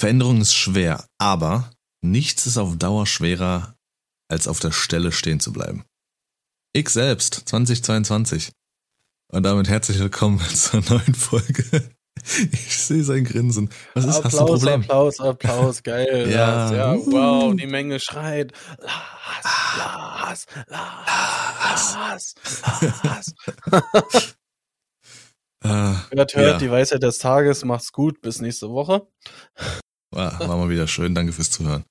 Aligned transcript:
Veränderung 0.00 0.40
ist 0.40 0.54
schwer, 0.54 1.06
aber 1.18 1.70
nichts 2.02 2.46
ist 2.46 2.58
auf 2.58 2.76
Dauer 2.76 3.06
schwerer, 3.06 3.74
als 4.28 4.46
auf 4.48 4.60
der 4.60 4.72
Stelle 4.72 5.10
stehen 5.12 5.40
zu 5.40 5.52
bleiben. 5.52 5.84
Ich 6.74 6.90
selbst, 6.90 7.34
2022. 7.48 8.52
Und 9.32 9.42
damit 9.42 9.68
herzlich 9.68 9.98
willkommen 9.98 10.38
zur 10.54 10.82
neuen 10.82 11.14
Folge. 11.14 11.90
Ich 12.52 12.76
sehe 12.78 13.04
sein 13.04 13.24
Grinsen. 13.24 13.70
Was 13.94 14.04
ist, 14.04 14.16
Applaus, 14.16 14.24
hast 14.24 14.34
du 14.34 14.40
ein 14.40 14.46
Problem? 14.46 14.80
Applaus, 14.82 15.20
Applaus, 15.20 15.82
geil. 15.82 16.28
Ja. 16.30 16.72
ja, 16.72 16.92
Uh. 16.94 17.12
wow, 17.12 17.54
die 17.56 17.66
Menge 17.66 17.98
schreit. 18.00 18.52
Lars, 18.78 20.46
Lars, 20.68 21.94
Lars, 21.94 22.34
Lars, 22.62 23.34
Lars. 23.72 24.34
Äh, 25.64 25.68
Hört, 25.68 26.34
hört, 26.34 26.34
Ja. 26.36 26.58
die 26.58 26.70
Weisheit 26.70 27.02
des 27.02 27.18
Tages. 27.18 27.64
Macht's 27.64 27.90
gut, 27.90 28.20
bis 28.20 28.40
nächste 28.40 28.68
Woche. 28.70 29.08
War, 30.16 30.40
war 30.40 30.56
mal 30.56 30.70
wieder 30.70 30.88
schön, 30.88 31.14
danke 31.14 31.32
fürs 31.32 31.50
Zuhören. 31.50 31.84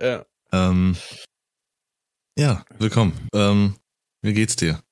Ja. 0.00 0.24
Ähm, 0.52 0.96
ja, 2.38 2.64
willkommen. 2.78 3.28
Ähm, 3.34 3.76
wie 4.22 4.32
geht's 4.32 4.56
dir? 4.56 4.82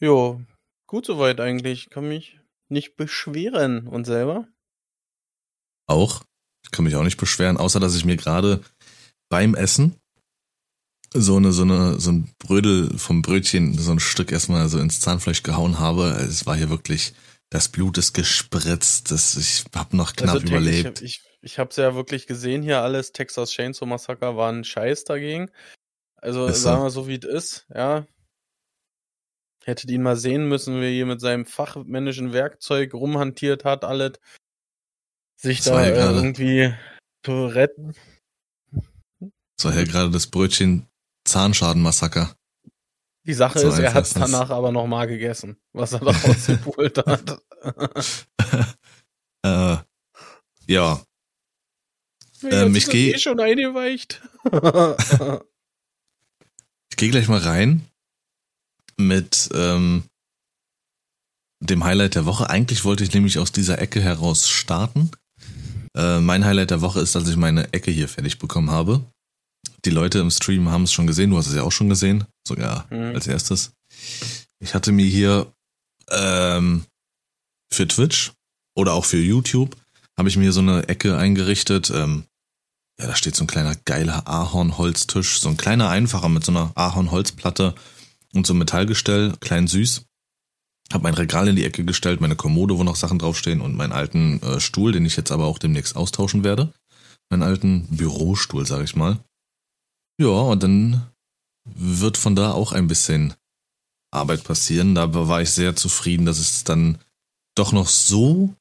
Jo, 0.00 0.40
gut 0.86 1.06
soweit 1.06 1.40
eigentlich. 1.40 1.90
Kann 1.90 2.08
mich 2.08 2.38
nicht 2.68 2.96
beschweren. 2.96 3.88
Und 3.88 4.04
selber? 4.04 4.48
Auch. 5.86 6.22
Ich 6.64 6.70
kann 6.70 6.84
mich 6.84 6.96
auch 6.96 7.02
nicht 7.02 7.18
beschweren, 7.18 7.56
außer 7.56 7.80
dass 7.80 7.96
ich 7.96 8.04
mir 8.04 8.16
gerade 8.16 8.62
beim 9.28 9.54
Essen 9.54 9.96
so 11.12 11.36
eine, 11.36 11.52
so 11.52 11.62
eine, 11.62 11.98
so 11.98 12.12
ein 12.12 12.32
Brödel 12.38 12.96
vom 12.98 13.20
Brötchen, 13.20 13.76
so 13.76 13.92
ein 13.92 14.00
Stück 14.00 14.32
erstmal 14.32 14.68
so 14.68 14.78
ins 14.78 15.00
Zahnfleisch 15.00 15.42
gehauen 15.42 15.78
habe. 15.78 16.04
Es 16.10 16.46
war 16.46 16.56
hier 16.56 16.70
wirklich, 16.70 17.14
das 17.52 17.68
Blut 17.68 17.98
ist 17.98 18.14
gespritzt, 18.14 19.10
das, 19.10 19.36
ich 19.36 19.66
habe 19.76 19.94
noch 19.94 20.14
knapp 20.14 20.36
Also, 20.36 20.46
überlebt. 20.46 21.02
Ich, 21.02 21.20
ich, 21.20 21.38
ich 21.42 21.58
hab's 21.58 21.76
ja 21.76 21.94
wirklich 21.94 22.26
gesehen 22.26 22.62
hier 22.62 22.80
alles. 22.80 23.12
Texas 23.12 23.50
Chainsaw 23.50 23.84
Massacre 23.84 24.38
war 24.38 24.50
ein 24.50 24.64
Scheiß 24.64 25.04
dagegen. 25.04 25.50
Also 26.16 26.46
Ist 26.46 26.62
sagen 26.62 26.82
wir 26.82 26.88
so, 26.88 27.08
wie 27.08 27.18
es 27.18 27.26
ist, 27.26 27.66
ja. 27.74 28.06
Hättet 29.64 29.90
ihn 29.90 30.02
mal 30.02 30.16
sehen 30.16 30.48
müssen, 30.48 30.80
wie 30.80 30.86
er 30.86 30.92
hier 30.92 31.04
mit 31.04 31.20
seinem 31.20 31.44
fachmännischen 31.44 32.32
Werkzeug 32.32 32.94
rumhantiert 32.94 33.66
hat, 33.66 33.84
alles. 33.84 34.12
Sich 35.36 35.58
Das 35.58 35.66
da 35.66 35.86
ja 35.86 36.10
irgendwie 36.10 36.74
zu 37.22 37.46
retten. 37.46 37.94
Das 39.56 39.66
war 39.66 39.74
ja 39.74 39.84
gerade 39.84 40.10
das 40.10 40.26
Brötchen 40.26 40.88
Zahnschadenmassaker. 41.24 42.34
Die 43.24 43.34
Sache 43.34 43.58
So 43.60 43.68
ist, 43.68 43.78
er 43.78 43.94
hat 43.94 44.02
das. 44.04 44.14
danach 44.14 44.50
aber 44.50 44.72
nochmal 44.72 45.06
gegessen, 45.06 45.56
was 45.72 45.92
er 45.92 46.00
da 46.00 46.10
rausgepult 46.24 46.98
hat. 47.06 47.38
Äh, 49.44 49.76
ja, 50.68 51.00
Ähm, 52.44 52.70
ich 52.76 52.82
ist 52.82 52.86
es 52.86 52.92
geh- 52.92 53.10
eh 53.12 53.18
schon 53.18 53.40
eingeweicht. 53.40 54.22
ich 56.90 56.96
gehe 56.96 57.10
gleich 57.10 57.26
mal 57.28 57.40
rein 57.40 57.84
mit 58.96 59.48
ähm, 59.52 60.04
dem 61.60 61.82
Highlight 61.84 62.14
der 62.14 62.24
Woche. 62.26 62.48
Eigentlich 62.50 62.84
wollte 62.84 63.02
ich 63.02 63.12
nämlich 63.14 63.38
aus 63.40 63.50
dieser 63.52 63.80
Ecke 63.80 64.00
heraus 64.00 64.48
starten. 64.48 65.10
Äh, 65.96 66.20
mein 66.20 66.44
Highlight 66.44 66.70
der 66.70 66.80
Woche 66.82 67.00
ist, 67.00 67.14
dass 67.16 67.28
ich 67.28 67.36
meine 67.36 67.72
Ecke 67.72 67.90
hier 67.90 68.08
fertig 68.08 68.38
bekommen 68.38 68.70
habe. 68.70 69.04
Die 69.84 69.90
Leute 69.90 70.18
im 70.18 70.30
Stream 70.30 70.68
haben 70.70 70.84
es 70.84 70.92
schon 70.92 71.06
gesehen, 71.06 71.30
du 71.30 71.38
hast 71.38 71.46
es 71.48 71.54
ja 71.54 71.62
auch 71.62 71.72
schon 71.72 71.88
gesehen, 71.88 72.24
sogar 72.46 72.86
Mhm. 72.90 73.14
als 73.14 73.26
erstes. 73.26 73.72
Ich 74.60 74.74
hatte 74.74 74.92
mir 74.92 75.06
hier 75.06 75.52
ähm, 76.10 76.84
für 77.72 77.86
Twitch 77.88 78.32
oder 78.76 78.92
auch 78.94 79.04
für 79.04 79.18
YouTube 79.18 79.76
habe 80.18 80.28
ich 80.28 80.36
mir 80.36 80.52
so 80.52 80.60
eine 80.60 80.88
Ecke 80.88 81.16
eingerichtet. 81.16 81.90
Ähm, 81.90 82.24
ja, 83.00 83.06
da 83.06 83.16
steht 83.16 83.34
so 83.34 83.44
ein 83.44 83.48
kleiner 83.48 83.74
geiler 83.84 84.28
Ahornholztisch, 84.28 85.40
so 85.40 85.48
ein 85.48 85.56
kleiner 85.56 85.88
einfacher 85.88 86.28
mit 86.28 86.44
so 86.44 86.52
einer 86.52 86.70
Ahornholzplatte 86.74 87.74
und 88.34 88.46
so 88.46 88.52
einem 88.52 88.58
Metallgestell, 88.60 89.32
klein 89.40 89.66
süß. 89.66 90.04
Hab 90.92 91.02
mein 91.02 91.14
Regal 91.14 91.48
in 91.48 91.56
die 91.56 91.64
Ecke 91.64 91.84
gestellt, 91.84 92.20
meine 92.20 92.36
Kommode, 92.36 92.76
wo 92.76 92.84
noch 92.84 92.96
Sachen 92.96 93.18
draufstehen 93.18 93.62
und 93.62 93.74
meinen 93.74 93.92
alten 93.92 94.40
äh, 94.42 94.60
Stuhl, 94.60 94.92
den 94.92 95.06
ich 95.06 95.16
jetzt 95.16 95.32
aber 95.32 95.46
auch 95.46 95.58
demnächst 95.58 95.96
austauschen 95.96 96.44
werde. 96.44 96.72
Meinen 97.30 97.42
alten 97.42 97.86
Bürostuhl, 97.88 98.66
sag 98.66 98.84
ich 98.84 98.94
mal. 98.94 99.18
Ja, 100.22 100.28
und 100.28 100.62
dann 100.62 101.10
wird 101.64 102.16
von 102.16 102.36
da 102.36 102.52
auch 102.52 102.70
ein 102.70 102.86
bisschen 102.86 103.34
Arbeit 104.12 104.44
passieren. 104.44 104.94
Da 104.94 105.12
war 105.12 105.42
ich 105.42 105.50
sehr 105.50 105.74
zufrieden, 105.74 106.26
dass 106.26 106.38
es 106.38 106.62
dann 106.62 106.98
doch 107.56 107.72
noch 107.72 107.88
so, 107.88 108.54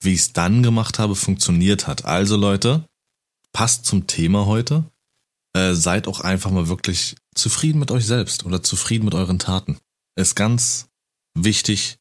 wie 0.00 0.14
ich 0.14 0.20
es 0.20 0.32
dann 0.32 0.62
gemacht 0.62 0.98
habe, 0.98 1.14
funktioniert 1.14 1.86
hat. 1.86 2.06
Also 2.06 2.38
Leute, 2.38 2.88
passt 3.52 3.84
zum 3.84 4.06
Thema 4.06 4.46
heute. 4.46 4.84
Äh, 5.52 5.74
seid 5.74 6.08
auch 6.08 6.20
einfach 6.20 6.50
mal 6.50 6.68
wirklich 6.68 7.16
zufrieden 7.34 7.80
mit 7.80 7.90
euch 7.90 8.06
selbst 8.06 8.46
oder 8.46 8.62
zufrieden 8.62 9.04
mit 9.04 9.14
euren 9.14 9.38
Taten. 9.38 9.76
Ist 10.16 10.36
ganz 10.36 10.88
wichtig 11.34 11.98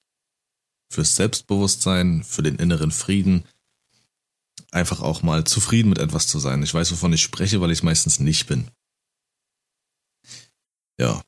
fürs 0.90 1.18
Selbstbewusstsein, 1.18 2.24
für 2.24 2.42
den 2.42 2.56
inneren 2.56 2.92
Frieden. 2.92 3.44
Einfach 4.72 5.02
auch 5.02 5.24
mal 5.24 5.44
zufrieden 5.44 5.90
mit 5.90 6.00
etwas 6.00 6.28
zu 6.28 6.40
sein. 6.40 6.63
Ich 6.63 6.74
weiß, 6.74 6.90
wovon 6.94 7.12
ich 7.12 7.22
spreche, 7.22 7.59
weil 7.59 7.72
ich 7.72 7.84
meistens 7.84 8.22
nicht 8.22 8.47
bin. 8.47 8.69
Ja. 11.03 11.22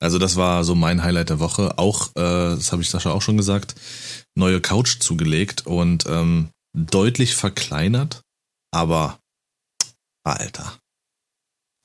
Also 0.00 0.18
das 0.18 0.34
war 0.36 0.64
so 0.64 0.74
mein 0.74 1.04
Highlight 1.04 1.28
der 1.30 1.38
Woche. 1.38 1.78
Auch, 1.78 2.08
äh, 2.16 2.56
das 2.56 2.72
habe 2.72 2.82
ich 2.82 2.90
Sascha 2.90 3.12
auch 3.12 3.22
schon 3.22 3.36
gesagt, 3.36 3.76
neue 4.34 4.60
Couch 4.60 4.98
zugelegt 5.00 5.66
und 5.66 6.06
ähm, 6.06 6.50
deutlich 6.76 7.36
verkleinert, 7.36 8.22
aber 8.72 9.20
Alter, 10.24 10.78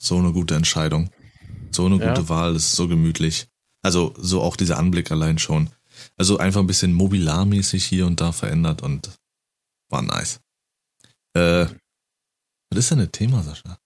so 0.02 0.18
eine 0.18 0.32
gute 0.32 0.56
Entscheidung, 0.56 1.12
so 1.72 1.86
eine 1.86 1.98
Ja. 1.98 2.10
gute 2.10 2.30
Wahl, 2.30 2.56
ist 2.56 2.72
so 2.72 2.88
gemütlich. 2.88 3.48
Also 3.84 4.16
so 4.18 4.42
auch 4.42 4.56
dieser 4.56 4.78
Anblick 4.80 5.12
allein 5.12 5.38
schon. 5.38 5.70
Also 6.16 6.38
einfach 6.38 6.62
ein 6.62 6.68
bisschen 6.68 6.94
mobilarmäßig 6.94 7.86
hier 7.86 8.08
und 8.08 8.22
da 8.22 8.32
verändert 8.32 8.82
und 8.82 9.12
war 9.90 10.02
nice. 10.02 10.40
Äh, 11.34 11.68
was 12.70 12.80
ist 12.80 12.92
denn 12.92 13.00
das 13.00 13.12
Thema, 13.12 13.44
Sascha? 13.44 13.78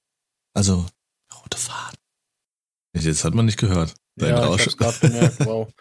Also 0.54 0.86
rote 1.34 1.58
Faden. 1.58 1.98
Jetzt 2.94 3.24
hat 3.24 3.34
man 3.34 3.46
nicht 3.46 3.60
gehört. 3.60 3.96
Dein 4.16 4.36
ja, 4.36 4.44
Rausch. 4.44 4.62
ich 4.62 4.68
hab's 4.68 4.78
gerade 4.78 5.00
gemerkt, 5.00 5.40
wow. 5.46 5.72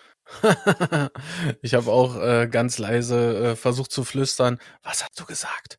ich 1.62 1.74
habe 1.74 1.90
auch 1.90 2.16
äh, 2.16 2.48
ganz 2.48 2.78
leise 2.78 3.50
äh, 3.50 3.56
versucht 3.56 3.90
zu 3.90 4.04
flüstern. 4.04 4.58
Was 4.82 5.02
hast 5.02 5.18
du 5.18 5.24
gesagt? 5.24 5.78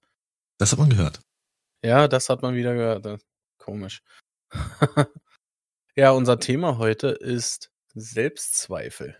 Das 0.60 0.72
hat 0.72 0.80
man 0.80 0.90
gehört. 0.90 1.22
Ja, 1.84 2.08
das 2.08 2.30
hat 2.30 2.42
man 2.42 2.56
wieder 2.56 2.74
gehört. 2.74 3.24
Komisch. 3.58 4.04
ja, 5.96 6.12
unser 6.12 6.40
Thema 6.40 6.78
heute 6.78 7.08
ist 7.10 7.72
Selbstzweifel. 7.94 9.18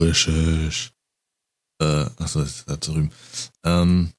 Richtig. 0.00 0.92
Äh, 1.80 2.06
achso, 2.16 2.40
das 2.40 2.56
ist 2.56 2.68
da 2.68 2.76
drüben. 2.76 3.12
Ähm, 3.64 4.12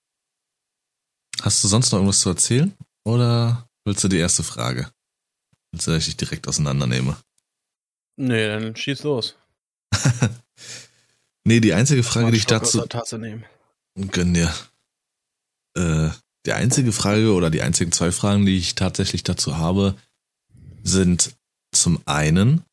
hast 1.42 1.64
du 1.64 1.68
sonst 1.68 1.92
noch 1.92 2.00
irgendwas 2.00 2.22
zu 2.22 2.30
erzählen? 2.30 2.76
Oder 3.06 3.68
willst 3.86 4.04
du 4.04 4.08
die 4.08 4.20
erste 4.20 4.44
Frage? 4.44 4.92
Willst 5.72 5.88
du, 5.88 5.92
dass 5.92 6.00
ich 6.00 6.16
dich 6.16 6.18
direkt 6.18 6.48
auseinandernehme? 6.48 7.18
Nee, 8.18 8.48
dann 8.48 8.76
schieß 8.76 9.04
los. 9.04 9.36
Nee, 11.44 11.60
die 11.60 11.74
einzige 11.74 12.04
Frage, 12.04 12.32
die 12.32 12.38
ich 12.38 12.46
dazu. 12.46 12.86
Tasse 12.86 13.18
nehmen. 13.18 13.46
Gönn 14.12 14.34
dir. 14.34 14.54
Äh, 15.76 16.10
die 16.46 16.54
einzige 16.54 16.92
Frage 16.92 17.34
oder 17.34 17.50
die 17.50 17.62
einzigen 17.62 17.92
zwei 17.92 18.12
Fragen, 18.12 18.46
die 18.46 18.58
ich 18.58 18.76
tatsächlich 18.76 19.24
dazu 19.24 19.58
habe, 19.58 19.96
sind 20.84 21.36
zum 21.74 22.02
einen, 22.06 22.64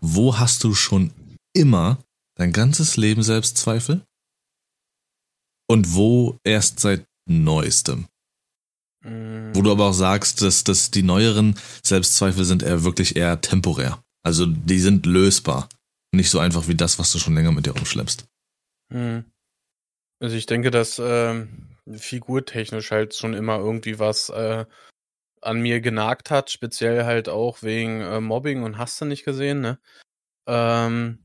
wo 0.00 0.38
hast 0.38 0.64
du 0.64 0.74
schon 0.74 1.12
immer 1.54 1.98
dein 2.36 2.52
ganzes 2.52 2.96
Leben 2.96 3.22
Selbstzweifel? 3.22 4.04
Und 5.68 5.94
wo 5.94 6.38
erst 6.44 6.80
seit 6.80 7.06
neuestem? 7.26 8.06
Mm, 9.02 9.52
Wo 9.54 9.62
du 9.62 9.70
aber 9.72 9.86
auch 9.88 9.92
sagst, 9.94 10.42
dass, 10.42 10.64
dass 10.64 10.90
die 10.90 11.02
neueren 11.02 11.58
Selbstzweifel 11.82 12.44
sind 12.44 12.62
eher 12.62 12.84
wirklich 12.84 13.16
eher 13.16 13.40
temporär. 13.40 14.02
Also 14.24 14.46
die 14.46 14.78
sind 14.78 15.06
lösbar. 15.06 15.68
Nicht 16.14 16.30
so 16.30 16.38
einfach 16.38 16.68
wie 16.68 16.74
das, 16.74 16.98
was 16.98 17.10
du 17.12 17.18
schon 17.18 17.34
länger 17.34 17.52
mit 17.52 17.66
dir 17.66 17.72
rumschleppst. 17.72 18.26
mm. 18.90 19.18
Also 20.20 20.36
ich 20.36 20.46
denke, 20.46 20.70
dass 20.70 21.00
ähm, 21.04 21.76
figurtechnisch 21.90 22.92
halt 22.92 23.14
schon 23.14 23.34
immer 23.34 23.58
irgendwie 23.58 23.98
was 23.98 24.28
äh, 24.28 24.66
an 25.40 25.60
mir 25.60 25.80
genagt 25.80 26.30
hat, 26.30 26.50
speziell 26.50 27.04
halt 27.04 27.28
auch 27.28 27.62
wegen 27.62 28.00
äh, 28.00 28.20
Mobbing 28.20 28.62
und 28.62 28.78
hast 28.78 29.00
du 29.00 29.04
nicht 29.04 29.24
gesehen, 29.24 29.60
ne? 29.60 29.80
Ähm, 30.46 31.24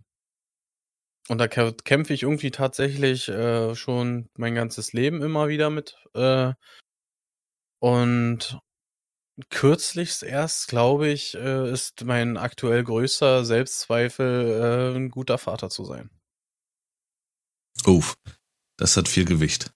und 1.30 1.38
da 1.38 1.46
kä- 1.46 1.84
kämpfe 1.84 2.14
ich 2.14 2.24
irgendwie 2.24 2.50
tatsächlich 2.52 3.28
äh, 3.28 3.76
schon 3.76 4.30
mein 4.36 4.56
ganzes 4.56 4.94
Leben 4.94 5.22
immer 5.22 5.48
wieder 5.48 5.70
mit. 5.70 5.96
Äh, 6.16 6.54
und 7.80 8.60
kürzlichst 9.50 10.24
erst, 10.24 10.68
glaube 10.68 11.10
ich, 11.10 11.36
äh, 11.36 11.72
ist 11.72 12.04
mein 12.04 12.38
aktuell 12.38 12.84
größter 12.84 13.46
Selbstzweifel, 13.46 14.94
äh, 14.94 14.98
ein 14.98 15.10
guter 15.10 15.38
Vater 15.38 15.70
zu 15.70 15.86
sein. 15.86 16.10
Uff, 17.86 18.16
das 18.78 18.98
hat 18.98 19.08
viel 19.08 19.26
Gewicht. 19.26 19.72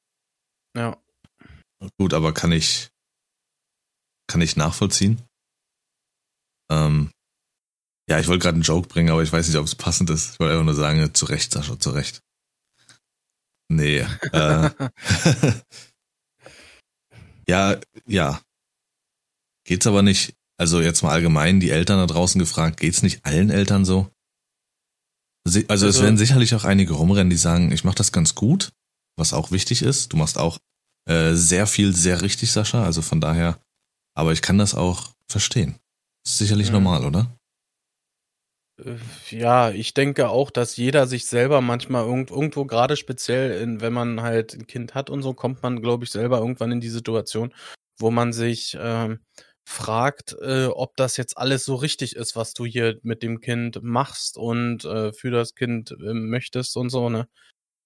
Ja. 0.76 1.02
Gut, 1.98 2.14
aber 2.14 2.34
kann 2.34 2.52
ich, 2.52 2.90
kann 4.28 4.42
ich 4.42 4.56
nachvollziehen. 4.56 5.22
Ähm, 6.72 7.12
ja, 8.10 8.20
ich 8.20 8.28
wollte 8.28 8.44
gerade 8.44 8.56
einen 8.56 8.64
Joke 8.64 8.88
bringen, 8.88 9.10
aber 9.12 9.24
ich 9.24 9.32
weiß 9.32 9.48
nicht, 9.48 9.58
ob 9.58 9.66
es 9.66 9.76
passend 9.76 10.10
ist. 10.10 10.34
Ich 10.34 10.40
wollte 10.40 10.54
einfach 10.54 10.66
nur 10.66 10.74
sagen, 10.74 11.14
zu 11.14 11.26
Recht, 11.26 11.52
Sascha, 11.52 11.80
zu 11.80 11.92
Recht. 11.92 12.22
Nee. 13.70 14.00
äh, 14.34 14.70
ja, 17.52 17.80
ja. 18.08 18.42
Geht's 19.66 19.86
aber 19.86 20.02
nicht, 20.02 20.36
also 20.58 20.82
jetzt 20.82 21.04
mal 21.04 21.12
allgemein 21.12 21.60
die 21.60 21.70
Eltern 21.70 21.98
da 21.98 22.08
draußen 22.08 22.40
gefragt, 22.40 22.80
geht's 22.80 23.04
nicht 23.04 23.26
allen 23.26 23.50
Eltern 23.50 23.84
so? 23.86 24.10
Also, 25.46 25.60
also 25.68 25.88
es 25.88 26.02
werden 26.02 26.18
sicherlich 26.18 26.56
auch 26.56 26.64
einige 26.64 26.94
rumrennen, 26.94 27.30
die 27.30 27.36
sagen, 27.38 27.72
ich 27.72 27.84
mache 27.84 27.96
das 27.96 28.12
ganz 28.12 28.36
gut, 28.36 28.72
was 29.18 29.34
auch 29.34 29.52
wichtig 29.52 29.82
ist. 29.82 30.14
Du 30.14 30.18
machst 30.18 30.38
auch 30.38 30.60
äh, 31.10 31.34
sehr 31.34 31.68
viel 31.68 31.94
sehr 31.96 32.22
richtig, 32.22 32.52
Sascha. 32.52 32.84
Also 32.84 33.02
von 33.02 33.20
daher, 33.20 33.60
aber 34.16 34.32
ich 34.34 34.42
kann 34.42 34.58
das 34.58 34.74
auch 34.74 35.14
verstehen. 35.28 35.76
Ist 36.26 36.38
sicherlich 36.38 36.68
mhm. 36.68 36.74
normal, 36.74 37.06
oder? 37.06 37.38
Äh, 38.84 38.96
ja, 39.30 39.72
ich 39.72 39.94
denke 39.94 40.30
auch, 40.30 40.52
dass 40.52 40.76
jeder 40.78 41.08
sich 41.08 41.26
selber 41.26 41.62
manchmal 41.62 42.06
irgend, 42.06 42.32
irgendwo, 42.32 42.66
gerade 42.66 42.96
speziell, 42.98 43.62
in, 43.62 43.82
wenn 43.82 43.94
man 43.94 44.22
halt 44.22 44.54
ein 44.54 44.68
Kind 44.68 44.96
hat 44.96 45.10
und 45.10 45.22
so, 45.24 45.34
kommt 45.34 45.62
man, 45.64 45.82
glaube 45.82 46.04
ich, 46.06 46.12
selber 46.12 46.40
irgendwann 46.40 46.72
in 46.72 46.82
die 46.82 46.90
Situation, 46.90 47.54
wo 48.00 48.12
man 48.12 48.34
sich 48.34 48.78
ähm, 48.80 49.20
fragt, 49.66 50.36
äh, 50.42 50.66
ob 50.68 50.96
das 50.98 51.18
jetzt 51.18 51.38
alles 51.38 51.66
so 51.66 51.76
richtig 51.76 52.16
ist, 52.16 52.36
was 52.36 52.54
du 52.54 52.66
hier 52.66 53.00
mit 53.04 53.24
dem 53.24 53.40
Kind 53.42 53.82
machst 53.84 54.38
und 54.38 54.86
äh, 54.86 55.14
für 55.14 55.32
das 55.32 55.56
Kind 55.56 55.92
äh, 55.92 56.14
möchtest 56.14 56.76
und 56.78 56.90
so, 56.90 57.10
ne? 57.10 57.28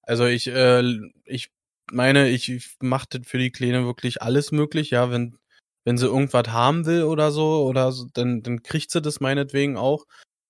Also 0.04 0.26
ich, 0.26 0.48
äh, 0.48 0.84
ich 1.26 1.50
meine, 1.92 2.30
ich 2.30 2.76
mache 2.82 3.08
für 3.26 3.38
die 3.40 3.52
Kleine 3.52 3.86
wirklich 3.86 4.22
alles 4.22 4.52
möglich, 4.52 4.92
ja, 4.92 5.12
wenn, 5.12 5.38
wenn 5.86 5.98
sie 5.98 6.08
irgendwas 6.08 6.48
haben 6.50 6.86
will 6.86 7.04
oder 7.04 7.32
so, 7.32 7.66
oder 7.66 7.92
so, 7.92 8.08
dann, 8.14 8.44
dann 8.44 8.64
kriegt 8.64 8.92
sie 8.92 9.02
das 9.02 9.20
meinetwegen 9.20 9.78
auch. 9.78 10.06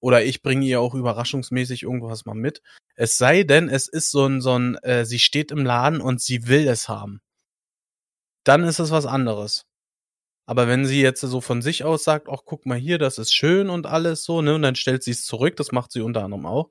Oder 0.06 0.24
ich 0.24 0.44
bringe 0.44 0.64
ihr 0.68 0.82
auch 0.82 0.94
überraschungsmäßig 0.94 1.82
irgendwas 1.82 2.26
mal 2.26 2.36
mit. 2.36 2.62
Es 2.94 3.18
sei 3.18 3.42
denn, 3.42 3.70
es 3.70 3.88
ist 3.88 4.12
so 4.12 4.28
ein, 4.28 4.40
so 4.40 4.54
ein, 4.54 4.76
äh, 4.84 5.04
sie 5.04 5.18
steht 5.18 5.50
im 5.50 5.66
Laden 5.66 6.00
und 6.00 6.22
sie 6.22 6.46
will 6.46 6.68
es 6.68 6.88
haben. 6.88 7.22
Dann 8.44 8.64
ist 8.66 8.78
es 8.78 8.92
was 8.92 9.08
anderes. 9.08 9.66
Aber 10.46 10.68
wenn 10.68 10.86
sie 10.86 11.02
jetzt 11.02 11.22
so 11.22 11.42
von 11.42 11.64
sich 11.64 11.84
aus 11.86 12.04
sagt, 12.04 12.30
ach, 12.30 12.42
guck 12.46 12.68
mal 12.68 12.78
hier, 12.78 13.00
das 13.00 13.18
ist 13.18 13.34
schön 13.34 13.68
und 13.68 13.88
alles 13.88 14.24
so, 14.24 14.44
ne, 14.44 14.54
und 14.54 14.62
dann 14.62 14.76
stellt 14.76 15.02
sie 15.02 15.10
es 15.10 15.26
zurück, 15.26 15.56
das 15.56 15.72
macht 15.72 15.92
sie 15.92 16.02
unter 16.02 16.24
anderem 16.24 16.46
auch. 16.46 16.70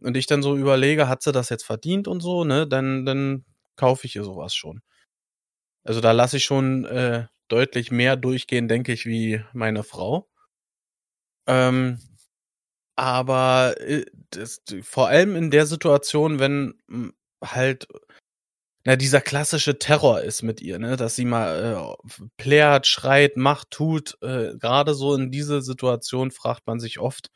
Und 0.00 0.16
ich 0.16 0.26
dann 0.26 0.42
so 0.42 0.56
überlege, 0.56 1.06
hat 1.06 1.22
sie 1.22 1.30
das 1.30 1.50
jetzt 1.50 1.64
verdient 1.64 2.08
und 2.08 2.18
so, 2.18 2.42
ne, 2.42 2.66
dann, 2.66 3.06
dann 3.06 3.44
kaufe 3.76 4.08
ich 4.08 4.16
ihr 4.16 4.24
sowas 4.24 4.56
schon. 4.56 4.82
Also 5.84 6.00
da 6.00 6.10
lasse 6.10 6.38
ich 6.38 6.44
schon 6.44 6.84
äh, 6.84 7.28
deutlich 7.46 7.92
mehr 7.92 8.16
durchgehen, 8.16 8.66
denke 8.66 8.92
ich, 8.92 9.06
wie 9.06 9.40
meine 9.52 9.84
Frau. 9.84 10.28
Ähm, 11.46 12.00
aber 12.96 13.80
äh, 13.80 14.04
das, 14.30 14.62
vor 14.82 15.08
allem 15.08 15.36
in 15.36 15.50
der 15.50 15.66
Situation, 15.66 16.38
wenn 16.38 16.74
hm, 16.88 17.12
halt 17.44 17.86
na, 18.86 18.94
dieser 18.94 19.20
klassische 19.20 19.80
Terror 19.80 20.20
ist 20.20 20.42
mit 20.42 20.60
ihr, 20.60 20.78
ne, 20.78 20.96
dass 20.96 21.16
sie 21.16 21.24
mal 21.24 21.98
äh, 22.00 22.22
plärt, 22.36 22.86
schreit, 22.86 23.36
macht, 23.36 23.72
tut. 23.72 24.16
Äh, 24.22 24.56
Gerade 24.58 24.94
so 24.94 25.14
in 25.14 25.32
diese 25.32 25.60
Situation 25.60 26.30
fragt 26.30 26.68
man 26.68 26.78
sich 26.78 27.00
oft, 27.00 27.30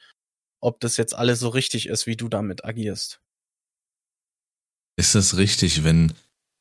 ob 0.61 0.79
das 0.79 0.97
jetzt 0.97 1.13
alles 1.13 1.41
so 1.41 1.49
richtig 1.49 1.89
ist, 1.89 2.07
wie 2.07 2.17
du 2.17 2.29
damit 2.29 2.65
agierst. 2.65 3.21
Ist 4.97 5.17
es 5.17 5.39
richtig, 5.39 5.83
wenn, 5.83 6.13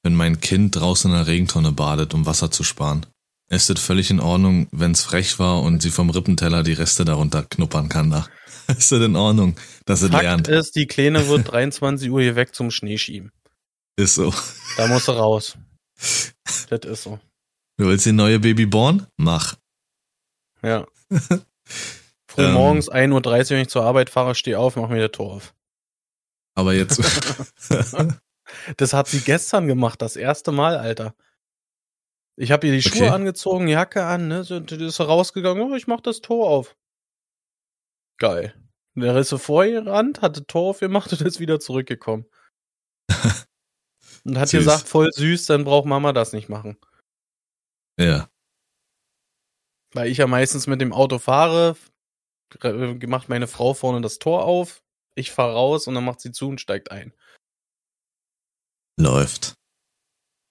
wenn 0.02 0.16
mein 0.16 0.42
Kind 0.42 0.76
draußen 0.76 1.12
in 1.12 1.18
der 1.18 1.28
Regentonne 1.28 1.72
badet, 1.72 2.16
um 2.16 2.26
Wasser 2.26 2.50
zu 2.50 2.64
sparen? 2.64 3.06
Ist 3.48 3.70
es 3.70 3.80
völlig 3.80 4.10
in 4.10 4.20
Ordnung, 4.20 4.70
wenn 4.72 4.94
es 4.94 5.04
frech 5.04 5.38
war 5.38 5.62
und 5.62 5.84
sie 5.84 5.92
vom 5.92 6.10
Rippenteller 6.10 6.64
die 6.64 6.74
Reste 6.74 7.06
darunter 7.06 7.44
knuppern 7.44 7.90
kann 7.90 8.10
da? 8.10 8.28
Ist 8.78 8.92
das 8.92 9.02
in 9.02 9.16
Ordnung, 9.16 9.56
dass 9.86 10.02
sie 10.02 10.10
lernt? 10.10 10.48
Ist, 10.48 10.76
die 10.76 10.86
Kleine 10.86 11.28
wird 11.28 11.52
23 11.52 12.10
Uhr 12.10 12.22
hier 12.22 12.36
weg 12.36 12.54
zum 12.54 12.70
Schnee 12.70 12.98
schieben. 12.98 13.32
Ist 13.96 14.16
so. 14.16 14.34
Da 14.78 14.88
musst 14.88 15.08
du 15.08 15.14
raus. 15.14 15.58
das 16.70 16.80
ist 16.86 17.04
so. 17.04 17.20
Du 17.78 17.86
willst 17.88 18.06
die 18.06 18.12
neue 18.12 18.40
Babyborn? 18.40 19.08
Mach. 19.18 19.56
Ja. 20.62 20.86
Früh 22.28 22.44
ähm, 22.44 22.54
morgens 22.54 22.92
1.30 22.92 23.12
Uhr, 23.12 23.50
wenn 23.50 23.62
ich 23.62 23.70
zur 23.70 23.84
Arbeit 23.84 24.10
fahre, 24.10 24.36
stehe 24.36 24.60
auf, 24.60 24.76
mach 24.76 24.90
mir 24.90 25.02
das 25.02 25.12
Tor 25.12 25.34
auf. 25.34 25.56
Aber 26.54 26.74
jetzt. 26.74 27.00
das 28.78 28.94
hat 28.94 29.08
sie 29.08 29.22
gestern 29.22 29.68
gemacht, 29.68 30.02
das 30.02 30.16
erste 30.16 30.52
Mal, 30.52 30.78
Alter. 30.78 31.16
Ich 32.36 32.52
habe 32.52 32.68
ihr 32.68 32.74
die 32.74 32.82
Schuhe 32.82 33.08
okay. 33.08 33.10
angezogen, 33.10 33.68
Jacke 33.68 34.06
an, 34.06 34.28
ne? 34.28 34.44
So, 34.44 34.60
die 34.60 34.86
ist 34.86 35.00
rausgegangen, 35.00 35.64
oh, 35.64 35.76
ich 35.76 35.88
mach 35.88 36.02
das 36.02 36.22
Tor 36.22 36.50
auf. 36.50 36.76
Geil. 38.20 38.54
Der 38.96 39.16
ist 39.18 39.30
so 39.30 39.38
vor 39.38 39.66
ihr 39.66 39.86
ran, 39.86 40.14
hatte 40.22 40.46
Tor 40.46 40.72
aufgemacht 40.72 41.12
und 41.14 41.22
ist 41.22 41.40
wieder 41.40 41.60
zurückgekommen. 41.60 42.26
Und 44.26 44.38
hat 44.38 44.50
süß. 44.50 44.60
gesagt, 44.60 44.88
voll 44.88 45.10
süß, 45.12 45.46
dann 45.46 45.64
braucht 45.64 45.88
Mama 45.88 46.12
das 46.12 46.34
nicht 46.34 46.50
machen. 46.50 46.78
Ja. 47.98 48.30
Weil 49.94 50.10
ich 50.10 50.18
ja 50.18 50.28
meistens 50.28 50.68
mit 50.68 50.82
dem 50.82 50.94
Auto 50.94 51.18
fahre, 51.20 51.78
macht 53.08 53.30
meine 53.30 53.48
Frau 53.48 53.74
vorne 53.74 54.02
das 54.02 54.20
Tor 54.20 54.44
auf, 54.44 54.84
ich 55.16 55.32
fahre 55.32 55.54
raus 55.54 55.88
und 55.88 55.96
dann 55.96 56.06
macht 56.06 56.20
sie 56.20 56.32
zu 56.32 56.50
und 56.50 56.62
steigt 56.62 56.92
ein. 56.92 57.14
Läuft. 59.00 59.56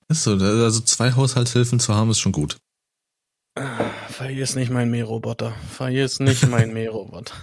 Ist 0.09 0.25
so, 0.25 0.33
also 0.33 0.81
zwei 0.81 1.13
Haushaltshilfen 1.13 1.81
zu 1.81 1.95
haben, 1.95 2.11
ist 2.11 2.19
schon 2.19 2.33
gut. 2.33 2.57
Vergiss 4.09 4.55
nicht 4.55 4.71
mein 4.71 4.91
Mähroboter. 4.91 5.53
Vergiss 5.71 6.21
nicht 6.21 6.47
mein 6.49 6.73
Mähroboter. 6.75 7.35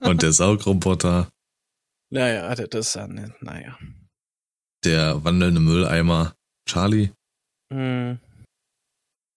und 0.00 0.22
der 0.22 0.32
Saugroboter. 0.32 1.28
Naja, 2.10 2.54
das 2.54 2.88
ist 2.88 2.94
ja 2.94 3.06
nicht, 3.06 3.42
naja 3.42 3.76
der 4.84 5.24
wandelnde 5.24 5.60
Mülleimer 5.60 6.34
Charlie. 6.68 7.12
Hm. 7.72 8.18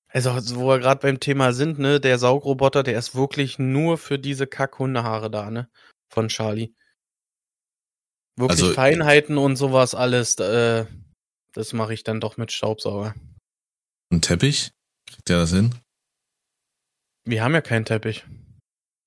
Also, 0.08 0.32
wo 0.56 0.68
wir 0.68 0.80
gerade 0.80 1.00
beim 1.02 1.20
Thema 1.20 1.54
sind, 1.54 1.80
ne, 1.80 2.00
der 2.00 2.20
Saugroboter, 2.20 2.84
der 2.84 2.98
ist 2.98 3.16
wirklich 3.16 3.60
nur 3.60 3.98
für 3.98 4.20
diese 4.20 4.46
Kackhundehaare 4.46 5.32
da, 5.32 5.50
ne? 5.50 5.70
Von 6.10 6.28
Charlie. 6.28 6.74
Wirklich 8.38 8.62
also, 8.62 8.74
Feinheiten 8.74 9.38
und 9.38 9.56
sowas 9.56 9.96
alles, 9.96 10.36
äh, 10.36 10.86
das 11.54 11.74
mache 11.74 11.94
ich 11.94 12.04
dann 12.04 12.20
doch 12.20 12.38
mit 12.38 12.52
Staubsauger. 12.52 13.16
Ein 14.12 14.22
Teppich? 14.22 14.72
Kriegt 15.06 15.30
der 15.30 15.38
das 15.38 15.52
hin? 15.52 15.76
Wir 17.26 17.44
haben 17.44 17.54
ja 17.54 17.62
keinen 17.62 17.86
Teppich. 17.86 18.26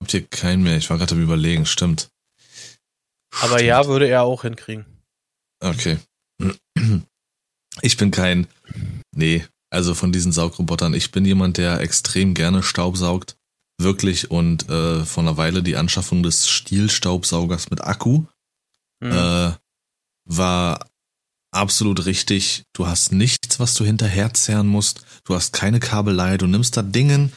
Habt 0.00 0.14
ihr 0.14 0.26
keinen 0.26 0.62
mehr? 0.62 0.76
Ich 0.76 0.90
war 0.90 0.98
gerade 0.98 1.14
am 1.14 1.22
überlegen, 1.22 1.66
stimmt. 1.66 2.10
Aber 3.40 3.54
stimmt. 3.54 3.68
ja, 3.68 3.86
würde 3.86 4.08
er 4.08 4.22
auch 4.22 4.42
hinkriegen. 4.42 4.86
Okay. 5.60 5.98
Ich 7.82 7.96
bin 7.96 8.12
kein, 8.12 8.46
nee, 9.16 9.44
also 9.68 9.94
von 9.94 10.12
diesen 10.12 10.30
Saugrobotern. 10.30 10.94
Ich 10.94 11.10
bin 11.10 11.24
jemand, 11.24 11.56
der 11.56 11.80
extrem 11.80 12.34
gerne 12.34 12.62
Staub 12.62 12.96
saugt. 12.96 13.36
Wirklich. 13.80 14.30
Und 14.30 14.68
äh, 14.68 15.04
vor 15.04 15.24
einer 15.24 15.36
Weile 15.36 15.62
die 15.62 15.74
Anschaffung 15.74 16.22
des 16.22 16.48
Stielstaubsaugers 16.48 17.70
mit 17.70 17.82
Akku 17.82 18.26
mhm. 19.00 19.10
äh, 19.10 19.52
war 20.24 20.86
absolut 21.50 22.06
richtig. 22.06 22.62
Du 22.72 22.86
hast 22.86 23.10
nichts, 23.10 23.58
was 23.58 23.74
du 23.74 23.84
hinterherzerren 23.84 24.68
musst. 24.68 25.04
Du 25.24 25.34
hast 25.34 25.52
keine 25.52 25.80
Kabelei. 25.80 26.36
Du 26.36 26.46
nimmst 26.46 26.76
da 26.76 26.82
Dingen 26.82 27.32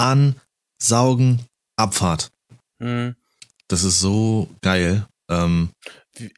an, 0.00 0.40
saugen, 0.82 1.46
Abfahrt. 1.76 2.30
Mhm. 2.78 3.14
Das 3.68 3.84
ist 3.84 4.00
so 4.00 4.48
geil. 4.62 5.06
Ähm, 5.30 5.70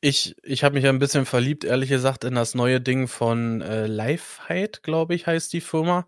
ich, 0.00 0.36
ich 0.42 0.64
habe 0.64 0.74
mich 0.74 0.86
ein 0.86 0.98
bisschen 0.98 1.24
verliebt, 1.24 1.64
ehrlich 1.64 1.88
gesagt, 1.88 2.24
in 2.24 2.34
das 2.34 2.54
neue 2.54 2.80
Ding 2.80 3.08
von 3.08 3.62
äh, 3.62 3.86
Lifeheit, 3.86 4.82
glaube 4.82 5.14
ich, 5.14 5.26
heißt 5.26 5.52
die 5.52 5.60
Firma. 5.60 6.06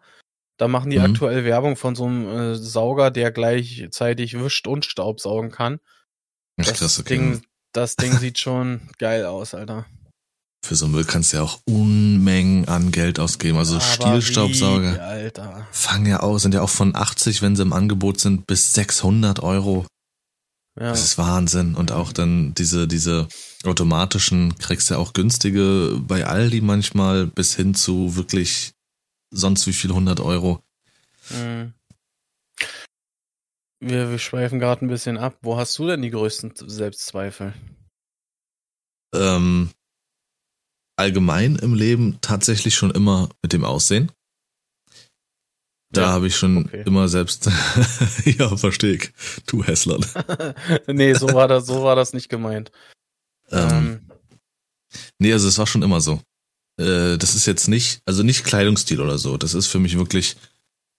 Da 0.58 0.68
machen 0.68 0.90
die 0.90 0.99
mhm. 0.99 1.04
aktuell 1.06 1.44
Werbung 1.44 1.76
von 1.76 1.96
so 1.96 2.04
einem 2.04 2.28
äh, 2.28 2.54
Sauger, 2.54 3.11
der 3.11 3.30
gleichzeitig 3.32 4.38
wischt 4.38 4.66
und 4.66 4.84
Staubsaugen 4.84 5.50
kann. 5.50 5.80
Das, 6.56 6.78
das, 6.78 7.00
okay. 7.00 7.14
Ding, 7.14 7.42
das 7.73 7.96
Ding 7.96 8.12
sieht 8.12 8.38
schon 8.38 8.88
geil 8.99 9.25
aus, 9.25 9.54
Alter. 9.54 9.87
Für 10.64 10.76
so 10.76 10.88
Müll 10.88 11.04
kannst 11.04 11.30
du 11.30 11.37
ja 11.37 11.42
auch 11.42 11.61
Unmengen 11.66 12.66
an 12.68 12.90
Geld 12.90 13.21
ausgeben. 13.21 13.59
Also 13.59 13.75
Aber 13.75 13.85
Stielstaubsauger. 13.85 14.94
Wie, 14.94 14.99
Alter. 14.99 15.68
Fangen 15.71 16.06
ja 16.06 16.21
aus, 16.21 16.40
sind 16.40 16.54
ja 16.54 16.62
auch 16.62 16.71
von 16.71 16.97
80, 16.97 17.42
wenn 17.42 17.54
sie 17.54 17.61
im 17.61 17.75
Angebot 17.75 18.18
sind, 18.18 18.47
bis 18.47 18.73
600 18.73 19.40
Euro. 19.40 19.85
Ja. 20.80 20.88
Das 20.88 21.04
ist 21.04 21.18
Wahnsinn. 21.18 21.75
Und 21.75 21.92
auch 21.92 22.12
dann 22.12 22.54
diese, 22.54 22.88
diese 22.88 23.28
automatischen 23.64 24.56
kriegst 24.56 24.88
du 24.88 24.94
ja 24.94 25.00
auch 25.00 25.12
günstige 25.12 26.00
bei 26.00 26.25
Aldi 26.25 26.62
manchmal 26.62 27.26
bis 27.26 27.54
hin 27.54 27.75
zu 27.75 28.16
wirklich 28.16 28.73
sonst 29.30 29.66
wie 29.66 29.75
viel 29.75 29.90
100 29.90 30.21
Euro. 30.21 30.62
Mhm. 31.28 31.75
Wir, 33.80 34.11
wir 34.11 34.18
schweifen 34.18 34.61
gerade 34.61 34.83
ein 34.83 34.88
bisschen 34.88 35.18
ab. 35.18 35.37
Wo 35.42 35.59
hast 35.59 35.78
du 35.78 35.87
denn 35.87 36.00
die 36.00 36.11
größten 36.11 36.54
Selbstzweifel? 36.56 37.52
Ähm, 39.14 39.68
allgemein 40.96 41.56
im 41.56 41.74
Leben 41.74 42.18
tatsächlich 42.20 42.74
schon 42.74 42.90
immer 42.90 43.28
mit 43.42 43.52
dem 43.52 43.64
Aussehen. 43.64 44.10
Da 45.90 46.02
ja, 46.02 46.08
habe 46.08 46.26
ich 46.26 46.36
schon 46.36 46.66
okay. 46.66 46.82
immer 46.86 47.08
selbst. 47.08 47.48
ja, 48.24 48.56
verstehe 48.56 48.94
ich. 48.94 49.12
Du 49.46 49.62
Hässler. 49.62 50.00
nee, 50.86 51.14
so 51.14 51.32
war 51.32 51.46
das, 51.46 51.66
so 51.66 51.84
war 51.84 51.94
das 51.94 52.12
nicht 52.12 52.28
gemeint. 52.28 52.72
Ähm, 53.50 53.70
ähm. 53.70 54.10
Nee, 55.18 55.32
also 55.32 55.48
es 55.48 55.58
war 55.58 55.66
schon 55.66 55.82
immer 55.82 56.00
so. 56.00 56.20
Äh, 56.80 57.16
das 57.16 57.34
ist 57.36 57.46
jetzt 57.46 57.68
nicht, 57.68 58.00
also 58.06 58.22
nicht 58.22 58.44
Kleidungsstil 58.44 59.00
oder 59.00 59.18
so. 59.18 59.36
Das 59.36 59.54
ist 59.54 59.68
für 59.68 59.78
mich 59.78 59.96
wirklich, 59.96 60.36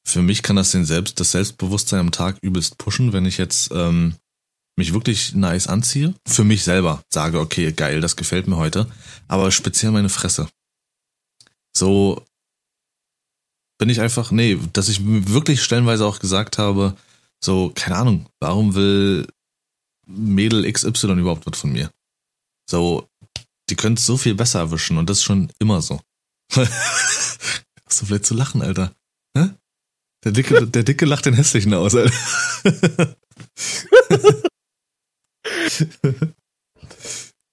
für 0.08 0.22
mich 0.22 0.44
kann 0.44 0.56
das 0.56 0.72
den 0.72 0.86
Selbst, 0.86 1.20
das 1.20 1.32
Selbstbewusstsein 1.32 2.00
am 2.00 2.12
Tag 2.12 2.38
übelst 2.42 2.78
pushen, 2.78 3.12
wenn 3.12 3.26
ich 3.26 3.38
jetzt 3.38 3.72
ähm, 3.74 4.16
mich 4.78 4.94
wirklich 4.94 5.34
nice 5.34 5.68
anziehe. 5.68 6.14
Für 6.28 6.44
mich 6.44 6.64
selber 6.64 7.04
sage, 7.10 7.40
okay, 7.40 7.72
geil, 7.72 8.02
das 8.02 8.16
gefällt 8.16 8.48
mir 8.48 8.58
heute. 8.58 8.92
Aber 9.28 9.52
speziell 9.52 9.92
meine 9.92 10.10
Fresse. 10.10 10.48
So, 11.76 12.26
bin 13.78 13.90
ich 13.90 14.02
einfach, 14.02 14.32
nee, 14.32 14.60
dass 14.74 14.90
ich 14.90 15.00
wirklich 15.04 15.64
stellenweise 15.64 16.06
auch 16.06 16.20
gesagt 16.20 16.58
habe, 16.58 16.96
so, 17.44 17.72
keine 17.76 17.98
Ahnung, 17.98 18.30
warum 18.40 18.76
will 18.76 19.28
Mädel 20.08 20.72
XY 20.72 21.20
überhaupt 21.20 21.46
was 21.46 21.60
von 21.60 21.72
mir? 21.72 21.92
So, 22.70 23.08
die 23.70 23.76
können 23.76 23.98
so 23.98 24.18
viel 24.18 24.36
besser 24.36 24.60
erwischen 24.60 24.98
und 24.98 25.10
das 25.10 25.18
ist 25.18 25.24
schon 25.24 25.52
immer 25.60 25.82
so. 25.82 26.00
Hast 26.54 28.02
du 28.02 28.06
vielleicht 28.06 28.26
zu 28.26 28.34
lachen, 28.34 28.62
Alter? 28.62 28.96
Der 30.26 30.32
Dicke, 30.32 30.68
der 30.68 30.84
Dicke 30.84 31.06
lacht 31.06 31.28
den 31.28 31.36
Hässlichen 31.36 31.74
aus, 31.76 31.96
Alter. 31.96 32.12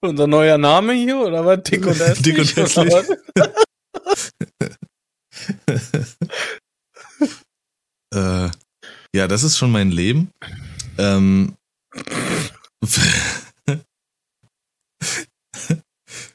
Unser 0.05 0.27
neuer 0.27 0.59
Name 0.59 0.95
hier, 0.95 1.19
oder 1.19 1.47
was? 1.47 1.63
Dick 1.63 1.87
und 1.87 1.97
hässlich? 1.99 2.23
Dick 2.23 2.39
und 2.39 2.57
hässlich. 2.57 2.93
äh, 8.15 8.51
ja, 9.15 9.29
das 9.29 9.45
ist 9.45 9.59
schon 9.59 9.71
mein 9.71 9.91
Leben. 9.91 10.31
Ähm, 10.99 11.57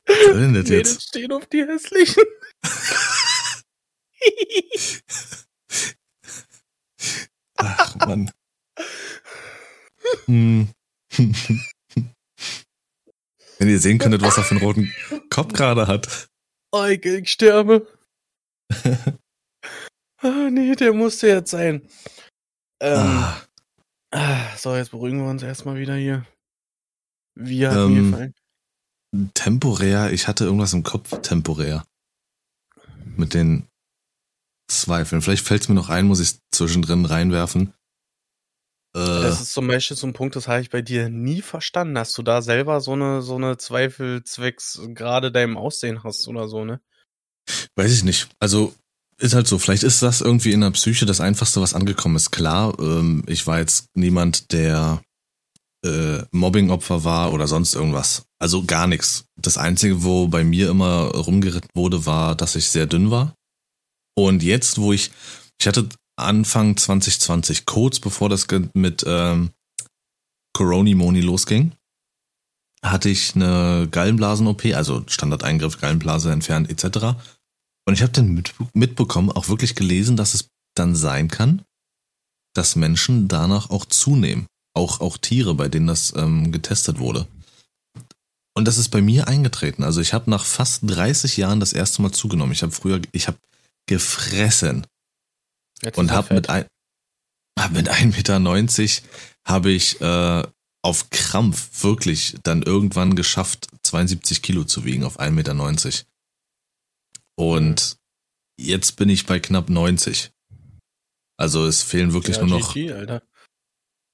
Was 0.08 0.26
soll 0.26 0.40
denn 0.40 0.54
das 0.54 0.70
jetzt? 0.70 1.10
stehen 1.10 1.32
auf 1.34 1.46
die 1.48 1.66
hässlichen. 1.66 2.24
Ach, 7.58 7.96
Mann. 7.96 8.32
Hm. 10.26 10.70
Wenn 13.60 13.70
ihr 13.70 13.80
sehen 13.80 13.98
könntet, 13.98 14.22
was 14.22 14.38
er 14.38 14.44
für 14.44 14.56
einen 14.56 14.64
roten 14.64 14.94
Kopf 15.30 15.54
gerade 15.54 15.88
hat. 15.88 16.30
Eike, 16.72 17.18
ich 17.18 17.32
sterbe. 17.32 17.88
ah, 20.22 20.50
nee, 20.52 20.76
der 20.76 20.94
musste 20.94 21.28
jetzt 21.28 21.52
sein. 21.52 21.82
Ähm, 22.80 23.00
ah. 23.00 23.42
ah. 24.12 24.56
So, 24.58 24.76
jetzt 24.76 24.92
beruhigen 24.92 25.20
wir 25.20 25.30
uns 25.30 25.42
erstmal 25.42 25.78
wieder 25.78 25.96
hier. 25.96 26.26
Wie 27.36 27.66
hat 27.66 27.78
ähm, 27.78 27.94
mir 27.94 28.12
gefallen? 28.12 28.34
Temporär, 29.34 30.12
ich 30.12 30.28
hatte 30.28 30.44
irgendwas 30.44 30.74
im 30.74 30.84
Kopf, 30.84 31.22
temporär. 31.22 31.84
Mit 33.16 33.34
den 33.34 33.68
Zweifeln. 34.70 35.22
Vielleicht 35.22 35.46
fällt 35.46 35.64
es 35.64 35.70
mir 35.70 35.76
noch 35.76 35.90
ein, 35.90 36.06
muss 36.06 36.20
ich 36.20 36.40
zwischendrin 36.54 37.06
reinwerfen. 37.06 37.74
Äh, 38.98 39.22
das 39.22 39.42
ist 39.42 39.54
zum 39.54 39.68
Beispiel 39.68 39.96
so 39.96 40.08
ein 40.08 40.14
Punkt, 40.14 40.36
das 40.36 40.48
habe 40.48 40.62
ich 40.62 40.72
bei 40.72 40.82
dir 40.82 41.10
nie 41.10 41.42
verstanden. 41.42 42.00
Hast 42.00 42.18
du 42.18 42.24
da 42.24 42.42
selber 42.42 42.82
so 42.82 42.94
eine, 42.94 43.22
so 43.22 43.36
eine 43.36 43.58
Zweifel 43.58 44.24
zwecks 44.24 44.82
gerade 44.88 45.32
deinem 45.32 45.56
Aussehen 45.56 46.04
hast 46.04 46.28
oder 46.28 46.48
so, 46.48 46.66
ne? 46.66 46.82
Weiß 47.76 47.94
ich 47.94 48.04
nicht. 48.04 48.28
Also 48.40 48.74
ist 49.20 49.36
halt 49.36 49.48
so, 49.48 49.60
vielleicht 49.60 49.84
ist 49.84 50.02
das 50.02 50.22
irgendwie 50.22 50.52
in 50.52 50.62
der 50.62 50.72
Psyche 50.72 51.06
das 51.06 51.22
Einfachste, 51.22 51.62
was 51.62 51.76
angekommen 51.76 52.16
ist. 52.16 52.32
Klar, 52.32 52.78
ähm, 52.80 53.24
ich 53.28 53.46
war 53.46 53.60
jetzt 53.60 53.88
niemand, 53.94 54.52
der 54.52 55.02
äh, 55.86 56.24
Mobbing-Opfer 56.32 57.04
war 57.04 57.34
oder 57.34 57.48
sonst 57.48 57.76
irgendwas. 57.76 58.24
Also 58.40 58.64
gar 58.66 58.88
nichts. 58.88 59.26
Das 59.40 59.58
Einzige, 59.58 60.04
wo 60.04 60.28
bei 60.28 60.44
mir 60.44 60.70
immer 60.70 61.12
rumgeritten 61.16 61.70
wurde, 61.76 62.06
war, 62.06 62.36
dass 62.36 62.56
ich 62.56 62.70
sehr 62.70 62.88
dünn 62.88 63.12
war. 63.12 63.36
Und 64.16 64.42
jetzt, 64.42 64.80
wo 64.80 64.92
ich, 64.92 65.12
ich 65.60 65.68
hatte 65.68 65.88
Anfang 66.18 66.76
2020, 66.76 67.66
kurz 67.66 68.00
bevor 68.00 68.30
das 68.30 68.48
mit 68.74 69.06
ähm, 69.08 69.52
Corona-Moni 70.54 71.22
losging, 71.22 71.74
hatte 72.84 73.10
ich 73.10 73.36
eine 73.36 73.88
Gallenblasen-OP, 73.92 74.66
also 74.74 75.04
Standardeingriff, 75.08 75.80
Gallenblase 75.80 76.32
entfernt 76.32 76.70
etc. 76.70 77.18
Und 77.86 77.94
ich 77.94 78.02
habe 78.02 78.12
dann 78.12 78.34
mit, 78.34 78.54
mitbekommen, 78.74 79.32
auch 79.32 79.50
wirklich 79.50 79.76
gelesen, 79.76 80.18
dass 80.18 80.34
es 80.34 80.50
dann 80.76 80.96
sein 80.96 81.28
kann, 81.28 81.64
dass 82.54 82.76
Menschen 82.76 83.28
danach 83.28 83.70
auch 83.70 83.86
zunehmen. 83.86 84.48
Auch, 84.74 85.00
auch 85.02 85.18
Tiere, 85.18 85.56
bei 85.56 85.70
denen 85.70 85.88
das 85.88 86.14
ähm, 86.16 86.52
getestet 86.52 87.00
wurde. 87.00 87.28
Und 88.56 88.66
das 88.66 88.78
ist 88.78 88.90
bei 88.90 89.02
mir 89.02 89.28
eingetreten. 89.28 89.84
Also 89.84 90.02
ich 90.02 90.14
habe 90.14 90.30
nach 90.30 90.46
fast 90.46 90.82
30 90.84 91.38
Jahren 91.38 91.60
das 91.60 91.74
erste 91.74 92.02
Mal 92.02 92.12
zugenommen. 92.12 92.52
Ich 92.52 92.64
habe 92.64 92.72
früher, 92.72 93.02
ich 93.12 93.28
habe 93.28 93.38
gefressen. 93.88 94.86
Jetzt 95.84 95.98
und 95.98 96.12
habe 96.12 96.34
mit, 96.34 96.50
ein, 96.50 96.66
hab 97.60 97.72
mit 97.72 97.90
1,90 97.90 98.06
Meter 98.16 99.08
habe 99.46 99.72
ich 99.72 100.02
äh, 100.02 100.44
auf 100.82 101.10
Krampf 101.10 101.84
wirklich 101.84 102.36
dann 102.44 102.62
irgendwann 102.64 103.16
geschafft, 103.16 103.68
72 103.84 104.42
Kilo 104.42 104.64
zu 104.64 104.86
wiegen 104.86 105.04
auf 105.04 105.20
1,90 105.20 105.32
Meter. 105.32 106.06
Und 107.36 107.98
jetzt 108.60 108.96
bin 108.96 109.10
ich 109.10 109.26
bei 109.26 109.40
knapp 109.40 109.70
90. 109.70 110.32
Also 111.38 111.66
es 111.66 111.84
fehlen 111.84 112.14
wirklich 112.14 112.38
ja, 112.38 112.46
nur 112.46 112.60
noch. 112.60 112.74
GG. 112.74 113.20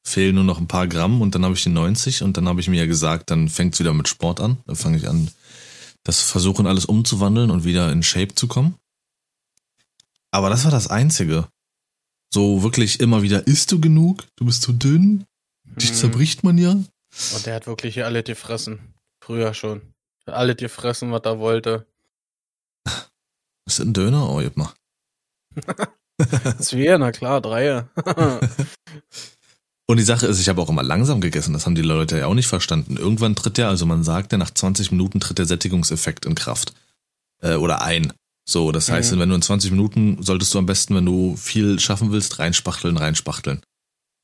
Fehlen 0.06 0.36
nur 0.36 0.44
noch 0.44 0.60
ein 0.60 0.68
paar 0.68 0.88
Gramm 0.88 1.22
und 1.22 1.34
dann 1.34 1.46
habe 1.46 1.54
ich 1.54 1.64
die 1.64 1.70
90 1.70 2.24
und 2.24 2.36
dann 2.36 2.50
habe 2.50 2.60
ich 2.60 2.68
mir 2.68 2.78
ja 2.78 2.86
gesagt, 2.86 3.32
dann 3.32 3.48
fängt 3.48 3.76
es 3.76 3.80
wieder 3.80 3.94
mit 3.94 4.10
Sport 4.10 4.42
an. 4.42 4.58
Dann 4.66 4.76
fange 4.76 4.98
ich 4.98 5.08
an, 5.08 5.32
das 6.04 6.22
versuchen 6.22 6.68
alles 6.68 6.84
umzuwandeln 6.84 7.50
und 7.50 7.64
wieder 7.64 7.90
in 7.90 8.04
Shape 8.04 8.36
zu 8.36 8.48
kommen. 8.50 8.76
Aber 10.34 10.50
das 10.50 10.64
war 10.64 10.72
das 10.72 10.88
Einzige. 10.88 11.48
So 12.34 12.64
wirklich 12.64 13.00
immer 13.00 13.22
wieder, 13.22 13.46
isst 13.46 13.72
du 13.72 13.80
genug? 13.80 14.26
Du 14.36 14.46
bist 14.46 14.64
zu 14.64 14.74
dünn? 14.74 15.26
Dich 15.64 15.90
hm. 15.90 15.96
zerbricht 15.96 16.44
man 16.44 16.58
ja. 16.58 16.72
Und 16.72 17.46
der 17.46 17.54
hat 17.54 17.68
wirklich 17.68 17.94
hier 17.94 18.08
alle 18.08 18.24
gefressen. 18.24 18.96
Früher 19.24 19.54
schon. 19.54 19.94
Alle 20.26 20.56
gefressen, 20.56 21.12
was 21.12 21.22
er 21.26 21.38
wollte. 21.38 21.86
Ist 23.66 23.80
das 23.80 23.82
ein 23.82 23.94
Döner? 23.94 24.28
Oh, 24.30 24.42
jetzt 24.42 24.58
mal. 24.58 24.74
Zwei, 26.60 26.98
na 26.98 27.12
klar, 27.12 27.40
drei. 27.40 27.86
Und 29.86 29.98
die 29.98 30.04
Sache 30.04 30.26
ist, 30.26 30.40
ich 30.40 30.50
habe 30.50 30.62
auch 30.62 30.70
immer 30.70 30.82
langsam 30.82 31.22
gegessen. 31.22 31.54
Das 31.54 31.68
haben 31.68 31.76
die 31.76 31.84
Leute 31.84 32.18
ja 32.18 32.26
auch 32.26 32.34
nicht 32.34 32.48
verstanden. 32.48 32.98
Irgendwann 32.98 33.36
tritt 33.36 33.60
der, 33.60 33.68
also 33.68 33.86
man 33.86 34.04
sagt 34.04 34.32
ja, 34.32 34.40
nach 34.40 34.50
20 34.50 34.92
Minuten 34.92 35.20
tritt 35.20 35.38
der 35.38 35.46
Sättigungseffekt 35.46 36.26
in 36.26 36.34
Kraft. 36.34 36.74
Äh, 37.42 37.56
oder 37.56 37.84
ein. 37.84 38.14
So, 38.46 38.72
das 38.72 38.90
mhm. 38.90 38.94
heißt, 38.94 39.18
wenn 39.18 39.30
du 39.30 39.36
in 39.36 39.42
20 39.42 39.72
Minuten 39.72 40.22
solltest 40.22 40.54
du 40.54 40.60
am 40.60 40.66
besten, 40.66 40.96
wenn 40.96 41.06
du 41.06 41.36
viel 41.38 41.80
schaffen 41.80 42.12
willst, 42.12 42.40
reinspachteln, 42.40 42.98
reinspachteln. 42.98 43.62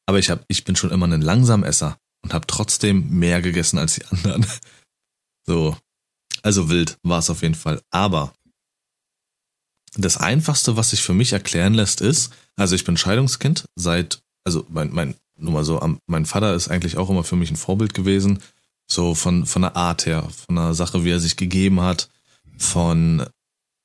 Aber 0.05 0.19
ich 0.19 0.29
hab, 0.29 0.43
ich 0.47 0.63
bin 0.63 0.75
schon 0.75 0.91
immer 0.91 1.07
ein 1.07 1.21
Langsamesser 1.21 1.97
und 2.23 2.33
habe 2.33 2.47
trotzdem 2.47 3.09
mehr 3.09 3.41
gegessen 3.41 3.77
als 3.77 3.95
die 3.95 4.05
anderen. 4.09 4.45
So. 5.45 5.77
Also 6.41 6.69
wild 6.69 6.97
war 7.03 7.19
es 7.19 7.29
auf 7.29 7.41
jeden 7.41 7.55
Fall. 7.55 7.81
Aber 7.91 8.33
das 9.95 10.17
einfachste, 10.17 10.77
was 10.77 10.91
sich 10.91 11.01
für 11.01 11.13
mich 11.13 11.33
erklären 11.33 11.73
lässt, 11.73 12.01
ist, 12.01 12.31
also 12.55 12.75
ich 12.75 12.85
bin 12.85 12.97
Scheidungskind 12.97 13.65
seit, 13.75 14.21
also 14.45 14.65
mein, 14.69 14.91
mein, 14.93 15.15
nur 15.37 15.53
mal 15.53 15.65
so, 15.65 15.79
mein 16.07 16.25
Vater 16.25 16.53
ist 16.53 16.69
eigentlich 16.69 16.97
auch 16.97 17.09
immer 17.09 17.23
für 17.23 17.35
mich 17.35 17.51
ein 17.51 17.57
Vorbild 17.57 17.93
gewesen. 17.93 18.39
So 18.87 19.15
von, 19.15 19.45
von 19.45 19.61
der 19.61 19.75
Art 19.75 20.05
her, 20.05 20.27
von 20.45 20.55
der 20.55 20.73
Sache, 20.73 21.03
wie 21.03 21.11
er 21.11 21.19
sich 21.19 21.37
gegeben 21.37 21.81
hat, 21.81 22.09
von 22.57 23.25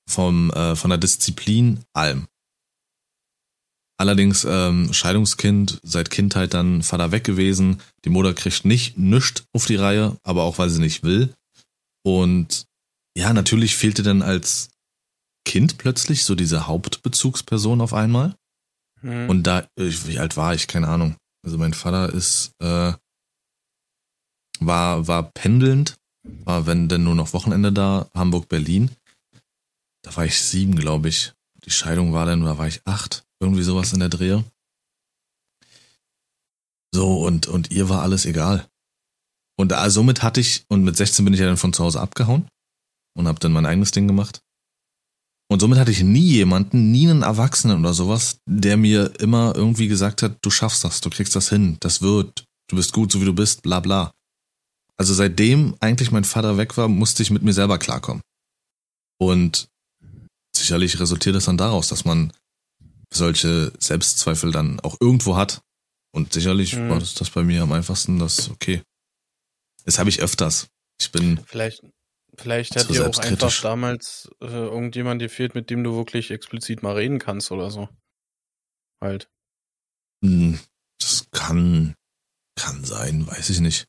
vom, 0.09 0.51
äh, 0.51 0.77
von 0.77 0.91
der 0.91 0.99
Disziplin, 0.99 1.81
allem. 1.93 2.27
Allerdings 3.97 4.45
ähm, 4.45 4.93
Scheidungskind, 4.93 5.79
seit 5.83 6.11
Kindheit 6.11 6.53
dann 6.53 6.83
Vater 6.83 7.13
weg 7.13 7.25
gewesen. 7.25 7.81
Die 8.05 8.11
Mutter 8.11 8.35
kriegt 8.35 8.65
nicht 8.65 8.99
nischt 8.99 9.45
auf 9.53 9.67
die 9.67 9.77
Reihe, 9.77 10.17
aber 10.25 10.43
auch 10.43 10.59
weil 10.59 10.69
sie 10.69 10.81
nicht 10.81 11.05
will. 11.05 11.33
Und 12.05 12.67
ja, 13.17 13.33
natürlich 13.33 13.77
fehlte 13.77 14.03
dann 14.03 14.23
als 14.23 14.71
Kind 15.45 15.79
plötzlich 15.79 16.25
so 16.25 16.35
diese 16.35 16.67
Hauptbezugsperson 16.67 17.81
auf 17.81 17.95
einmal. 17.95 18.35
Hm. 19.01 19.29
Und 19.29 19.45
da, 19.45 19.69
wie 19.77 20.19
alt 20.19 20.37
war 20.37 20.55
ich? 20.55 20.67
Keine 20.67 20.89
Ahnung. 20.89 21.17
Also 21.45 21.59
mein 21.59 21.75
Vater 21.75 22.13
ist, 22.13 22.53
äh, 22.61 22.95
war, 24.59 25.07
war 25.07 25.31
pendelnd, 25.33 25.97
war 26.45 26.67
wenn 26.67 26.89
denn 26.89 27.05
nur 27.05 27.15
noch 27.15 27.33
Wochenende 27.33 27.73
da, 27.73 28.09
Hamburg, 28.15 28.49
Berlin. 28.49 28.91
Da 30.05 30.15
war 30.17 30.27
ich 30.27 30.41
sieben, 30.41 30.77
glaube 30.77 31.09
ich. 31.09 31.33
Die 31.65 31.71
Scheidung 31.71 32.13
war 32.13 32.27
dann, 32.27 32.45
da 32.45 32.59
war 32.59 32.69
ich 32.69 32.83
acht. 32.85 33.25
Irgendwie 33.41 33.63
sowas 33.63 33.93
in 33.93 34.01
der 34.01 34.11
Drehe. 34.11 34.45
So, 36.95 37.25
und, 37.25 37.49
und 37.49 37.71
ihr 37.71 37.89
war 37.89 38.03
alles 38.03 38.27
egal. 38.27 38.69
Und 39.57 39.73
da, 39.73 39.89
somit 39.91 40.23
hatte 40.23 40.41
ich, 40.41 40.65
und 40.69 40.85
mit 40.85 40.97
16 40.97 41.25
bin 41.25 41.35
ich 41.35 41.41
ja 41.41 41.47
dann 41.47 41.57
von 41.57 41.73
zu 41.73 41.83
Hause 41.83 42.01
abgehauen. 42.01 42.47
und 43.17 43.29
habe 43.29 43.41
dann 43.41 43.53
mein 43.53 43.67
eigenes 43.67 43.93
Ding 43.93 44.07
gemacht. 44.07 44.41
Und 45.49 45.61
somit 45.61 45.79
hatte 45.79 45.91
ich 45.91 46.03
nie 46.03 46.33
jemanden, 46.33 46.91
nie 46.91 47.09
einen 47.09 47.23
Erwachsenen 47.23 47.81
oder 47.81 47.95
sowas, 47.95 48.39
der 48.47 48.77
mir 48.77 49.13
immer 49.21 49.55
irgendwie 49.55 49.89
gesagt 49.89 50.23
hat, 50.23 50.39
du 50.43 50.51
schaffst 50.51 50.85
das, 50.85 51.01
du 51.01 51.11
kriegst 51.11 51.37
das 51.37 51.49
hin, 51.49 51.77
das 51.81 52.03
wird, 52.03 52.45
du 52.69 52.77
bist 52.77 52.93
gut, 52.93 53.13
so 53.13 53.21
wie 53.21 53.27
du 53.27 53.35
bist, 53.35 53.63
bla 53.63 53.81
bla. 53.81 54.13
Also 54.97 55.15
seitdem 55.15 55.77
eigentlich 55.81 56.11
mein 56.11 56.25
Vater 56.25 56.57
weg 56.57 56.77
war, 56.77 56.89
musste 56.89 57.23
ich 57.23 57.31
mit 57.31 57.43
mir 57.43 57.53
selber 57.53 57.79
klarkommen. 57.79 58.23
Und 59.21 59.69
sicherlich 60.65 60.99
resultiert 60.99 61.37
es 61.37 61.45
dann 61.45 61.59
daraus, 61.59 61.89
dass 61.89 62.05
man 62.05 62.33
solche 63.13 63.73
Selbstzweifel 63.79 64.51
dann 64.51 64.81
auch 64.81 64.97
irgendwo 65.01 65.37
hat. 65.37 65.63
Und 66.13 66.33
sicherlich 66.33 66.77
mhm. 66.77 66.91
war 66.91 66.99
das, 67.01 67.15
das 67.15 67.31
bei 67.31 67.43
mir 67.43 67.63
am 67.63 67.73
einfachsten, 67.73 68.19
das 68.19 68.51
okay. 68.51 68.83
Das 69.85 69.99
habe 69.99 70.09
ich 70.11 70.21
öfters. 70.21 70.69
Ich 71.01 71.11
bin. 71.13 71.41
Vielleicht, 71.47 71.83
vielleicht 72.37 72.77
hat 72.77 72.89
dir 72.89 73.09
auch 73.09 73.19
einfach 73.19 73.61
damals 73.63 74.31
äh, 74.41 74.47
irgendjemand 74.47 75.21
gefehlt, 75.21 75.55
mit 75.55 75.71
dem 75.71 75.85
du 75.85 75.97
wirklich 75.97 76.31
explizit 76.31 76.83
mal 76.83 76.95
reden 76.95 77.19
kannst 77.19 77.51
oder 77.51 77.71
so. 77.71 77.89
Halt. 79.03 79.29
Hm, 80.25 80.59
das 81.01 81.27
kann, 81.33 81.95
kann 82.57 82.85
sein, 82.85 83.27
weiß 83.27 83.51
ich 83.51 83.61
nicht. 83.61 83.87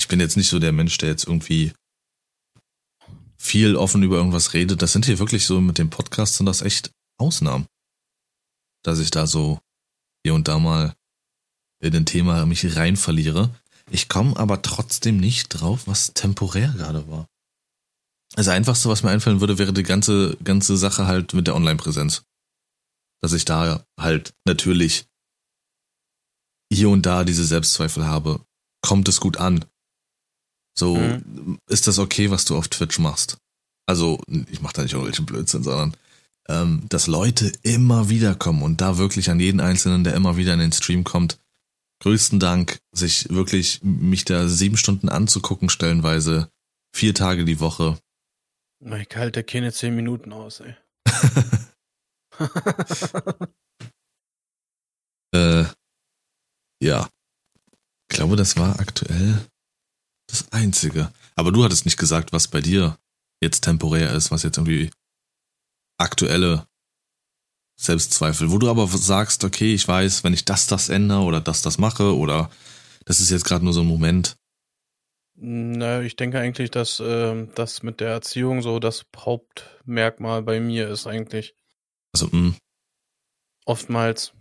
Ich 0.00 0.08
bin 0.08 0.20
jetzt 0.20 0.36
nicht 0.36 0.48
so 0.48 0.58
der 0.58 0.72
Mensch, 0.72 0.96
der 0.98 1.10
jetzt 1.10 1.26
irgendwie 1.26 1.72
viel 3.40 3.76
offen 3.76 4.02
über 4.02 4.16
irgendwas 4.16 4.52
redet. 4.54 4.82
Das 4.82 4.92
sind 4.92 5.06
hier 5.06 5.18
wirklich 5.18 5.46
so 5.46 5.60
mit 5.60 5.78
dem 5.78 5.90
Podcast 5.90 6.36
sind 6.36 6.46
das 6.46 6.62
echt 6.62 6.90
Ausnahmen. 7.18 7.66
Dass 8.82 8.98
ich 8.98 9.10
da 9.10 9.26
so 9.26 9.60
hier 10.24 10.34
und 10.34 10.48
da 10.48 10.58
mal 10.58 10.94
in 11.80 11.94
ein 11.94 12.06
Thema 12.06 12.44
mich 12.46 12.76
rein 12.76 12.96
verliere. 12.96 13.50
Ich 13.90 14.08
komme 14.08 14.36
aber 14.36 14.62
trotzdem 14.62 15.18
nicht 15.18 15.48
drauf, 15.48 15.86
was 15.86 16.12
temporär 16.12 16.68
gerade 16.76 17.08
war. 17.08 17.26
Das 18.34 18.48
Einfachste, 18.48 18.88
was 18.88 19.02
mir 19.02 19.10
einfallen 19.10 19.40
würde, 19.40 19.58
wäre 19.58 19.72
die 19.72 19.82
ganze, 19.82 20.36
ganze 20.44 20.76
Sache 20.76 21.06
halt 21.06 21.32
mit 21.32 21.46
der 21.46 21.54
Online-Präsenz. 21.54 22.24
Dass 23.20 23.32
ich 23.32 23.44
da 23.44 23.84
halt 23.98 24.34
natürlich 24.44 25.06
hier 26.70 26.90
und 26.90 27.06
da 27.06 27.24
diese 27.24 27.44
Selbstzweifel 27.44 28.06
habe. 28.06 28.44
Kommt 28.82 29.08
es 29.08 29.20
gut 29.20 29.38
an? 29.38 29.64
So, 30.78 30.94
mhm. 30.94 31.58
ist 31.68 31.88
das 31.88 31.98
okay, 31.98 32.30
was 32.30 32.44
du 32.44 32.56
auf 32.56 32.68
Twitch 32.68 33.00
machst? 33.00 33.38
Also, 33.86 34.20
ich 34.48 34.60
mache 34.60 34.74
da 34.74 34.82
nicht 34.82 34.92
irgendwelchen 34.92 35.26
Blödsinn, 35.26 35.64
sondern 35.64 35.96
ähm, 36.48 36.84
dass 36.88 37.08
Leute 37.08 37.50
immer 37.62 38.10
wieder 38.10 38.36
kommen 38.36 38.62
und 38.62 38.80
da 38.80 38.96
wirklich 38.96 39.28
an 39.28 39.40
jeden 39.40 39.58
Einzelnen, 39.58 40.04
der 40.04 40.14
immer 40.14 40.36
wieder 40.36 40.54
in 40.54 40.60
den 40.60 40.70
Stream 40.70 41.02
kommt, 41.02 41.40
größten 42.00 42.38
Dank, 42.38 42.78
sich 42.92 43.28
wirklich 43.28 43.80
mich 43.82 44.24
da 44.24 44.46
sieben 44.46 44.76
Stunden 44.76 45.08
anzugucken, 45.08 45.68
stellenweise, 45.68 46.48
vier 46.94 47.12
Tage 47.12 47.44
die 47.44 47.58
Woche. 47.58 47.98
Ich 48.80 49.16
halte 49.16 49.42
keine 49.42 49.72
zehn 49.72 49.96
Minuten 49.96 50.32
aus, 50.32 50.60
ey. 50.60 50.76
äh, 55.34 55.64
ja. 56.80 57.08
Ich 58.10 58.16
glaube, 58.16 58.36
das 58.36 58.56
war 58.56 58.78
aktuell 58.78 59.44
das 60.28 60.52
Einzige. 60.52 61.12
Aber 61.34 61.52
du 61.52 61.64
hattest 61.64 61.84
nicht 61.84 61.98
gesagt, 61.98 62.32
was 62.32 62.48
bei 62.48 62.60
dir 62.60 62.96
jetzt 63.40 63.62
temporär 63.62 64.12
ist, 64.12 64.30
was 64.30 64.42
jetzt 64.44 64.58
irgendwie 64.58 64.90
aktuelle 65.98 66.66
Selbstzweifel, 67.76 68.50
wo 68.50 68.58
du 68.58 68.68
aber 68.68 68.86
sagst, 68.88 69.44
okay, 69.44 69.74
ich 69.74 69.86
weiß, 69.86 70.24
wenn 70.24 70.34
ich 70.34 70.44
das, 70.44 70.66
das 70.66 70.88
ändere 70.88 71.22
oder 71.22 71.40
das, 71.40 71.62
das 71.62 71.78
mache 71.78 72.16
oder 72.16 72.50
das 73.04 73.20
ist 73.20 73.30
jetzt 73.30 73.44
gerade 73.44 73.64
nur 73.64 73.72
so 73.72 73.80
ein 73.80 73.86
Moment. 73.86 74.36
Na, 75.36 76.02
ich 76.02 76.16
denke 76.16 76.40
eigentlich, 76.40 76.72
dass 76.72 76.98
äh, 76.98 77.46
das 77.54 77.84
mit 77.84 78.00
der 78.00 78.08
Erziehung 78.08 78.60
so 78.60 78.80
das 78.80 79.06
Hauptmerkmal 79.16 80.42
bei 80.42 80.58
mir 80.58 80.88
ist 80.88 81.06
eigentlich. 81.06 81.54
Also, 82.12 82.26
mh. 82.26 82.32
Hm. 82.32 82.56
Oftmals 83.64 84.32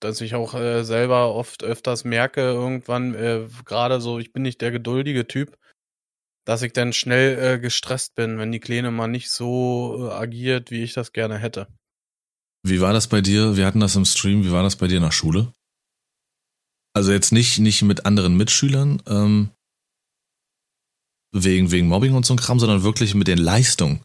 dass 0.00 0.20
ich 0.20 0.34
auch 0.34 0.54
äh, 0.54 0.82
selber 0.84 1.34
oft 1.34 1.62
öfters 1.62 2.04
merke, 2.04 2.40
irgendwann, 2.40 3.14
äh, 3.14 3.46
gerade 3.64 4.00
so, 4.00 4.18
ich 4.18 4.32
bin 4.32 4.42
nicht 4.42 4.60
der 4.60 4.70
geduldige 4.70 5.26
Typ, 5.26 5.58
dass 6.46 6.62
ich 6.62 6.72
dann 6.72 6.92
schnell 6.92 7.38
äh, 7.38 7.58
gestresst 7.58 8.14
bin, 8.14 8.38
wenn 8.38 8.50
die 8.50 8.60
Kleine 8.60 8.90
mal 8.90 9.08
nicht 9.08 9.30
so 9.30 10.08
äh, 10.08 10.12
agiert, 10.12 10.70
wie 10.70 10.82
ich 10.82 10.94
das 10.94 11.12
gerne 11.12 11.38
hätte. 11.38 11.68
Wie 12.62 12.80
war 12.80 12.92
das 12.92 13.08
bei 13.08 13.20
dir? 13.20 13.56
Wir 13.56 13.66
hatten 13.66 13.80
das 13.80 13.96
im 13.96 14.04
Stream, 14.04 14.44
wie 14.44 14.52
war 14.52 14.62
das 14.62 14.76
bei 14.76 14.86
dir 14.86 15.00
der 15.00 15.12
Schule? 15.12 15.52
Also 16.92 17.12
jetzt 17.12 17.32
nicht, 17.32 17.58
nicht 17.58 17.82
mit 17.82 18.04
anderen 18.04 18.36
Mitschülern, 18.36 19.02
ähm, 19.06 19.50
wegen, 21.32 21.70
wegen 21.70 21.86
Mobbing 21.86 22.14
und 22.14 22.26
so 22.26 22.34
ein 22.34 22.38
Kram, 22.38 22.58
sondern 22.58 22.82
wirklich 22.82 23.14
mit 23.14 23.28
den 23.28 23.38
Leistungen. 23.38 24.02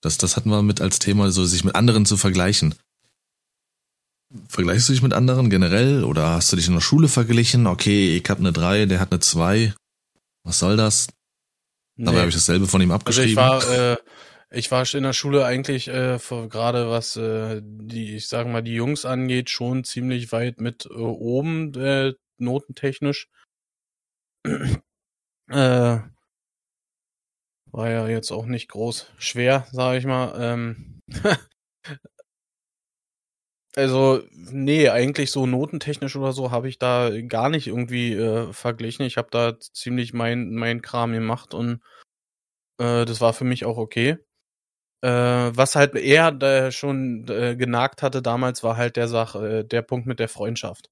Das, 0.00 0.16
das 0.16 0.36
hatten 0.36 0.50
wir 0.50 0.62
mit 0.62 0.80
als 0.80 1.00
Thema, 1.00 1.30
so 1.32 1.44
sich 1.44 1.64
mit 1.64 1.74
anderen 1.74 2.06
zu 2.06 2.16
vergleichen. 2.16 2.74
Vergleichst 4.48 4.88
du 4.88 4.92
dich 4.92 5.02
mit 5.02 5.14
anderen 5.14 5.48
generell 5.48 6.04
oder 6.04 6.30
hast 6.30 6.52
du 6.52 6.56
dich 6.56 6.68
in 6.68 6.74
der 6.74 6.82
Schule 6.82 7.08
verglichen? 7.08 7.66
Okay, 7.66 8.16
ich 8.16 8.28
habe 8.28 8.40
eine 8.40 8.52
3, 8.52 8.86
der 8.86 9.00
hat 9.00 9.10
eine 9.10 9.20
2. 9.20 9.72
Was 10.44 10.58
soll 10.58 10.76
das? 10.76 11.08
Nee. 11.96 12.06
Dabei 12.06 12.18
habe 12.18 12.28
ich 12.28 12.34
dasselbe 12.34 12.66
von 12.66 12.80
ihm 12.82 12.90
abgeschrieben. 12.90 13.38
Also 13.38 13.66
ich 13.66 13.76
war, 13.76 13.92
äh, 13.92 13.96
ich 14.50 14.70
war 14.70 14.94
in 14.94 15.02
der 15.02 15.14
Schule 15.14 15.46
eigentlich 15.46 15.88
äh, 15.88 16.18
gerade 16.48 16.90
was 16.90 17.16
äh, 17.16 17.62
die, 17.64 18.16
ich 18.16 18.28
sage 18.28 18.50
mal, 18.50 18.62
die 18.62 18.74
Jungs 18.74 19.04
angeht, 19.06 19.50
schon 19.50 19.84
ziemlich 19.84 20.30
weit 20.30 20.60
mit 20.60 20.86
äh, 20.86 20.94
oben, 20.94 21.74
äh, 21.74 22.12
notentechnisch. 22.36 23.28
äh, 24.44 25.98
war 27.70 27.90
ja 27.90 28.08
jetzt 28.08 28.30
auch 28.30 28.46
nicht 28.46 28.68
groß 28.68 29.06
schwer, 29.18 29.66
sage 29.72 29.98
ich 29.98 30.04
mal. 30.04 30.34
Ähm, 30.38 31.00
Also, 33.76 34.22
nee, 34.32 34.88
eigentlich 34.88 35.30
so 35.30 35.46
notentechnisch 35.46 36.16
oder 36.16 36.32
so 36.32 36.50
habe 36.50 36.68
ich 36.68 36.78
da 36.78 37.10
gar 37.22 37.48
nicht 37.48 37.66
irgendwie 37.66 38.14
äh, 38.14 38.52
verglichen. 38.52 39.04
Ich 39.06 39.16
habe 39.16 39.28
da 39.30 39.58
ziemlich 39.60 40.12
mein, 40.14 40.54
mein 40.54 40.82
Kram 40.82 41.12
gemacht 41.12 41.54
und 41.54 41.80
äh, 42.78 43.04
das 43.04 43.20
war 43.20 43.32
für 43.34 43.44
mich 43.44 43.64
auch 43.64 43.76
okay. 43.78 44.18
Äh, 45.02 45.08
was 45.10 45.76
halt 45.76 45.94
eher 45.94 46.28
äh, 46.42 46.72
schon 46.72 47.26
äh, 47.28 47.56
genagt 47.56 48.02
hatte 48.02 48.22
damals, 48.22 48.64
war 48.64 48.76
halt 48.76 48.96
der 48.96 49.08
Sach, 49.08 49.36
äh, 49.36 49.64
der 49.64 49.82
Punkt 49.82 50.06
mit 50.06 50.18
der 50.20 50.28
Freundschaft. 50.28 50.90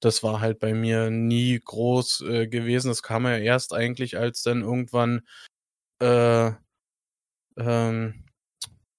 Das 0.00 0.22
war 0.22 0.40
halt 0.40 0.60
bei 0.60 0.74
mir 0.74 1.10
nie 1.10 1.60
groß 1.60 2.22
äh, 2.22 2.48
gewesen. 2.48 2.88
Das 2.88 3.02
kam 3.02 3.24
ja 3.26 3.38
erst 3.38 3.74
eigentlich, 3.74 4.18
als 4.18 4.42
dann 4.42 4.62
irgendwann 4.62 5.22
äh, 6.00 6.52
ähm, 7.58 8.26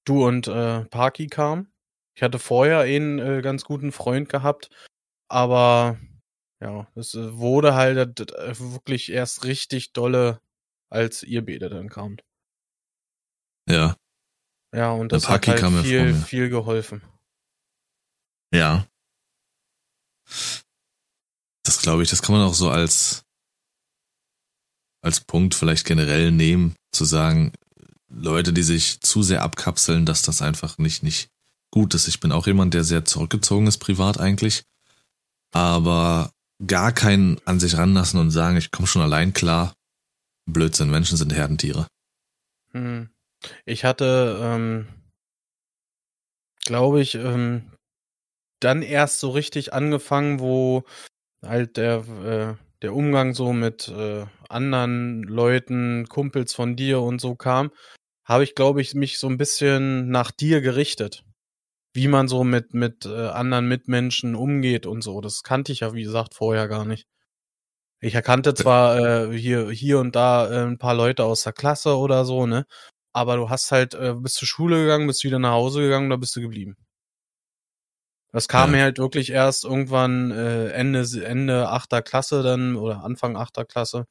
du 0.06 0.26
und 0.28 0.48
Parky 0.90 1.28
kamen. 1.28 1.72
Ich 2.20 2.24
hatte 2.24 2.38
vorher 2.38 2.80
einen 2.80 3.18
äh, 3.18 3.42
ganz 3.42 3.64
guten 3.64 3.94
Freund 3.94 4.28
gehabt, 4.28 4.70
aber 5.30 5.98
ja, 6.62 6.86
es 6.96 7.16
äh, 7.16 7.38
wurde 7.38 7.76
halt 7.76 8.20
äh, 8.20 8.60
wirklich 8.60 9.10
erst 9.10 9.46
richtig 9.46 9.94
dolle, 9.94 10.42
als 10.92 11.24
ihr 11.24 11.46
beide 11.46 11.70
dann 11.70 11.88
kamt. 11.88 12.26
Ja. 13.70 13.96
Ja, 14.76 14.92
und 14.92 15.14
das 15.14 15.30
hat 15.30 15.48
halt 15.48 15.62
viel, 15.86 16.14
viel 16.14 16.50
geholfen. 16.50 17.02
Ja. 18.54 18.86
Das 21.64 21.82
glaube 21.82 22.04
ich, 22.04 22.10
das 22.10 22.22
kann 22.22 22.36
man 22.36 22.46
auch 22.46 22.54
so 22.54 22.70
als, 22.70 23.24
als 25.02 25.22
Punkt 25.22 25.56
vielleicht 25.56 25.86
generell 25.86 26.34
nehmen, 26.34 26.76
zu 26.92 27.06
sagen, 27.06 27.54
Leute, 28.10 28.52
die 28.52 28.64
sich 28.64 29.00
zu 29.00 29.24
sehr 29.24 29.42
abkapseln, 29.42 30.06
dass 30.06 30.22
das 30.22 30.42
einfach 30.42 30.80
nicht, 30.80 31.02
nicht 31.02 31.30
gut 31.72 31.94
ist. 31.94 32.08
Ich 32.08 32.20
bin 32.20 32.32
auch 32.32 32.48
jemand, 32.48 32.74
der 32.74 32.84
sehr 32.84 33.06
zurückgezogen 33.06 33.68
ist, 33.68 33.78
privat 33.78 34.20
eigentlich. 34.20 34.64
Aber 35.52 36.32
gar 36.66 36.92
keinen 36.92 37.40
an 37.46 37.60
sich 37.60 37.78
ranlassen 37.78 38.20
und 38.20 38.32
sagen, 38.32 38.58
ich 38.58 38.72
komme 38.72 38.88
schon 38.88 39.02
allein 39.02 39.34
klar. 39.34 39.74
Blödsinn, 40.46 40.90
Menschen 40.90 41.18
sind 41.18 41.34
Herdentiere. 41.34 41.88
Hm. 42.72 43.10
Ich 43.66 43.86
hatte, 43.86 44.40
ähm, 44.42 44.88
glaube 46.66 47.02
ich, 47.02 47.16
ähm, 47.16 47.72
dann 48.60 48.82
erst 48.82 49.20
so 49.20 49.30
richtig 49.30 49.74
angefangen, 49.74 50.40
wo 50.40 50.84
halt 51.42 51.78
der, 51.78 51.98
äh, 52.26 52.64
der 52.82 52.94
Umgang 52.94 53.34
so 53.34 53.54
mit 53.54 53.88
äh, 53.88 54.26
anderen 54.50 55.24
Leuten, 55.24 56.08
Kumpels 56.10 56.54
von 56.54 56.76
dir 56.76 57.02
und 57.02 57.22
so 57.22 57.36
kam, 57.36 57.72
habe 58.26 58.44
ich, 58.44 58.56
glaube 58.56 58.82
ich, 58.82 58.94
mich 58.94 59.18
so 59.20 59.28
ein 59.28 59.38
bisschen 59.38 60.10
nach 60.10 60.32
dir 60.32 60.62
gerichtet 60.62 61.24
wie 62.00 62.08
man 62.08 62.30
so 62.30 62.46
mit, 62.46 62.74
mit 62.74 63.06
äh, 63.06 63.28
anderen 63.28 63.68
Mitmenschen 63.68 64.34
umgeht 64.36 64.86
und 64.86 65.02
so. 65.02 65.20
Das 65.20 65.44
kannte 65.44 65.74
ich 65.74 65.82
ja, 65.82 65.94
wie 65.94 66.04
gesagt, 66.04 66.34
vorher 66.34 66.70
gar 66.70 66.86
nicht. 66.86 67.08
Ich 68.00 68.16
erkannte 68.16 68.54
zwar 68.54 68.98
äh, 69.32 69.38
hier, 69.38 69.70
hier 69.72 70.00
und 70.00 70.16
da 70.16 70.50
äh, 70.50 70.66
ein 70.66 70.78
paar 70.78 70.94
Leute 70.96 71.26
aus 71.26 71.44
der 71.44 71.52
Klasse 71.52 71.98
oder 71.98 72.24
so, 72.24 72.46
ne? 72.46 72.66
Aber 73.12 73.36
du 73.36 73.50
hast 73.50 73.72
halt, 73.74 73.96
äh, 73.96 74.14
bist 74.16 74.36
zur 74.36 74.48
Schule 74.48 74.78
gegangen, 74.82 75.08
bist 75.08 75.26
wieder 75.26 75.40
nach 75.40 75.52
Hause 75.52 75.82
gegangen, 75.82 76.10
da 76.10 76.16
bist 76.16 76.36
du 76.38 76.42
geblieben. 76.42 76.78
Das 78.32 78.48
kam 78.48 78.72
ja. 78.72 78.78
mir 78.78 78.84
halt 78.84 78.98
wirklich 79.00 79.32
erst 79.32 79.66
irgendwann 79.66 80.32
äh, 80.32 80.70
Ende, 80.70 81.04
Ende 81.26 81.68
achter 81.70 82.02
Klasse 82.02 82.44
dann 82.44 82.76
oder 82.78 83.04
Anfang 83.04 83.36
achter 83.36 83.66
Klasse. 83.66 84.06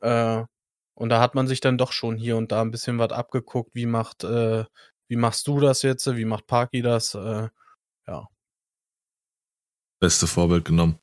Äh, 0.00 0.44
Und 0.98 1.10
da 1.10 1.20
hat 1.20 1.34
man 1.34 1.46
sich 1.46 1.60
dann 1.60 1.78
doch 1.78 1.92
schon 1.92 2.16
hier 2.16 2.36
und 2.38 2.52
da 2.52 2.62
ein 2.62 2.70
bisschen 2.70 2.98
was 2.98 3.12
abgeguckt. 3.12 3.74
Wie 3.74 3.86
macht, 3.86 4.24
äh, 4.24 4.64
wie 5.08 5.16
machst 5.16 5.46
du 5.46 5.60
das 5.60 5.82
jetzt? 5.82 6.06
Wie 6.16 6.24
macht 6.24 6.46
Parky 6.46 6.82
das? 6.82 7.14
Äh, 7.14 7.48
ja. 8.06 8.28
Beste 10.00 10.26
Vorbild 10.26 10.64
genommen. 10.64 10.98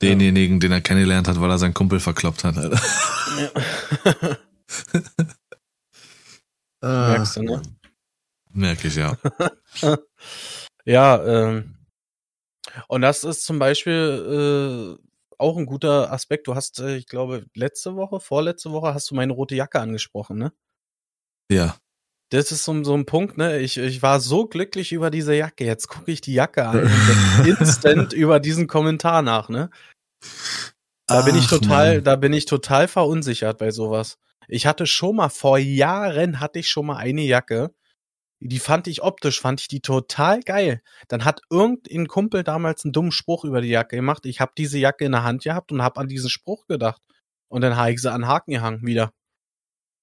Denjenigen, 0.00 0.58
den 0.58 0.72
er 0.72 0.80
kennengelernt 0.80 1.28
hat, 1.28 1.40
weil 1.40 1.50
er 1.50 1.58
seinen 1.58 1.74
Kumpel 1.74 2.00
verkloppt 2.00 2.44
hat, 2.44 2.56
Alter. 2.58 2.80
Ja. 3.38 4.38
Merkst 6.82 7.36
du, 7.36 7.42
ne? 7.42 7.62
Merke 8.52 8.88
ich, 8.88 8.96
ja. 8.96 9.16
Ja, 10.84 11.24
ähm, 11.24 11.76
und 12.88 13.02
das 13.02 13.22
ist 13.22 13.44
zum 13.44 13.60
Beispiel 13.60 14.98
äh, 14.98 15.36
auch 15.38 15.56
ein 15.56 15.66
guter 15.66 16.10
Aspekt. 16.10 16.48
Du 16.48 16.56
hast, 16.56 16.80
äh, 16.80 16.96
ich 16.96 17.06
glaube, 17.06 17.46
letzte 17.54 17.94
Woche, 17.94 18.18
vorletzte 18.18 18.72
Woche 18.72 18.92
hast 18.92 19.08
du 19.10 19.14
meine 19.14 19.32
rote 19.32 19.54
Jacke 19.54 19.78
angesprochen, 19.78 20.38
ne? 20.38 20.52
Ja. 21.48 21.76
Das 22.32 22.50
ist 22.50 22.64
so, 22.64 22.82
so 22.82 22.94
ein 22.94 23.04
Punkt, 23.04 23.36
ne? 23.36 23.58
Ich, 23.58 23.76
ich 23.76 24.00
war 24.00 24.18
so 24.18 24.46
glücklich 24.46 24.92
über 24.92 25.10
diese 25.10 25.34
Jacke. 25.34 25.66
Jetzt 25.66 25.88
gucke 25.88 26.10
ich 26.10 26.22
die 26.22 26.32
Jacke 26.32 26.66
an 26.66 26.84
und 26.84 27.46
instant 27.46 28.14
über 28.14 28.40
diesen 28.40 28.68
Kommentar 28.68 29.20
nach, 29.20 29.50
ne? 29.50 29.68
Da 31.06 31.20
bin 31.22 31.36
ich 31.36 31.44
Ach, 31.44 31.58
total, 31.58 31.96
Mann. 31.96 32.04
da 32.04 32.16
bin 32.16 32.32
ich 32.32 32.46
total 32.46 32.88
verunsichert 32.88 33.58
bei 33.58 33.70
sowas. 33.70 34.16
Ich 34.48 34.66
hatte 34.66 34.86
schon 34.86 35.16
mal, 35.16 35.28
vor 35.28 35.58
Jahren 35.58 36.40
hatte 36.40 36.60
ich 36.60 36.70
schon 36.70 36.86
mal 36.86 36.96
eine 36.96 37.20
Jacke, 37.20 37.74
die 38.40 38.58
fand 38.58 38.86
ich 38.86 39.02
optisch, 39.02 39.38
fand 39.38 39.60
ich 39.60 39.68
die 39.68 39.80
total 39.80 40.40
geil. 40.40 40.80
Dann 41.08 41.26
hat 41.26 41.42
irgendein 41.50 42.08
Kumpel 42.08 42.44
damals 42.44 42.84
einen 42.84 42.92
dummen 42.92 43.12
Spruch 43.12 43.44
über 43.44 43.60
die 43.60 43.68
Jacke 43.68 43.96
gemacht. 43.96 44.24
Ich 44.24 44.40
habe 44.40 44.52
diese 44.56 44.78
Jacke 44.78 45.04
in 45.04 45.12
der 45.12 45.22
Hand 45.22 45.44
gehabt 45.44 45.70
und 45.70 45.82
habe 45.82 46.00
an 46.00 46.08
diesen 46.08 46.30
Spruch 46.30 46.66
gedacht. 46.66 47.02
Und 47.48 47.60
dann 47.60 47.76
habe 47.76 47.92
ich 47.92 48.00
sie 48.00 48.10
an 48.10 48.26
Haken 48.26 48.52
gehangen 48.52 48.86
wieder. 48.86 49.12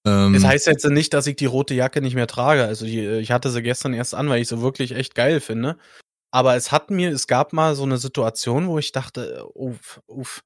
Ähm, 0.05 0.33
Das 0.33 0.43
heißt 0.43 0.67
jetzt 0.67 0.85
nicht, 0.85 1.13
dass 1.13 1.27
ich 1.27 1.35
die 1.35 1.45
rote 1.45 1.73
Jacke 1.73 2.01
nicht 2.01 2.15
mehr 2.15 2.27
trage. 2.27 2.65
Also 2.65 2.85
die, 2.85 3.05
ich 3.19 3.31
hatte 3.31 3.49
sie 3.51 3.61
gestern 3.61 3.93
erst 3.93 4.15
an, 4.15 4.29
weil 4.29 4.41
ich 4.41 4.47
sie 4.47 4.61
wirklich 4.61 4.91
echt 4.93 5.15
geil 5.15 5.39
finde. 5.41 5.77
Aber 6.31 6.55
es 6.55 6.71
hat 6.71 6.91
mir, 6.91 7.11
es 7.11 7.27
gab 7.27 7.53
mal 7.53 7.75
so 7.75 7.83
eine 7.83 7.97
Situation, 7.97 8.67
wo 8.67 8.79
ich 8.79 8.91
dachte, 8.91 9.45
uff, 9.55 10.01
uff. 10.07 10.41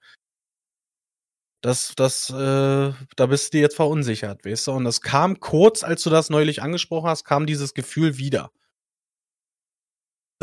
Das, 1.61 1.93
das, 1.95 2.29
äh, 2.29 2.91
da 3.15 3.25
bist 3.25 3.53
du 3.53 3.57
jetzt 3.59 3.77
verunsichert, 3.77 4.43
weißt 4.45 4.67
du? 4.67 4.73
Und 4.73 4.83
das 4.83 4.99
kam 4.99 5.39
kurz, 5.39 5.83
als 5.83 6.03
du 6.03 6.09
das 6.09 6.29
neulich 6.29 6.61
angesprochen 6.61 7.07
hast, 7.09 7.23
kam 7.23 7.45
dieses 7.45 7.73
Gefühl 7.73 8.17
wieder. 8.17 8.51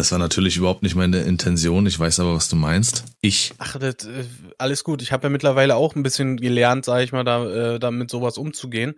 Das 0.01 0.13
war 0.13 0.19
natürlich 0.19 0.57
überhaupt 0.57 0.83
nicht 0.83 0.95
meine 0.95 1.21
Intention. 1.21 1.85
Ich 1.85 1.99
weiß 1.99 2.21
aber, 2.21 2.35
was 2.35 2.49
du 2.49 2.57
meinst. 2.57 3.05
Ich, 3.21 3.53
Ach, 3.59 3.79
das, 3.79 4.07
äh, 4.07 4.25
alles 4.57 4.83
gut. 4.83 5.03
Ich 5.03 5.13
habe 5.13 5.25
ja 5.25 5.29
mittlerweile 5.29 5.77
auch 5.77 5.95
ein 5.95 6.03
bisschen 6.03 6.39
gelernt, 6.39 6.87
sage 6.87 7.05
ich 7.05 7.13
mal, 7.13 7.23
da, 7.23 7.75
äh, 7.75 7.79
damit 7.79 8.11
sowas 8.11 8.39
umzugehen. 8.39 8.95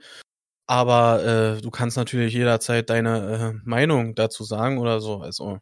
Aber 0.69 1.25
äh, 1.25 1.61
du 1.61 1.73
kannst 1.73 1.97
natürlich 1.97 2.35
jederzeit 2.35 2.89
deine 2.89 3.19
äh, 3.65 3.69
Meinung 3.69 4.15
dazu 4.15 4.45
sagen 4.45 4.79
oder 4.79 5.01
so. 5.01 5.19
Also, 5.19 5.59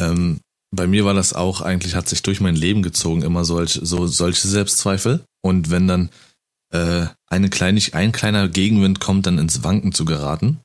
ähm, 0.00 0.40
bei 0.74 0.88
mir 0.88 1.04
war 1.04 1.14
das 1.14 1.34
auch 1.34 1.60
eigentlich, 1.60 1.94
hat 1.94 2.08
sich 2.08 2.22
durch 2.22 2.40
mein 2.40 2.56
Leben 2.56 2.82
gezogen, 2.82 3.22
immer 3.22 3.44
solch, 3.44 3.78
so, 3.80 4.08
solche 4.08 4.48
Selbstzweifel. 4.48 5.24
Und 5.40 5.70
wenn 5.70 5.86
dann 5.86 6.10
äh, 6.72 7.06
eine 7.28 7.48
Kleinig, 7.48 7.94
ein 7.94 8.10
kleiner 8.10 8.48
Gegenwind 8.48 8.98
kommt, 8.98 9.26
dann 9.26 9.38
ins 9.38 9.62
Wanken 9.62 9.92
zu 9.92 10.04
geraten. 10.04 10.58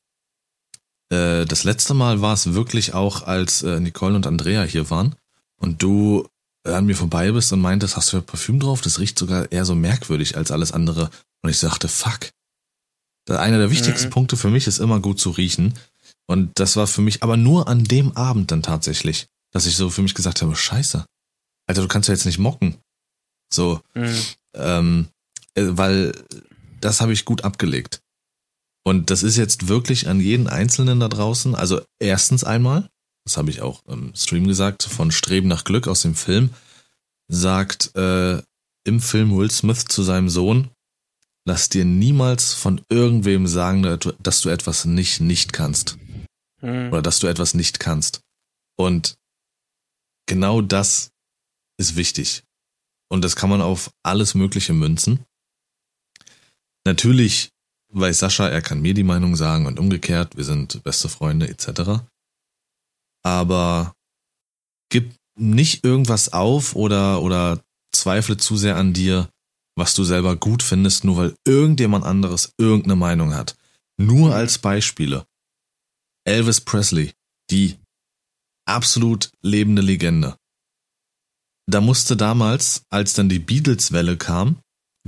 Äh, 1.10 1.46
das 1.46 1.64
letzte 1.64 1.94
Mal 1.94 2.20
war 2.20 2.34
es 2.34 2.52
wirklich 2.54 2.94
auch, 2.94 3.22
als 3.22 3.62
äh, 3.62 3.80
Nicole 3.80 4.16
und 4.16 4.26
Andrea 4.26 4.62
hier 4.62 4.90
waren 4.90 5.14
und 5.60 5.82
du 5.82 6.28
an 6.64 6.86
mir 6.86 6.96
vorbei 6.96 7.32
bist 7.32 7.52
und 7.52 7.60
meintest, 7.60 7.96
hast 7.96 8.12
du 8.12 8.18
ja 8.18 8.22
Parfüm 8.22 8.60
drauf? 8.60 8.80
Das 8.82 8.98
riecht 8.98 9.18
sogar 9.18 9.50
eher 9.50 9.64
so 9.64 9.74
merkwürdig 9.74 10.36
als 10.36 10.50
alles 10.50 10.72
andere. 10.72 11.10
Und 11.42 11.50
ich 11.50 11.58
sagte, 11.58 11.88
fuck. 11.88 12.30
Einer 13.28 13.58
der 13.58 13.70
wichtigsten 13.70 14.08
Mhm. 14.08 14.12
Punkte 14.12 14.36
für 14.36 14.50
mich 14.50 14.66
ist 14.66 14.78
immer 14.78 15.00
gut 15.00 15.20
zu 15.20 15.30
riechen. 15.30 15.74
Und 16.26 16.58
das 16.58 16.76
war 16.76 16.86
für 16.86 17.00
mich 17.00 17.22
aber 17.22 17.36
nur 17.36 17.68
an 17.68 17.84
dem 17.84 18.16
Abend 18.16 18.50
dann 18.50 18.62
tatsächlich, 18.62 19.26
dass 19.50 19.66
ich 19.66 19.76
so 19.76 19.88
für 19.88 20.02
mich 20.02 20.14
gesagt 20.14 20.42
habe, 20.42 20.54
scheiße. 20.56 21.04
Alter, 21.66 21.82
du 21.82 21.88
kannst 21.88 22.08
ja 22.08 22.14
jetzt 22.14 22.26
nicht 22.26 22.38
mocken. 22.38 22.76
So, 23.52 23.80
mh, 23.94 24.14
ähm, 24.54 25.08
äh, 25.54 25.64
weil 25.68 26.12
das 26.80 27.00
habe 27.00 27.12
ich 27.12 27.24
gut 27.24 27.44
abgelegt. 27.44 28.00
Und 28.88 29.10
das 29.10 29.22
ist 29.22 29.36
jetzt 29.36 29.68
wirklich 29.68 30.08
an 30.08 30.18
jeden 30.18 30.46
Einzelnen 30.46 30.98
da 30.98 31.08
draußen. 31.08 31.54
Also 31.54 31.82
erstens 31.98 32.42
einmal, 32.42 32.88
das 33.26 33.36
habe 33.36 33.50
ich 33.50 33.60
auch 33.60 33.84
im 33.84 34.14
Stream 34.14 34.46
gesagt, 34.46 34.82
von 34.82 35.10
Streben 35.10 35.46
nach 35.46 35.64
Glück 35.64 35.86
aus 35.86 36.00
dem 36.00 36.14
Film, 36.14 36.54
sagt 37.30 37.94
äh, 37.96 38.40
im 38.84 39.00
Film 39.02 39.36
Will 39.36 39.50
Smith 39.50 39.84
zu 39.84 40.02
seinem 40.02 40.30
Sohn, 40.30 40.70
lass 41.46 41.68
dir 41.68 41.84
niemals 41.84 42.54
von 42.54 42.80
irgendwem 42.88 43.46
sagen, 43.46 43.82
dass 44.22 44.40
du 44.40 44.48
etwas 44.48 44.86
nicht 44.86 45.20
nicht 45.20 45.52
kannst 45.52 45.98
mh. 46.62 46.88
oder 46.88 47.02
dass 47.02 47.18
du 47.18 47.26
etwas 47.26 47.52
nicht 47.52 47.80
kannst. 47.80 48.22
Und 48.78 49.16
genau 50.24 50.62
das 50.62 51.10
ist 51.76 51.96
wichtig. 51.96 52.42
Und 53.10 53.22
das 53.22 53.36
kann 53.36 53.50
man 53.50 53.60
auf 53.60 53.90
alles 54.02 54.34
Mögliche 54.34 54.72
münzen. 54.72 55.26
Natürlich 56.86 57.50
weiß 57.92 58.18
Sascha, 58.18 58.48
er 58.48 58.62
kann 58.62 58.80
mir 58.80 58.94
die 58.94 59.04
Meinung 59.04 59.36
sagen 59.36 59.66
und 59.66 59.78
umgekehrt, 59.78 60.36
wir 60.36 60.44
sind 60.44 60.82
beste 60.82 61.08
Freunde 61.08 61.48
etc. 61.48 62.02
Aber 63.24 63.94
gib 64.90 65.14
nicht 65.38 65.84
irgendwas 65.84 66.32
auf 66.32 66.74
oder, 66.74 67.22
oder 67.22 67.62
zweifle 67.94 68.36
zu 68.36 68.56
sehr 68.56 68.76
an 68.76 68.92
dir, 68.92 69.28
was 69.76 69.94
du 69.94 70.04
selber 70.04 70.36
gut 70.36 70.62
findest, 70.62 71.04
nur 71.04 71.16
weil 71.16 71.34
irgendjemand 71.46 72.04
anderes 72.04 72.52
irgendeine 72.58 72.96
Meinung 72.96 73.34
hat. 73.34 73.56
Nur 73.96 74.34
als 74.34 74.58
Beispiele. 74.58 75.26
Elvis 76.24 76.60
Presley, 76.60 77.12
die 77.50 77.78
absolut 78.66 79.30
lebende 79.42 79.82
Legende. 79.82 80.36
Da 81.66 81.80
musste 81.80 82.16
damals, 82.16 82.82
als 82.90 83.14
dann 83.14 83.28
die 83.28 83.38
Beatles-Welle 83.38 84.16
kam, 84.16 84.60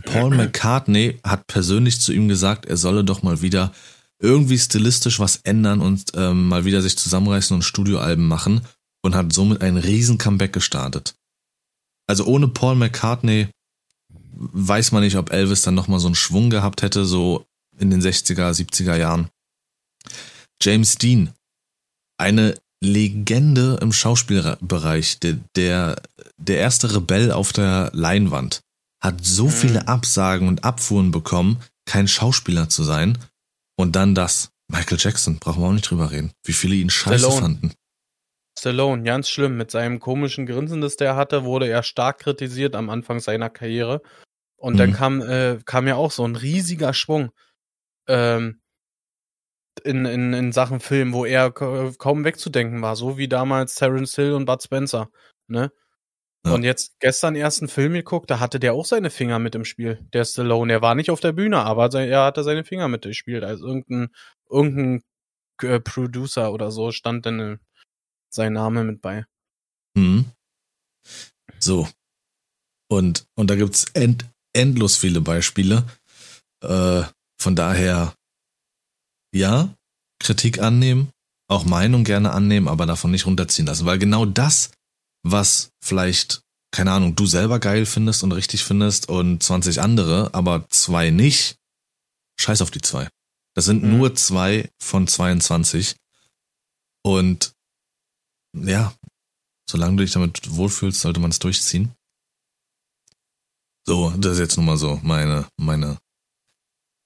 Paul 0.05 0.31
McCartney 0.37 1.21
hat 1.25 1.47
persönlich 1.47 2.01
zu 2.01 2.13
ihm 2.13 2.29
gesagt, 2.29 2.67
er 2.67 2.77
solle 2.77 3.05
doch 3.05 3.23
mal 3.23 3.43
wieder 3.43 3.73
irgendwie 4.21 4.59
stilistisch 4.59 5.19
was 5.19 5.37
ändern 5.37 5.81
und 5.81 6.13
ähm, 6.15 6.49
mal 6.49 6.65
wieder 6.65 6.83
sich 6.83 6.97
zusammenreißen 6.99 7.55
und 7.55 7.63
Studioalben 7.63 8.27
machen 8.27 8.61
und 9.03 9.15
hat 9.15 9.33
somit 9.33 9.63
ein 9.63 9.77
riesen 9.77 10.19
Comeback 10.19 10.53
gestartet. 10.53 11.15
Also 12.07 12.25
ohne 12.25 12.49
Paul 12.49 12.75
McCartney 12.75 13.49
weiß 14.33 14.93
man 14.93 15.03
nicht, 15.03 15.17
ob 15.17 15.33
Elvis 15.33 15.63
dann 15.63 15.75
nochmal 15.75 16.01
so 16.01 16.09
einen 16.09 16.15
Schwung 16.15 16.51
gehabt 16.51 16.83
hätte, 16.83 17.05
so 17.05 17.47
in 17.79 17.91
den 17.91 18.03
60er, 18.03 18.51
70er 18.51 18.97
Jahren. 18.97 19.29
James 20.63 20.97
Dean, 20.97 21.33
eine 22.19 22.57
Legende 22.83 23.79
im 23.81 23.93
Schauspielbereich, 23.93 25.19
der, 25.21 25.39
der, 25.57 26.03
der 26.39 26.59
erste 26.59 26.95
Rebell 26.95 27.33
auf 27.33 27.53
der 27.53 27.91
Leinwand, 27.95 28.61
hat 29.01 29.25
so 29.25 29.47
Mhm. 29.47 29.51
viele 29.51 29.89
Absagen 29.89 30.49
und 30.49 30.65
Abfuhren 30.65 31.11
bekommen, 31.11 31.61
kein 31.87 32.09
Schauspieler 32.09 32.69
zu 32.69 32.83
sein. 32.85 33.19
Und 33.77 33.97
dann 33.97 34.15
das. 34.15 34.51
Michael 34.69 34.99
Jackson, 35.01 35.39
brauchen 35.39 35.63
wir 35.63 35.69
auch 35.69 35.73
nicht 35.73 35.91
drüber 35.91 36.11
reden. 36.11 36.33
Wie 36.45 36.53
viele 36.53 36.75
ihn 36.77 36.91
scheiße 36.91 37.19
Stallone. 37.25 37.41
fanden. 37.41 37.73
Stallone, 38.59 39.03
ganz 39.03 39.29
schlimm. 39.29 39.57
Mit 39.57 39.71
seinem 39.71 40.01
komischen 40.01 40.47
Grinsen, 40.47 40.81
das 40.81 40.97
der 40.97 41.17
hatte, 41.17 41.45
wurde 41.45 41.67
er 41.69 41.83
stark 41.83 42.19
kritisiert 42.21 42.77
am 42.77 42.91
Anfang 42.91 43.21
seiner 43.21 43.49
Karriere. 43.51 44.03
Und 44.57 44.77
dann 44.77 44.91
Mhm. 44.91 44.95
kam, 44.95 45.23
äh, 45.23 45.59
kam 45.65 45.89
ja 45.89 45.95
auch 45.97 46.11
so 46.11 46.25
ein 46.27 46.37
riesiger 46.37 46.93
Schwung 46.93 47.31
ähm, 48.07 48.61
in, 49.85 50.05
in, 50.05 50.33
in 50.35 50.53
Sachen 50.53 50.81
Film, 50.81 51.13
wo 51.15 51.25
er 51.25 51.51
ka- 51.53 51.93
kaum 51.97 52.25
wegzudenken 52.25 52.83
war, 52.83 52.97
so 52.97 53.17
wie 53.17 53.29
damals 53.29 53.77
Terence 53.77 54.15
Hill 54.15 54.33
und 54.35 54.45
Bud 54.45 54.63
Spencer. 54.63 55.09
Ne? 55.49 55.73
Ja. 56.47 56.55
Und 56.55 56.63
jetzt 56.63 56.99
gestern 57.01 57.35
erst 57.37 57.61
einen 57.61 57.69
Film 57.69 57.93
geguckt, 57.93 58.31
da 58.31 58.41
hatte 58.41 58.59
der 58.59 58.73
auch 58.73 58.87
seine 58.87 59.11
Finger 59.11 59.39
mit 59.39 59.55
im 59.55 59.65
Spiel, 59.65 60.07
der 60.15 60.25
Stallone. 60.25 60.73
Er 60.73 60.83
war 60.83 60.95
nicht 60.95 61.11
auf 61.11 61.21
der 61.21 61.33
Bühne, 61.33 61.59
aber 61.59 61.93
er 61.93 62.25
hatte 62.25 62.45
seine 62.45 62.65
Finger 62.65 62.89
mit 62.89 63.03
gespielt. 63.03 63.45
Also 63.45 63.67
irgendein, 63.67 64.09
irgendein 64.49 65.03
äh, 65.63 65.81
Producer 65.81 66.53
oder 66.53 66.71
so 66.71 66.93
stand 66.93 67.27
dann 67.27 67.41
äh, 67.41 67.59
sein 68.33 68.55
Name 68.55 68.85
mit 68.85 69.03
bei. 69.03 69.27
Mhm. 69.95 70.27
So. 71.59 71.89
Und, 72.91 73.27
und 73.37 73.51
da 73.51 73.57
gibt's 73.57 73.85
end, 73.93 74.25
endlos 74.55 74.97
viele 74.97 75.21
Beispiele. 75.21 75.85
Äh, 76.63 77.03
von 77.39 77.55
daher, 77.55 78.15
ja, 79.35 79.75
Kritik 80.19 80.61
annehmen, 80.61 81.11
auch 81.49 81.65
Meinung 81.65 82.05
gerne 82.05 82.33
annehmen, 82.33 82.69
aber 82.69 82.87
davon 82.87 83.11
nicht 83.11 83.27
runterziehen 83.27 83.67
lassen. 83.67 83.87
Weil 83.87 83.99
genau 83.99 84.25
das, 84.25 84.71
was 85.23 85.71
vielleicht, 85.83 86.43
keine 86.73 86.93
Ahnung, 86.93 87.17
du 87.17 87.27
selber 87.27 87.59
geil 87.59 87.87
findest 87.87 88.23
und 88.23 88.33
richtig 88.33 88.65
findest 88.65 89.09
und 89.09 89.43
20 89.43 89.81
andere, 89.81 90.33
aber 90.35 90.69
zwei 90.71 91.11
nicht, 91.11 91.57
scheiß 92.41 92.63
auf 92.63 92.71
die 92.71 92.81
zwei. 92.81 93.09
Das 93.55 93.65
sind 93.65 93.83
Mhm. 93.83 93.97
nur 93.99 94.15
zwei 94.15 94.71
von 94.81 95.07
22. 95.07 95.97
Und 97.03 97.53
ja, 98.57 98.95
solange 99.69 99.97
du 99.97 100.05
dich 100.05 100.13
damit 100.13 100.55
wohlfühlst, 100.55 101.01
sollte 101.01 101.21
man 101.21 101.31
es 101.31 101.39
durchziehen. 101.39 101.93
So, 103.87 104.11
das 104.17 104.35
ist 104.35 104.39
jetzt 104.39 104.57
nun 104.57 104.67
mal 104.67 104.77
so 104.77 105.01
meine, 105.03 105.49
meine 105.57 105.99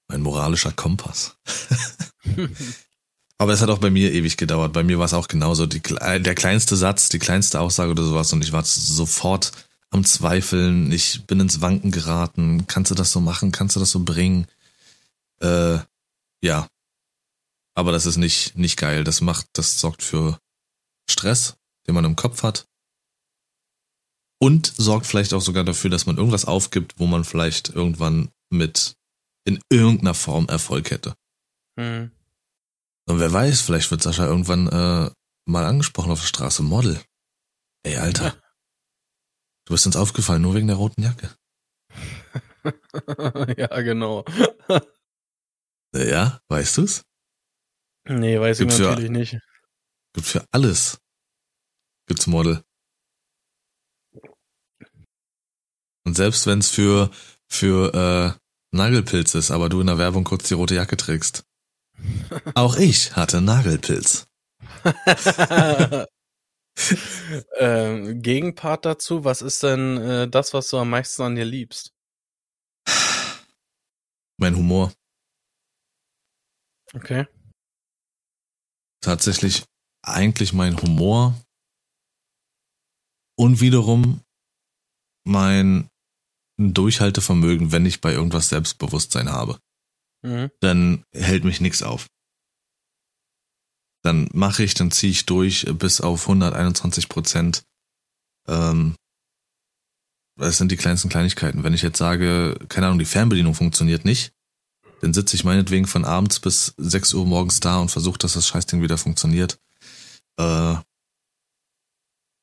Mein 0.07 0.21
moralischer 0.21 0.71
Kompass. 0.71 1.35
Aber 3.37 3.51
es 3.53 3.61
hat 3.61 3.69
auch 3.69 3.79
bei 3.79 3.89
mir 3.89 4.13
ewig 4.13 4.37
gedauert. 4.37 4.73
Bei 4.73 4.83
mir 4.83 4.97
war 4.97 5.05
es 5.05 5.13
auch 5.13 5.27
genauso. 5.27 5.65
Die, 5.65 5.81
der 5.81 6.35
kleinste 6.35 6.75
Satz, 6.75 7.09
die 7.09 7.19
kleinste 7.19 7.59
Aussage 7.59 7.91
oder 7.91 8.03
sowas 8.03 8.31
und 8.31 8.43
ich 8.43 8.51
war 8.51 8.63
sofort 8.63 9.51
am 9.89 10.05
Zweifeln. 10.05 10.91
Ich 10.91 11.25
bin 11.25 11.39
ins 11.39 11.61
Wanken 11.61 11.91
geraten. 11.91 12.65
Kannst 12.67 12.91
du 12.91 12.95
das 12.95 13.11
so 13.11 13.19
machen? 13.19 13.51
Kannst 13.51 13.75
du 13.75 13.79
das 13.79 13.91
so 13.91 13.99
bringen? 14.03 14.47
Äh, 15.41 15.79
ja. 16.41 16.67
Aber 17.73 17.91
das 17.91 18.05
ist 18.05 18.17
nicht, 18.17 18.57
nicht 18.57 18.77
geil. 18.77 19.03
Das 19.03 19.19
macht, 19.19 19.47
das 19.53 19.79
sorgt 19.81 20.01
für 20.01 20.39
Stress, 21.09 21.57
den 21.87 21.95
man 21.95 22.05
im 22.05 22.15
Kopf 22.15 22.43
hat. 22.43 22.67
Und 24.39 24.73
sorgt 24.77 25.07
vielleicht 25.07 25.33
auch 25.33 25.41
sogar 25.41 25.65
dafür, 25.65 25.89
dass 25.89 26.05
man 26.05 26.17
irgendwas 26.17 26.45
aufgibt, 26.45 26.93
wo 26.97 27.05
man 27.05 27.25
vielleicht 27.25 27.69
irgendwann 27.69 28.29
mit 28.49 28.95
in 29.45 29.59
irgendeiner 29.69 30.13
Form 30.13 30.47
Erfolg 30.47 30.91
hätte. 30.91 31.15
Mhm. 31.75 32.11
Und 33.07 33.19
wer 33.19 33.31
weiß, 33.31 33.61
vielleicht 33.61 33.91
wird 33.91 34.01
Sascha 34.01 34.25
irgendwann 34.25 34.67
äh, 34.67 35.11
mal 35.45 35.65
angesprochen 35.65 36.11
auf 36.11 36.21
der 36.21 36.27
Straße. 36.27 36.63
Model. 36.63 36.99
Ey, 37.83 37.97
Alter. 37.97 38.25
Ja. 38.25 38.35
Du 39.67 39.73
bist 39.73 39.87
uns 39.87 39.95
aufgefallen, 39.95 40.43
nur 40.43 40.53
wegen 40.53 40.67
der 40.67 40.75
roten 40.75 41.01
Jacke. 41.01 41.35
ja, 43.57 43.81
genau. 43.81 44.23
ja, 45.95 46.39
weißt 46.49 46.77
du's? 46.77 47.01
Nee, 48.07 48.39
weiß 48.39 48.59
gibt 48.59 48.73
ich 48.73 48.79
natürlich 48.79 49.07
für, 49.07 49.11
nicht. 49.11 49.39
Gibt 50.13 50.27
für 50.27 50.45
alles. 50.51 50.99
Gibt's 52.07 52.27
Model. 52.27 52.63
Und 56.05 56.15
selbst 56.15 56.45
wenn's 56.45 56.69
für, 56.69 57.09
für 57.49 57.91
äh, 57.95 58.39
Nagelpilz 58.75 59.33
ist, 59.33 59.49
aber 59.49 59.69
du 59.69 59.81
in 59.81 59.87
der 59.87 59.97
Werbung 59.97 60.23
kurz 60.23 60.47
die 60.47 60.53
rote 60.53 60.75
Jacke 60.75 60.95
trägst. 60.95 61.43
Auch 62.53 62.75
ich 62.77 63.15
hatte 63.15 63.41
Nagelpilz. 63.41 64.27
ähm, 67.57 68.21
Gegenpart 68.21 68.85
dazu, 68.85 69.23
was 69.23 69.41
ist 69.41 69.63
denn 69.63 69.97
äh, 69.97 70.27
das, 70.27 70.53
was 70.53 70.69
du 70.69 70.77
am 70.77 70.89
meisten 70.89 71.23
an 71.23 71.35
dir 71.35 71.45
liebst? 71.45 71.93
Mein 74.37 74.55
Humor. 74.55 74.91
Okay. 76.93 77.25
Tatsächlich 79.01 79.63
eigentlich 80.03 80.53
mein 80.53 80.79
Humor 80.81 81.35
und 83.37 83.61
wiederum 83.61 84.21
mein 85.25 85.89
Durchhaltevermögen, 86.57 87.71
wenn 87.71 87.85
ich 87.85 88.01
bei 88.01 88.13
irgendwas 88.13 88.49
Selbstbewusstsein 88.49 89.29
habe. 89.29 89.59
Mhm. 90.25 90.49
Dann 90.59 91.03
hält 91.13 91.43
mich 91.43 91.61
nichts 91.61 91.83
auf. 91.83 92.07
Dann 94.03 94.27
mache 94.33 94.63
ich, 94.63 94.73
dann 94.73 94.91
ziehe 94.91 95.11
ich 95.11 95.25
durch 95.25 95.65
bis 95.77 96.01
auf 96.01 96.23
121 96.23 97.09
Prozent. 97.09 97.63
Ähm, 98.47 98.95
das 100.37 100.57
sind 100.57 100.71
die 100.71 100.77
kleinsten 100.77 101.09
Kleinigkeiten. 101.09 101.63
Wenn 101.63 101.73
ich 101.73 101.81
jetzt 101.81 101.97
sage, 101.97 102.57
keine 102.67 102.87
Ahnung, 102.87 102.99
die 102.99 103.05
Fernbedienung 103.05 103.55
funktioniert 103.55 104.03
nicht, 104.03 104.33
dann 105.01 105.13
sitze 105.13 105.35
ich 105.35 105.43
meinetwegen 105.43 105.87
von 105.87 106.05
abends 106.05 106.39
bis 106.39 106.73
6 106.77 107.13
Uhr 107.13 107.25
morgens 107.25 107.59
da 107.59 107.79
und 107.79 107.89
versuche, 107.89 108.17
dass 108.17 108.33
das 108.33 108.47
Scheißding 108.47 108.81
wieder 108.81 108.97
funktioniert. 108.97 109.59
Äh, 110.37 110.75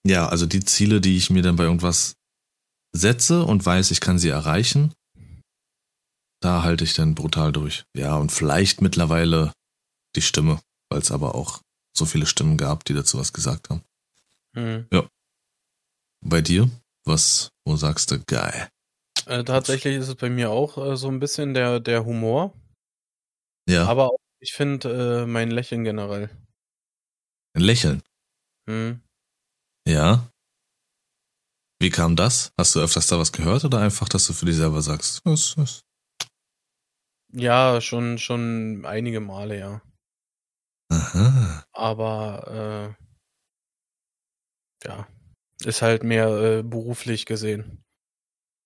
ja, 0.04 0.28
also 0.28 0.46
die 0.46 0.64
Ziele, 0.64 1.00
die 1.00 1.16
ich 1.16 1.30
mir 1.30 1.42
dann 1.42 1.56
bei 1.56 1.64
irgendwas 1.64 2.16
setze 2.92 3.44
und 3.44 3.64
weiß, 3.64 3.90
ich 3.90 4.00
kann 4.00 4.18
sie 4.18 4.28
erreichen, 4.28 4.92
da 6.42 6.62
halte 6.62 6.84
ich 6.84 6.94
dann 6.94 7.14
brutal 7.14 7.52
durch. 7.52 7.84
Ja, 7.96 8.16
und 8.16 8.32
vielleicht 8.32 8.82
mittlerweile 8.82 9.52
die 10.16 10.22
Stimme, 10.22 10.60
weil 10.90 11.00
es 11.00 11.10
aber 11.10 11.34
auch 11.34 11.62
so 11.96 12.04
viele 12.04 12.26
Stimmen 12.26 12.56
gab, 12.56 12.84
die 12.84 12.94
dazu 12.94 13.18
was 13.18 13.32
gesagt 13.32 13.70
haben. 13.70 13.82
Mhm. 14.54 14.86
Ja. 14.92 15.08
Bei 16.24 16.40
dir? 16.40 16.70
Was, 17.04 17.50
wo 17.64 17.76
sagst 17.76 18.10
du, 18.10 18.22
geil? 18.24 18.68
Äh, 19.26 19.44
tatsächlich 19.44 19.96
ist 19.96 20.08
es 20.08 20.14
bei 20.14 20.30
mir 20.30 20.50
auch 20.50 20.78
äh, 20.78 20.96
so 20.96 21.08
ein 21.08 21.20
bisschen 21.20 21.54
der, 21.54 21.80
der 21.80 22.04
Humor. 22.04 22.52
Ja. 23.68 23.86
Aber 23.86 24.12
auch, 24.12 24.18
ich 24.40 24.52
finde 24.52 25.22
äh, 25.22 25.26
mein 25.26 25.50
Lächeln 25.50 25.84
generell. 25.84 26.30
Ein 27.54 27.62
Lächeln? 27.62 28.02
Mhm. 28.66 29.00
Ja. 29.86 30.28
Wie 31.80 31.90
kam 31.90 32.14
das? 32.14 32.52
Hast 32.56 32.74
du 32.74 32.80
öfters 32.80 33.08
da 33.08 33.18
was 33.18 33.32
gehört 33.32 33.64
oder 33.64 33.80
einfach, 33.80 34.08
dass 34.08 34.26
du 34.26 34.32
für 34.32 34.46
dich 34.46 34.56
selber 34.56 34.82
sagst? 34.82 35.20
Was, 35.24 35.56
was? 35.56 35.82
Ja, 37.32 37.80
schon, 37.80 38.18
schon 38.18 38.84
einige 38.84 39.20
Male, 39.20 39.58
ja. 39.58 39.82
Aha. 40.90 41.64
Aber 41.72 42.96
äh, 44.84 44.86
ja, 44.86 45.08
ist 45.64 45.82
halt 45.82 46.04
mehr 46.04 46.28
äh, 46.28 46.62
beruflich 46.62 47.24
gesehen. 47.26 47.82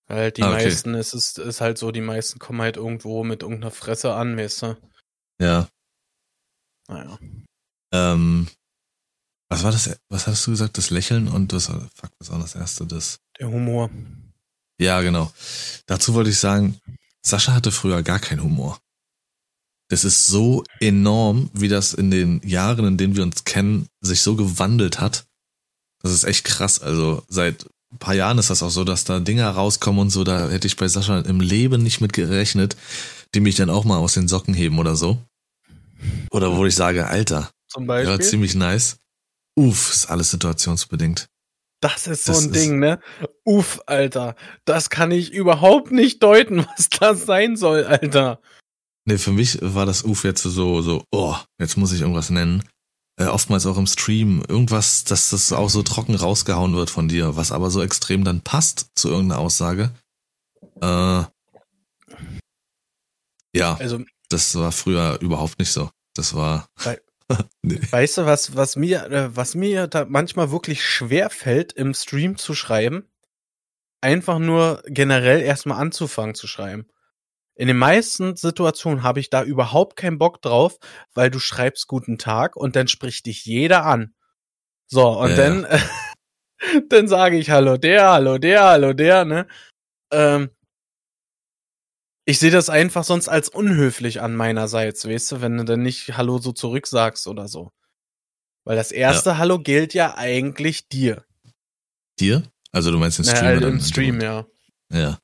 Halt 0.09 0.37
die 0.37 0.43
ah, 0.43 0.53
okay. 0.53 0.65
meisten, 0.65 0.95
es 0.95 1.13
ist, 1.13 1.37
ist 1.37 1.61
halt 1.61 1.77
so, 1.77 1.91
die 1.91 2.01
meisten 2.01 2.39
kommen 2.39 2.61
halt 2.61 2.77
irgendwo 2.77 3.23
mit 3.23 3.43
irgendeiner 3.43 3.71
Fresse 3.71 4.13
an, 4.13 4.37
weißt 4.37 4.61
du? 4.63 4.77
Ja. 5.41 5.67
Naja. 6.87 7.19
Ähm, 7.93 8.47
was 9.49 9.63
war 9.63 9.71
das? 9.71 9.99
Was 10.09 10.27
hast 10.27 10.45
du 10.47 10.51
gesagt? 10.51 10.77
Das 10.77 10.89
Lächeln 10.89 11.27
und 11.27 11.53
das, 11.53 11.67
fuck, 11.67 12.11
was 12.19 12.31
war 12.31 12.39
das 12.39 12.55
erste? 12.55 12.85
Das. 12.85 13.19
Der 13.39 13.49
Humor. 13.49 13.89
Ja, 14.79 15.01
genau. 15.01 15.31
Dazu 15.85 16.13
wollte 16.13 16.29
ich 16.29 16.39
sagen, 16.39 16.79
Sascha 17.25 17.53
hatte 17.53 17.71
früher 17.71 18.03
gar 18.03 18.19
keinen 18.19 18.43
Humor. 18.43 18.79
Das 19.89 20.03
ist 20.03 20.27
so 20.27 20.63
enorm, 20.81 21.49
wie 21.53 21.69
das 21.69 21.93
in 21.93 22.11
den 22.11 22.41
Jahren, 22.45 22.85
in 22.85 22.97
denen 22.97 23.15
wir 23.15 23.23
uns 23.23 23.45
kennen, 23.45 23.87
sich 24.01 24.21
so 24.21 24.35
gewandelt 24.35 24.99
hat. 24.99 25.25
Das 26.01 26.11
ist 26.11 26.25
echt 26.25 26.43
krass. 26.43 26.79
Also 26.81 27.23
seit 27.29 27.65
ein 27.93 27.97
paar 27.99 28.13
Jahren 28.13 28.37
ist 28.37 28.49
das 28.49 28.63
auch 28.63 28.69
so, 28.69 28.83
dass 28.83 29.05
da 29.05 29.19
Dinger 29.19 29.49
rauskommen 29.49 30.01
und 30.01 30.09
so. 30.09 30.23
Da 30.25 30.49
hätte 30.49 30.67
ich 30.67 30.75
bei 30.75 30.87
Sascha 30.89 31.19
im 31.19 31.39
Leben 31.39 31.83
nicht 31.83 32.01
mit 32.01 32.11
gerechnet, 32.13 32.75
die 33.33 33.39
mich 33.39 33.55
dann 33.55 33.69
auch 33.69 33.85
mal 33.85 33.97
aus 33.97 34.13
den 34.13 34.27
Socken 34.27 34.53
heben 34.53 34.77
oder 34.77 34.95
so. 34.95 35.21
Oder 36.31 36.55
wo 36.55 36.65
ich 36.65 36.75
sage, 36.75 37.07
Alter, 37.07 37.49
Zum 37.67 37.87
Beispiel? 37.87 38.11
ja, 38.13 38.19
ziemlich 38.19 38.55
nice. 38.55 38.97
Uff, 39.57 39.91
ist 39.93 40.05
alles 40.07 40.31
situationsbedingt. 40.31 41.27
Das 41.79 42.07
ist 42.07 42.25
so 42.25 42.33
das 42.33 42.45
ein 42.45 42.53
Ding, 42.53 42.79
ne? 42.79 42.99
Uff, 43.43 43.81
Alter. 43.85 44.35
Das 44.65 44.89
kann 44.89 45.11
ich 45.11 45.31
überhaupt 45.31 45.91
nicht 45.91 46.23
deuten, 46.23 46.65
was 46.77 46.89
das 46.89 47.25
sein 47.25 47.55
soll, 47.55 47.85
Alter. 47.85 48.41
Ne, 49.05 49.17
für 49.17 49.31
mich 49.31 49.59
war 49.61 49.85
das 49.85 50.03
Uff 50.03 50.23
jetzt 50.23 50.43
so, 50.43 50.81
so, 50.81 51.03
oh, 51.11 51.35
jetzt 51.59 51.77
muss 51.77 51.93
ich 51.93 52.01
irgendwas 52.01 52.29
nennen. 52.29 52.63
Äh, 53.19 53.25
oftmals 53.25 53.65
auch 53.65 53.77
im 53.77 53.87
Stream 53.87 54.43
irgendwas, 54.47 55.03
dass 55.03 55.29
das 55.29 55.51
auch 55.53 55.69
so 55.69 55.81
trocken 55.81 56.15
rausgehauen 56.15 56.75
wird 56.75 56.89
von 56.89 57.07
dir, 57.07 57.35
was 57.35 57.51
aber 57.51 57.71
so 57.71 57.81
extrem 57.81 58.23
dann 58.23 58.41
passt 58.41 58.87
zu 58.95 59.09
irgendeiner 59.09 59.39
Aussage. 59.41 59.91
Äh, 60.81 61.23
ja, 63.55 63.75
also, 63.79 64.03
das 64.29 64.55
war 64.55 64.71
früher 64.71 65.19
überhaupt 65.21 65.57
nicht 65.57 65.71
so. 65.71 65.89
Das 66.13 66.35
war. 66.35 66.67
Bei, 66.83 66.99
nee. 67.61 67.79
Weißt 67.89 68.19
du, 68.19 68.25
was, 68.25 68.55
was 68.55 68.75
mir, 68.75 69.05
äh, 69.11 69.35
was 69.35 69.55
mir 69.55 69.87
da 69.87 70.05
manchmal 70.05 70.51
wirklich 70.51 70.83
schwer 70.85 71.29
fällt, 71.29 71.73
im 71.73 71.93
Stream 71.93 72.37
zu 72.37 72.53
schreiben? 72.53 73.09
Einfach 74.01 74.39
nur 74.39 74.83
generell 74.85 75.41
erstmal 75.41 75.79
anzufangen 75.79 76.35
zu 76.35 76.47
schreiben. 76.47 76.87
In 77.55 77.67
den 77.67 77.77
meisten 77.77 78.35
Situationen 78.35 79.01
habe 79.01 79.19
ich 79.19 79.31
da 79.31 79.43
überhaupt 79.43 79.95
keinen 79.95 80.19
Bock 80.19 80.41
drauf, 80.43 80.77
weil 81.15 81.31
du 81.31 81.39
schreibst 81.39 81.87
guten 81.87 82.19
Tag 82.19 82.55
und 82.55 82.75
dann 82.75 82.87
spricht 82.87 83.25
dich 83.25 83.45
jeder 83.45 83.83
an. 83.83 84.13
So, 84.87 85.19
und 85.19 85.31
ja, 85.31 85.35
dann, 85.35 85.63
ja. 85.63 86.81
dann 86.89 87.07
sage 87.07 87.37
ich 87.37 87.49
Hallo 87.49 87.77
der, 87.77 88.11
Hallo 88.11 88.37
der, 88.37 88.63
Hallo 88.63 88.93
der, 88.93 89.25
ne? 89.25 89.47
Ähm, 90.11 90.51
ich 92.27 92.39
sehe 92.39 92.51
das 92.51 92.69
einfach 92.69 93.05
sonst 93.05 93.29
als 93.29 93.47
unhöflich 93.47 94.21
an 94.21 94.35
meinerseits, 94.35 95.07
weißt 95.07 95.31
du, 95.31 95.41
wenn 95.41 95.57
du 95.57 95.63
dann 95.63 95.81
nicht 95.81 96.17
Hallo 96.17 96.39
so 96.39 96.51
zurücksagst 96.51 97.25
oder 97.25 97.47
so. 97.47 97.71
Weil 98.65 98.75
das 98.75 98.91
erste 98.91 99.29
ja. 99.29 99.37
Hallo 99.37 99.59
gilt 99.59 99.93
ja 99.93 100.17
eigentlich 100.17 100.89
dir. 100.89 101.25
Dir? 102.19 102.43
Also 102.73 102.91
du 102.91 102.97
meinst 102.97 103.17
den 103.17 103.23
Stream? 103.23 103.41
Naja, 103.43 103.67
im 103.69 103.79
Stream, 103.79 104.19
ja. 104.19 104.45
Ja. 104.91 105.19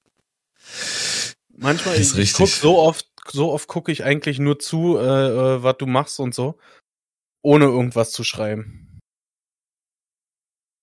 Manchmal, 1.50 2.00
ich, 2.00 2.18
ich 2.18 2.34
guck 2.34 2.48
so 2.48 2.80
oft, 2.80 3.06
so 3.30 3.52
oft 3.52 3.68
gucke 3.68 3.92
ich 3.92 4.06
eigentlich 4.06 4.40
nur 4.40 4.60
zu, 4.60 4.98
äh, 4.98 5.02
äh, 5.02 5.64
was 5.64 5.76
du 5.78 5.86
machst 5.88 6.22
und 6.22 6.34
so, 6.34 6.58
ohne 7.42 7.66
irgendwas 7.66 8.14
zu 8.14 8.24
schreiben. 8.24 9.02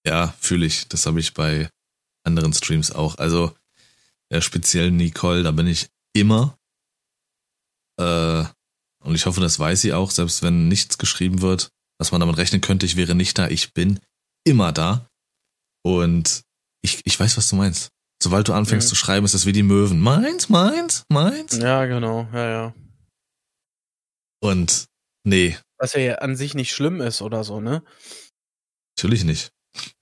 Ja, 0.07 0.35
fühle 0.39 0.67
ich. 0.67 0.87
Das 0.89 1.07
habe 1.07 1.19
ich 1.19 1.33
bei 1.33 1.71
anderen 2.25 2.53
Streams 2.53 2.93
auch. 2.93 3.17
Also 3.17 3.55
ja, 4.31 4.43
speziell 4.43 4.91
Nicole, 4.91 5.43
da 5.43 5.51
bin 5.51 5.67
ich 5.67 5.89
immer. 6.13 6.59
Äh, 7.99 8.45
und 9.03 9.15
ich 9.15 9.27
hoffe, 9.27 9.41
das 9.41 9.59
weiß 9.59 9.81
sie 9.81 9.93
auch, 9.93 10.11
selbst 10.11 10.43
wenn 10.43 10.69
nichts 10.69 10.99
geschrieben 10.99 11.41
wird, 11.43 11.71
dass 11.99 12.13
man 12.13 12.21
damit 12.21 12.37
rechnen 12.39 12.61
könnte, 12.61 12.87
ich 12.87 12.97
wäre 12.97 13.15
nicht 13.15 13.39
da. 13.39 13.49
Ich 13.49 13.73
bin 13.73 14.01
immer 14.45 14.73
da. 14.73 15.07
Und 15.83 16.43
ich, 16.83 17.01
ich 17.05 17.19
weiß, 17.19 17.37
was 17.37 17.49
du 17.49 17.57
meinst. 17.57 17.91
Sobald 18.23 18.49
du 18.49 18.53
anfängst 18.53 18.87
Mhm. 18.87 18.91
zu 18.91 18.95
schreiben, 18.97 19.25
ist 19.25 19.35
das 19.35 19.47
wie 19.47 19.53
die 19.53 19.63
Möwen. 19.63 20.01
Meins, 20.01 20.49
meins, 20.51 21.05
meins. 21.09 21.57
Ja, 21.57 21.87
genau, 21.87 22.29
ja, 22.33 22.51
ja. 22.51 22.75
Und 24.43 24.87
nee, 25.25 25.57
Was 25.79 25.95
ja 25.95 26.17
an 26.17 26.37
sich 26.37 26.55
nicht 26.55 26.73
schlimm 26.73 27.01
ist 27.01 27.23
oder 27.23 27.45
so, 27.45 27.61
ne? 27.61 27.83
natürlich 28.97 29.25
nicht. 29.25 29.51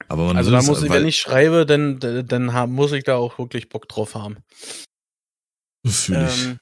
Aber 0.09 0.25
man 0.25 0.37
Also 0.37 0.51
da 0.51 0.59
es, 0.59 0.67
muss 0.67 0.83
ich, 0.83 0.91
wenn 0.91 1.07
ich 1.07 1.19
schreibe, 1.19 1.67
dann, 1.67 2.01
dann 2.01 2.71
muss 2.73 2.91
ich 2.91 3.05
da 3.05 3.15
auch 3.17 3.39
wirklich 3.39 3.69
Bock 3.69 3.89
drauf 3.89 4.17
haben. 4.17 4.39
Fühl 5.87 6.27
ich. 6.29 6.47
Ähm, 6.47 6.59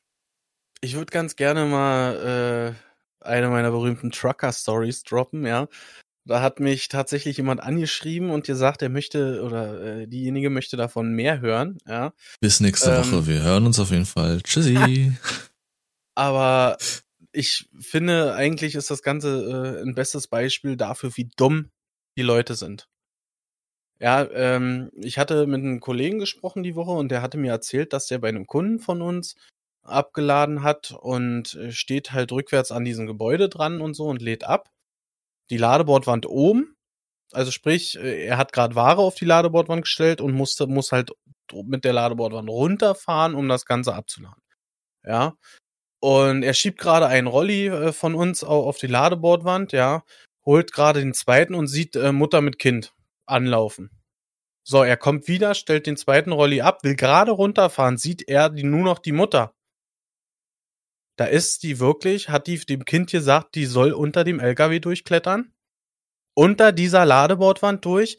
ich 0.81 0.94
würde 0.94 1.11
ganz 1.11 1.37
gerne 1.37 1.64
mal 1.66 2.74
äh, 3.22 3.26
eine 3.26 3.48
meiner 3.48 3.70
berühmten 3.70 4.11
Trucker-Stories 4.11 5.02
droppen, 5.02 5.46
ja. 5.46 5.68
Da 6.26 6.40
hat 6.40 6.59
mich 6.59 6.88
tatsächlich 6.88 7.37
jemand 7.37 7.62
angeschrieben 7.62 8.31
und 8.31 8.44
gesagt, 8.44 8.83
er 8.83 8.88
möchte 8.88 9.42
oder 9.42 9.81
äh, 9.81 10.07
diejenige 10.09 10.50
möchte 10.50 10.76
davon 10.76 11.12
mehr 11.12 11.40
hören, 11.40 11.79
ja. 11.87 12.12
Bis 12.40 12.61
nächste 12.61 12.90
ähm, 12.90 12.98
Woche. 12.98 13.26
Wir 13.26 13.42
hören 13.42 13.66
uns 13.66 13.79
auf 13.79 13.90
jeden 13.90 14.07
Fall. 14.07 14.42
Tschüssi. 14.42 15.12
Aber 16.16 16.79
ich 17.33 17.68
finde, 17.79 18.35
eigentlich 18.35 18.74
ist 18.74 18.90
das 18.90 19.02
Ganze 19.02 19.79
äh, 19.79 19.83
ein 19.83 19.94
bestes 19.94 20.26
Beispiel 20.26 20.76
dafür, 20.76 21.16
wie 21.16 21.31
dumm 21.37 21.70
die 22.16 22.22
Leute 22.22 22.55
sind. 22.55 22.88
Ja, 23.98 24.24
ähm, 24.30 24.90
ich 24.96 25.18
hatte 25.18 25.46
mit 25.46 25.61
einem 25.62 25.80
Kollegen 25.80 26.18
gesprochen 26.18 26.62
die 26.62 26.74
Woche 26.76 26.90
und 26.90 27.09
der 27.11 27.22
hatte 27.22 27.38
mir 27.38 27.50
erzählt, 27.52 27.92
dass 27.92 28.06
der 28.06 28.18
bei 28.18 28.28
einem 28.28 28.46
Kunden 28.46 28.78
von 28.78 29.00
uns 29.00 29.37
abgeladen 29.85 30.62
hat 30.62 30.90
und 31.00 31.54
äh, 31.54 31.72
steht 31.72 32.12
halt 32.12 32.30
rückwärts 32.32 32.72
an 32.72 32.85
diesem 32.85 33.06
Gebäude 33.06 33.48
dran 33.48 33.80
und 33.80 33.94
so 33.94 34.04
und 34.06 34.20
lädt 34.20 34.44
ab. 34.44 34.68
Die 35.50 35.59
Ladebordwand 35.59 36.26
oben, 36.26 36.76
also 37.32 37.50
sprich, 37.52 37.98
äh, 37.98 38.26
er 38.26 38.38
hat 38.38 38.52
gerade 38.52 38.76
Ware 38.76 39.02
auf 39.02 39.16
die 39.16 39.26
Ladebordwand 39.26 39.82
gestellt 39.82 40.20
und 40.22 40.35
musste 40.35 40.66
muss 40.68 40.92
halt 40.92 41.12
mit 41.64 41.85
der 41.85 41.94
Ladebordwand 41.94 42.48
runterfahren, 42.50 43.35
um 43.37 43.48
das 43.48 43.66
Ganze 43.66 43.94
abzuladen. 43.94 44.42
Ja, 45.04 45.35
und 46.00 46.42
er 46.44 46.54
schiebt 46.54 46.80
gerade 46.80 47.09
einen 47.09 47.28
Rolli 47.28 47.68
äh, 47.68 47.92
von 47.92 48.14
uns 48.16 48.44
au- 48.44 48.64
auf 48.68 48.78
die 48.78 48.88
Ladebordwand, 48.88 49.72
ja, 49.72 50.04
holt 50.46 50.72
gerade 50.72 51.00
den 51.00 51.14
zweiten 51.14 51.54
und 51.54 51.68
sieht 51.68 51.96
Mutter 52.12 52.42
mit 52.42 52.59
Kind 52.61 52.94
anlaufen. 53.26 53.90
So, 54.68 54.82
er 54.82 54.96
kommt 54.96 55.28
wieder, 55.28 55.54
stellt 55.54 55.86
den 55.86 55.96
zweiten 55.96 56.32
Rolli 56.32 56.60
ab, 56.60 56.82
will 56.82 56.96
gerade 56.96 57.30
runterfahren, 57.30 57.98
sieht 57.98 58.28
er 58.28 58.50
die, 58.50 58.64
nur 58.64 58.82
noch 58.82 58.98
die 58.98 59.12
Mutter. 59.12 59.54
Da 61.16 61.24
ist 61.24 61.62
die 61.62 61.78
wirklich, 61.78 62.28
hat 62.28 62.46
die 62.46 62.58
dem 62.58 62.84
Kind 62.84 63.10
gesagt, 63.10 63.54
die 63.54 63.64
soll 63.66 63.92
unter 63.92 64.24
dem 64.24 64.40
LKW 64.40 64.80
durchklettern. 64.80 65.52
Unter 66.34 66.72
dieser 66.72 67.06
Ladebordwand 67.06 67.84
durch. 67.84 68.18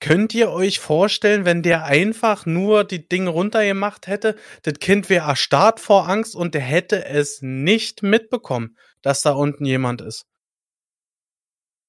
Könnt 0.00 0.34
ihr 0.34 0.50
euch 0.50 0.80
vorstellen, 0.80 1.44
wenn 1.44 1.62
der 1.62 1.84
einfach 1.84 2.46
nur 2.46 2.84
die 2.84 3.08
Dinge 3.08 3.30
runtergemacht 3.30 4.06
hätte, 4.06 4.36
das 4.62 4.74
Kind 4.80 5.08
wäre 5.08 5.28
erstarrt 5.28 5.80
vor 5.80 6.08
Angst 6.08 6.34
und 6.34 6.54
der 6.54 6.62
hätte 6.62 7.04
es 7.04 7.40
nicht 7.40 8.02
mitbekommen, 8.02 8.76
dass 9.02 9.22
da 9.22 9.32
unten 9.32 9.64
jemand 9.64 10.02
ist. 10.02 10.26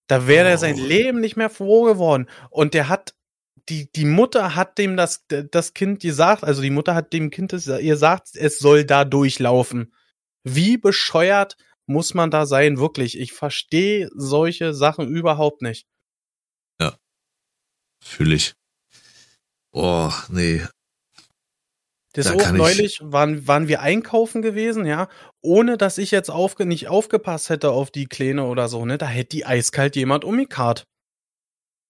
Da 0.07 0.27
wäre 0.27 0.49
er 0.49 0.57
sein 0.57 0.75
Oh. 0.77 0.85
Leben 0.85 1.19
nicht 1.21 1.35
mehr 1.35 1.49
froh 1.49 1.83
geworden. 1.83 2.27
Und 2.49 2.73
der 2.73 2.89
hat, 2.89 3.15
die, 3.69 3.91
die 3.91 4.05
Mutter 4.05 4.55
hat 4.55 4.77
dem 4.77 4.97
das, 4.97 5.25
das 5.27 5.73
Kind 5.73 6.01
gesagt, 6.01 6.43
also 6.43 6.61
die 6.61 6.69
Mutter 6.69 6.93
hat 6.95 7.13
dem 7.13 7.31
Kind 7.31 7.53
ihr 7.53 7.79
gesagt, 7.79 8.29
es 8.35 8.59
soll 8.59 8.85
da 8.85 9.05
durchlaufen. 9.05 9.93
Wie 10.43 10.77
bescheuert 10.77 11.57
muss 11.87 12.13
man 12.13 12.31
da 12.31 12.45
sein, 12.45 12.77
wirklich? 12.77 13.19
Ich 13.19 13.33
verstehe 13.33 14.09
solche 14.13 14.73
Sachen 14.73 15.07
überhaupt 15.07 15.61
nicht. 15.61 15.87
Fühl 18.05 18.33
ich. 18.33 18.53
Oh, 19.71 20.11
nee. 20.29 20.61
Das 22.15 22.27
Da 22.27 22.33
auch 22.33 22.51
neulich 22.51 22.99
waren, 23.01 23.45
waren 23.45 23.67
wir 23.67 23.81
einkaufen 23.81 24.41
gewesen, 24.41 24.85
ja, 24.85 25.09
ohne 25.41 25.77
dass 25.77 25.97
ich 25.97 26.11
jetzt 26.11 26.31
aufge 26.31 26.65
nicht 26.65 26.87
aufgepasst 26.87 27.49
hätte 27.49 27.71
auf 27.71 27.91
die 27.91 28.05
Kleine 28.05 28.45
oder 28.45 28.69
so, 28.69 28.85
ne, 28.85 28.97
da 28.97 29.05
hätte 29.05 29.35
die 29.35 29.45
eiskalt 29.45 29.97
jemand 29.97 30.23
umgekarrt. 30.23 30.85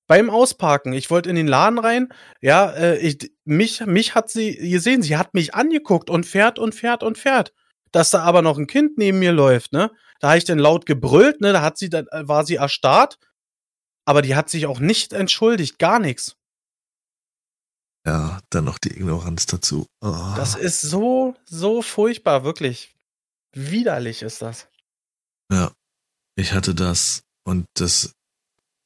Beim 0.07 0.31
Ausparken, 0.31 0.93
ich 0.93 1.11
wollte 1.11 1.29
in 1.29 1.35
den 1.35 1.47
Laden 1.47 1.77
rein, 1.77 2.09
ja, 2.41 2.71
äh, 2.71 2.97
ich, 2.97 3.31
mich, 3.43 3.85
mich 3.85 4.15
hat 4.15 4.31
sie 4.31 4.55
gesehen, 4.55 5.03
sie 5.03 5.15
hat 5.15 5.35
mich 5.35 5.53
angeguckt 5.53 6.09
und 6.09 6.25
fährt 6.25 6.57
und 6.57 6.73
fährt 6.73 7.03
und 7.03 7.19
fährt. 7.19 7.53
Dass 7.91 8.09
da 8.09 8.23
aber 8.23 8.41
noch 8.41 8.57
ein 8.57 8.67
Kind 8.67 8.97
neben 8.97 9.19
mir 9.19 9.31
läuft, 9.31 9.73
ne, 9.73 9.91
da 10.21 10.29
habe 10.29 10.39
ich 10.39 10.45
dann 10.45 10.57
laut 10.57 10.87
gebrüllt, 10.87 11.39
ne, 11.39 11.53
da 11.53 11.61
hat 11.61 11.77
sie, 11.77 11.89
dann 11.89 12.07
äh, 12.07 12.27
war 12.27 12.47
sie 12.47 12.55
erstarrt, 12.55 13.19
aber 14.05 14.23
die 14.23 14.35
hat 14.35 14.49
sich 14.49 14.65
auch 14.65 14.79
nicht 14.79 15.13
entschuldigt, 15.13 15.77
gar 15.77 15.99
nichts. 15.99 16.35
Ja, 18.05 18.39
dann 18.51 18.65
noch 18.65 18.77
die 18.77 18.91
Ignoranz 18.91 19.45
dazu. 19.47 19.87
Oh. 20.01 20.33
Das 20.35 20.55
ist 20.55 20.81
so, 20.81 21.35
so 21.45 21.81
furchtbar, 21.81 22.43
wirklich. 22.43 22.93
Widerlich 23.53 24.21
ist 24.21 24.41
das. 24.41 24.67
Ja, 25.51 25.71
ich 26.35 26.53
hatte 26.53 26.75
das 26.75 27.23
und 27.45 27.65
das 27.75 28.13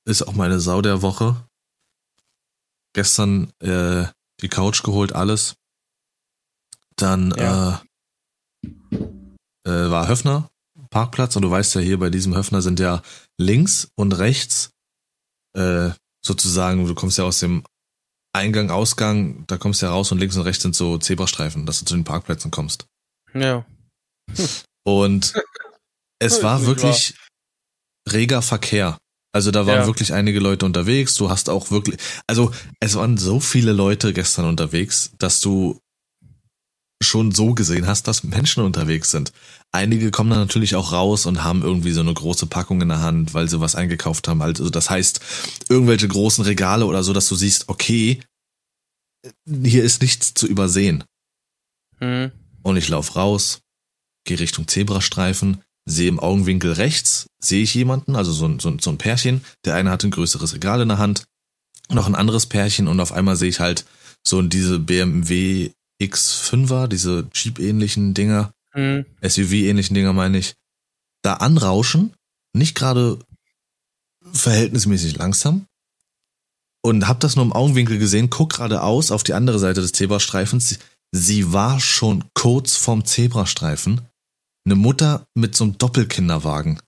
ist 0.06 0.22
auch 0.24 0.34
meine 0.34 0.60
Sau 0.60 0.82
der 0.82 1.02
Woche. 1.02 1.48
Gestern 2.94 3.52
äh, 3.60 4.06
die 4.42 4.48
Couch 4.50 4.84
geholt, 4.84 5.14
alles. 5.14 5.56
Dann 6.96 7.32
Ja. 7.38 7.82
äh, 8.64 8.98
äh, 9.66 9.92
war 9.92 10.08
Höfner, 10.08 10.50
Parkplatz 10.90 11.36
und 11.36 11.42
du 11.44 11.52
weißt 11.52 11.76
ja 11.76 11.82
hier 11.82 12.00
bei 12.00 12.10
diesem 12.10 12.36
Höfner 12.36 12.62
sind 12.62 12.80
ja 12.80 13.02
links 13.38 13.90
und 13.96 14.14
rechts 14.14 14.72
äh, 15.56 15.92
sozusagen, 16.26 16.86
du 16.86 16.96
kommst 16.96 17.18
ja 17.18 17.24
aus 17.26 17.40
dem 17.40 17.64
Eingang, 18.34 18.70
Ausgang, 18.70 19.46
da 19.48 19.58
kommst 19.58 19.82
du 19.82 19.88
ja 19.88 19.92
raus 19.92 20.12
und 20.12 20.20
links 20.20 20.36
und 20.38 20.44
rechts 20.44 20.64
sind 20.64 20.76
so 20.76 20.98
Zebrastreifen, 20.98 21.66
dass 21.66 21.80
du 21.80 21.86
zu 21.86 21.96
den 21.96 22.04
Parkplätzen 22.04 22.52
kommst. 22.52 22.86
Ja. 23.34 23.66
Und 24.86 25.34
es 26.20 26.44
war 26.44 26.66
wirklich 26.66 27.16
reger 28.12 28.42
Verkehr. 28.42 28.98
Also 29.32 29.52
da 29.52 29.68
waren 29.68 29.82
Ja. 29.82 29.86
wirklich 29.88 30.14
einige 30.14 30.40
Leute 30.40 30.66
unterwegs. 30.66 31.16
Du 31.16 31.30
hast 31.30 31.50
auch 31.50 31.70
wirklich, 31.72 32.00
also 32.28 32.52
es 32.80 32.96
waren 32.96 33.18
so 33.18 33.40
viele 33.40 33.72
Leute 33.74 34.14
gestern 34.14 34.46
unterwegs, 34.46 35.12
dass 35.20 35.42
du 35.42 35.80
schon 37.02 37.32
so 37.32 37.54
gesehen 37.54 37.88
hast, 37.88 38.08
dass 38.08 38.24
Menschen 38.24 38.64
unterwegs 38.64 39.12
sind. 39.12 39.32
Einige 39.72 40.12
kommen 40.12 40.30
dann 40.30 40.40
natürlich 40.40 40.76
auch 40.76 40.92
raus 40.92 41.26
und 41.26 41.44
haben 41.44 41.62
irgendwie 41.62 41.92
so 41.92 42.02
eine 42.02 42.14
große 42.14 42.48
Packung 42.48 42.82
in 42.82 42.90
der 42.90 43.02
Hand, 43.02 43.34
weil 43.34 43.48
sie 43.48 43.62
was 43.62 43.76
eingekauft 43.76 44.28
haben. 44.28 44.42
Also 44.42 44.70
das 44.70 44.90
heißt, 44.90 45.22
irgendwelche 45.70 46.08
großen 46.08 46.44
Regale 46.44 46.86
oder 46.86 47.04
so, 47.04 47.14
dass 47.14 47.30
du 47.30 47.36
siehst, 47.36 47.70
okay, 47.70 48.20
hier 49.46 49.84
ist 49.84 50.02
nichts 50.02 50.34
zu 50.34 50.48
übersehen. 50.48 51.04
Hm. 52.00 52.32
Und 52.64 52.78
ich 52.78 52.90
lauf 52.90 53.16
raus, 53.16 53.62
gehe 54.26 54.40
Richtung 54.40 54.68
Zebrastreifen, 54.68 55.64
sehe 55.86 56.10
im 56.10 56.20
Augenwinkel 56.20 56.74
rechts, 56.74 57.28
sehe 57.42 57.64
ich 57.64 57.74
jemanden, 57.74 58.16
also 58.16 58.32
so 58.32 58.46
ein, 58.46 58.60
so, 58.60 58.70
ein, 58.70 58.80
so 58.80 58.90
ein 58.90 58.98
Pärchen. 58.98 59.44
Der 59.66 59.76
eine 59.76 59.92
hat 59.92 60.04
ein 60.04 60.12
größeres 60.12 60.54
Regal 60.54 60.82
in 60.82 60.90
der 60.90 60.98
Hand, 60.98 61.24
noch 61.90 62.08
ein 62.08 62.16
anderes 62.16 62.46
Pärchen 62.46 62.88
und 62.88 63.00
auf 63.00 63.12
einmal 63.12 63.36
sehe 63.36 63.50
ich 63.50 63.60
halt 63.60 63.86
so 64.26 64.42
diese 64.42 64.80
BMW 64.80 65.72
X5er, 66.02 66.88
diese 66.88 67.28
Jeep-ähnlichen 67.34 68.14
Dinger, 68.14 68.54
Hm. 68.72 69.06
SUV-ähnlichen 69.22 69.96
Dinger 69.96 70.14
meine 70.14 70.38
ich, 70.38 70.56
da 71.22 71.36
anrauschen, 71.36 72.14
nicht 72.54 72.76
gerade 72.76 73.20
verhältnismäßig 74.32 75.18
langsam 75.18 75.66
und 76.82 77.08
hab 77.08 77.20
das 77.20 77.36
nur 77.36 77.46
im 77.46 77.54
Augenwinkel 77.54 77.98
gesehen, 77.98 78.30
guck 78.30 78.54
geradeaus 78.54 79.12
auf 79.12 79.24
die 79.24 79.34
andere 79.34 79.60
Seite 79.60 79.82
des 79.82 79.92
Zebrastreifens. 79.92 80.80
Sie 81.12 81.52
war 81.52 81.80
schon 81.80 82.24
kurz 82.34 82.76
vorm 82.76 83.06
Zebrastreifen. 83.06 84.02
Eine 84.66 84.76
Mutter 84.76 85.26
mit 85.34 85.56
so 85.56 85.64
einem 85.64 85.78
Doppelkinderwagen. 85.78 86.80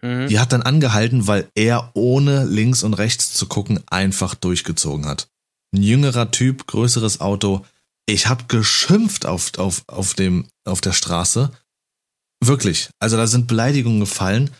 Hm. 0.00 0.28
Die 0.28 0.38
hat 0.38 0.52
dann 0.52 0.62
angehalten, 0.62 1.26
weil 1.26 1.48
er 1.54 1.90
ohne 1.94 2.44
links 2.44 2.82
und 2.82 2.94
rechts 2.94 3.32
zu 3.32 3.46
gucken 3.46 3.80
einfach 3.86 4.34
durchgezogen 4.34 5.06
hat. 5.06 5.28
Ein 5.74 5.82
jüngerer 5.82 6.30
Typ, 6.30 6.66
größeres 6.66 7.20
Auto. 7.20 7.64
Ich 8.12 8.26
hab 8.26 8.50
geschimpft 8.50 9.24
auf, 9.24 9.56
auf, 9.56 9.84
auf, 9.86 10.12
dem, 10.12 10.46
auf 10.66 10.82
der 10.82 10.92
Straße. 10.92 11.50
Wirklich. 12.44 12.90
Also 12.98 13.16
da 13.16 13.26
sind 13.26 13.46
Beleidigungen 13.46 14.00
gefallen. 14.00 14.50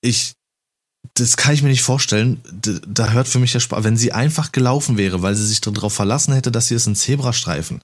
Ich, 0.00 0.34
das 1.14 1.36
kann 1.36 1.54
ich 1.54 1.62
mir 1.62 1.68
nicht 1.68 1.84
vorstellen. 1.84 2.42
Da 2.84 3.12
hört 3.12 3.28
für 3.28 3.38
mich 3.38 3.52
der 3.52 3.60
Spaß. 3.60 3.84
Wenn 3.84 3.96
sie 3.96 4.10
einfach 4.10 4.50
gelaufen 4.50 4.98
wäre, 4.98 5.22
weil 5.22 5.36
sie 5.36 5.46
sich 5.46 5.60
darauf 5.60 5.94
verlassen 5.94 6.34
hätte, 6.34 6.50
dass 6.50 6.66
hier 6.66 6.76
ist 6.76 6.88
ein 6.88 6.96
Zebrastreifen. 6.96 7.80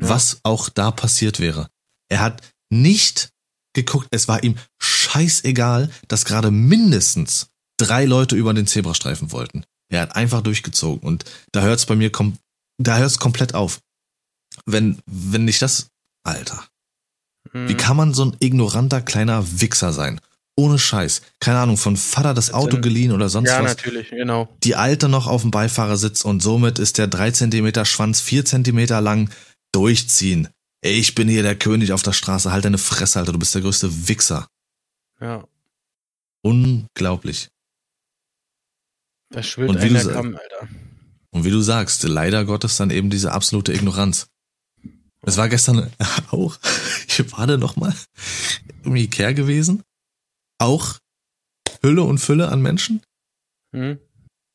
Ja. 0.00 0.08
Was 0.08 0.40
auch 0.42 0.70
da 0.70 0.90
passiert 0.90 1.38
wäre. 1.38 1.68
Er 2.08 2.20
hat 2.20 2.40
nicht 2.70 3.28
geguckt, 3.74 4.08
es 4.10 4.26
war 4.26 4.42
ihm 4.42 4.56
scheißegal, 4.80 5.90
dass 6.08 6.24
gerade 6.24 6.50
mindestens 6.50 7.48
drei 7.76 8.06
Leute 8.06 8.36
über 8.36 8.54
den 8.54 8.66
Zebrastreifen 8.66 9.32
wollten. 9.32 9.64
Er 9.92 10.00
hat 10.00 10.16
einfach 10.16 10.40
durchgezogen 10.40 11.06
und 11.06 11.26
da 11.52 11.60
hört 11.60 11.80
es 11.80 11.84
bei 11.84 11.94
mir 11.94 12.10
kom 12.10 12.38
da 12.82 12.98
hört 12.98 13.10
es 13.10 13.18
komplett 13.18 13.54
auf. 13.54 13.80
Wenn, 14.66 14.98
wenn 15.06 15.44
nicht 15.44 15.62
das, 15.62 15.88
Alter, 16.24 16.64
Hm. 17.52 17.68
wie 17.68 17.74
kann 17.76 17.96
man 17.96 18.12
so 18.14 18.24
ein 18.26 18.36
ignoranter 18.40 19.00
kleiner 19.00 19.60
Wichser 19.60 19.92
sein? 19.92 20.20
Ohne 20.56 20.78
Scheiß. 20.78 21.22
Keine 21.40 21.58
Ahnung, 21.58 21.78
von 21.78 21.96
Vater 21.96 22.34
das 22.34 22.52
Auto 22.52 22.80
geliehen 22.80 23.12
oder 23.12 23.30
sonst 23.30 23.48
ja, 23.48 23.62
was. 23.62 23.76
natürlich, 23.76 24.10
genau. 24.10 24.54
Die 24.62 24.74
Alte 24.76 25.08
noch 25.08 25.26
auf 25.26 25.40
dem 25.42 25.50
Beifahrersitz 25.50 26.22
und 26.22 26.40
somit 26.42 26.78
ist 26.78 26.98
der 26.98 27.06
3 27.06 27.30
Zentimeter 27.30 27.86
Schwanz 27.86 28.20
4 28.20 28.44
Zentimeter 28.44 29.00
lang 29.00 29.30
durchziehen. 29.72 30.48
Ey, 30.82 30.92
ich 30.98 31.14
bin 31.14 31.28
hier 31.28 31.42
der 31.42 31.56
König 31.56 31.92
auf 31.92 32.02
der 32.02 32.12
Straße. 32.12 32.52
Halt 32.52 32.64
deine 32.66 32.78
Fresse, 32.78 33.18
Alter. 33.20 33.32
Du 33.32 33.38
bist 33.38 33.54
der 33.54 33.62
größte 33.62 34.08
Wichser. 34.08 34.48
Ja. 35.20 35.44
Unglaublich. 36.42 37.48
Das 39.30 39.46
schwillt 39.46 39.70
Und 39.70 39.76
wie 39.78 39.86
ein 39.86 39.88
du 39.88 39.94
der 39.94 40.04
sa- 40.04 40.12
Kamm, 40.12 40.36
Alter. 40.36 40.68
Und 41.32 41.44
wie 41.44 41.50
du 41.50 41.60
sagst, 41.60 42.02
leider 42.02 42.44
Gottes 42.44 42.76
dann 42.76 42.90
eben 42.90 43.10
diese 43.10 43.32
absolute 43.32 43.72
Ignoranz. 43.72 44.26
Es 45.22 45.36
war 45.36 45.48
gestern 45.48 45.90
auch, 46.30 46.58
ich 47.06 47.32
war 47.32 47.46
da 47.46 47.56
nochmal 47.56 47.94
im 48.84 48.96
Ikea 48.96 49.32
gewesen. 49.32 49.82
Auch 50.58 50.98
Hülle 51.82 52.02
und 52.02 52.18
Fülle 52.18 52.48
an 52.48 52.62
Menschen. 52.62 53.02
Hm? 53.74 53.98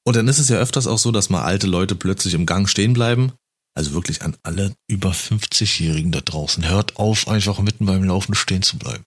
Und 0.08 0.16
dann 0.16 0.28
ist 0.28 0.40
es 0.40 0.50
ja 0.50 0.58
öfters 0.58 0.88
auch 0.88 1.00
so, 1.00 1.12
dass 1.12 1.30
mal 1.30 1.44
alte 1.44 1.68
Leute 1.68 1.96
plötzlich 1.96 2.34
im 2.34 2.46
Gang 2.46 2.70
stehen 2.70 2.94
bleiben. 2.94 3.34
Also 3.76 3.94
wirklich 3.94 4.22
an 4.22 4.38
alle 4.44 4.74
über 4.88 5.12
50-Jährigen 5.12 6.12
da 6.12 6.22
draußen. 6.22 6.68
Hört 6.68 6.98
auf, 6.98 7.28
einfach 7.28 7.60
mitten 7.60 7.86
beim 7.86 8.04
Laufen 8.04 8.36
stehen 8.36 8.62
zu 8.62 8.78
bleiben. 8.78 9.04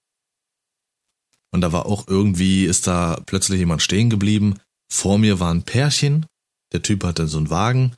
Und 1.50 1.62
da 1.62 1.72
war 1.72 1.86
auch 1.86 2.06
irgendwie, 2.08 2.64
ist 2.64 2.86
da 2.86 3.22
plötzlich 3.24 3.58
jemand 3.58 3.80
stehen 3.82 4.10
geblieben. 4.10 4.60
Vor 4.92 5.18
mir 5.18 5.40
war 5.40 5.52
ein 5.52 5.62
Pärchen. 5.62 6.26
Der 6.72 6.82
Typ 6.82 7.04
hatte 7.04 7.28
so 7.28 7.38
einen 7.38 7.50
Wagen. 7.50 7.94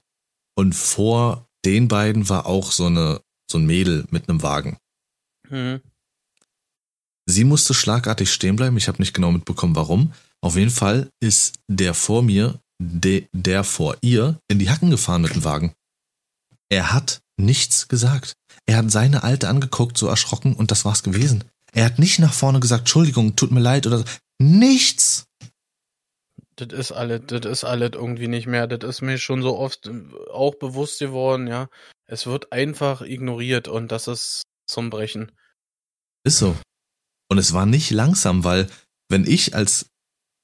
Und 0.56 0.74
vor 0.74 1.46
den 1.64 1.88
beiden 1.88 2.28
war 2.28 2.46
auch 2.46 2.72
so 2.72 2.86
eine, 2.86 3.20
so 3.50 3.58
ein 3.58 3.66
Mädel 3.66 4.06
mit 4.10 4.28
einem 4.28 4.42
Wagen. 4.42 4.78
Hm? 5.48 5.80
Sie 7.26 7.44
musste 7.44 7.74
schlagartig 7.74 8.32
stehen 8.32 8.56
bleiben. 8.56 8.76
Ich 8.76 8.88
habe 8.88 9.00
nicht 9.00 9.14
genau 9.14 9.30
mitbekommen, 9.30 9.76
warum. 9.76 10.12
Auf 10.40 10.56
jeden 10.56 10.70
Fall 10.70 11.10
ist 11.20 11.58
der 11.68 11.94
vor 11.94 12.22
mir, 12.22 12.60
de, 12.82 13.26
der 13.32 13.62
vor 13.62 13.96
ihr, 14.00 14.40
in 14.48 14.58
die 14.58 14.70
Hacken 14.70 14.90
gefahren 14.90 15.22
mit 15.22 15.34
dem 15.34 15.44
Wagen. 15.44 15.74
Er 16.68 16.92
hat 16.92 17.20
nichts 17.36 17.88
gesagt. 17.88 18.34
Er 18.66 18.78
hat 18.78 18.90
seine 18.90 19.22
Alte 19.22 19.48
angeguckt, 19.48 19.98
so 19.98 20.06
erschrocken, 20.06 20.54
und 20.54 20.70
das 20.70 20.84
war's 20.84 21.02
gewesen. 21.02 21.44
Er 21.72 21.84
hat 21.84 21.98
nicht 21.98 22.18
nach 22.18 22.32
vorne 22.32 22.60
gesagt, 22.60 22.82
Entschuldigung, 22.82 23.36
tut 23.36 23.50
mir 23.50 23.60
leid 23.60 23.86
oder 23.86 23.98
so. 23.98 24.04
Nichts. 24.40 25.26
Das 26.60 26.78
ist 26.78 26.92
alles, 26.92 27.22
das 27.26 27.46
ist 27.46 27.64
alles 27.64 27.90
irgendwie 27.94 28.28
nicht 28.28 28.46
mehr. 28.46 28.66
Das 28.66 28.88
ist 28.88 29.00
mir 29.02 29.18
schon 29.18 29.42
so 29.42 29.58
oft 29.58 29.86
äh, 29.86 30.02
auch 30.32 30.54
bewusst 30.56 30.98
geworden, 30.98 31.46
ja. 31.46 31.68
Es 32.06 32.26
wird 32.26 32.52
einfach 32.52 33.02
ignoriert 33.02 33.68
und 33.68 33.92
das 33.92 34.08
ist 34.08 34.42
zum 34.66 34.90
Brechen. 34.90 35.32
Ist 36.24 36.38
so. 36.38 36.56
Und 37.30 37.38
es 37.38 37.52
war 37.52 37.66
nicht 37.66 37.90
langsam, 37.90 38.44
weil 38.44 38.68
wenn 39.08 39.26
ich 39.26 39.54
als 39.54 39.90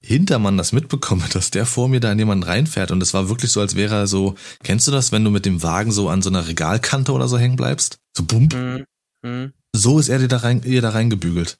Hintermann 0.02 0.56
das 0.56 0.72
mitbekomme, 0.72 1.24
dass 1.32 1.50
der 1.50 1.66
vor 1.66 1.88
mir 1.88 2.00
da 2.00 2.12
in 2.12 2.18
jemanden 2.18 2.44
reinfährt 2.44 2.90
und 2.90 3.02
es 3.02 3.14
war 3.14 3.28
wirklich 3.28 3.50
so, 3.50 3.60
als 3.60 3.76
wäre 3.76 3.94
er 3.94 4.06
so, 4.06 4.36
kennst 4.62 4.86
du 4.86 4.92
das, 4.92 5.12
wenn 5.12 5.24
du 5.24 5.30
mit 5.30 5.46
dem 5.46 5.62
Wagen 5.62 5.92
so 5.92 6.08
an 6.08 6.22
so 6.22 6.30
einer 6.30 6.46
Regalkante 6.46 7.12
oder 7.12 7.28
so 7.28 7.38
hängen 7.38 7.56
bleibst? 7.56 7.98
So 8.16 8.24
bump. 8.24 8.54
Hm? 8.54 8.84
Hm? 9.24 9.52
So 9.74 9.98
ist 9.98 10.08
er 10.08 10.18
dir 10.18 10.28
da 10.28 10.38
rein, 10.38 10.62
ihr 10.62 10.82
da 10.82 10.90
reingebügelt. 10.90 11.58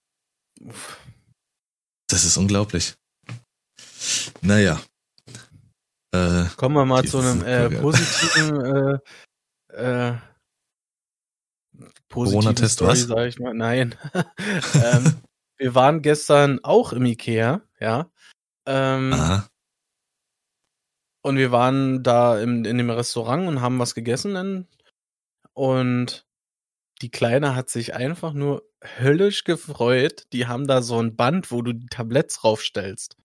Uff. 0.60 0.98
Das 2.08 2.24
ist 2.24 2.36
unglaublich. 2.36 2.94
Naja. 4.40 4.80
Äh, 6.12 6.44
Kommen 6.56 6.76
wir 6.76 6.84
mal 6.84 7.04
zu 7.04 7.18
einem 7.18 7.42
äh, 7.44 7.68
positiven 7.70 9.00
äh, 9.72 10.10
äh, 10.10 10.16
Corona-Test, 12.10 12.80
was? 12.82 13.02
sag 13.02 13.26
ich 13.26 13.38
mal. 13.38 13.54
Nein. 13.54 13.94
ähm, 14.74 15.16
wir 15.58 15.74
waren 15.74 16.02
gestern 16.02 16.60
auch 16.62 16.92
im 16.92 17.04
Ikea, 17.04 17.62
ja. 17.80 18.10
Ähm, 18.66 19.12
aha. 19.12 19.48
Und 21.22 21.36
wir 21.36 21.50
waren 21.50 22.02
da 22.02 22.38
im, 22.38 22.64
in 22.64 22.78
dem 22.78 22.88
Restaurant 22.88 23.48
und 23.48 23.60
haben 23.60 23.78
was 23.78 23.94
gegessen 23.94 24.34
dann. 24.34 24.68
Und 25.52 26.26
die 27.02 27.10
Kleine 27.10 27.54
hat 27.56 27.68
sich 27.68 27.94
einfach 27.94 28.32
nur 28.32 28.62
höllisch 29.00 29.44
gefreut. 29.44 30.26
Die 30.32 30.46
haben 30.46 30.66
da 30.66 30.82
so 30.82 31.00
ein 31.00 31.16
Band, 31.16 31.50
wo 31.50 31.62
du 31.62 31.72
die 31.72 31.86
Tabletts 31.86 32.44
raufstellst. 32.44 33.16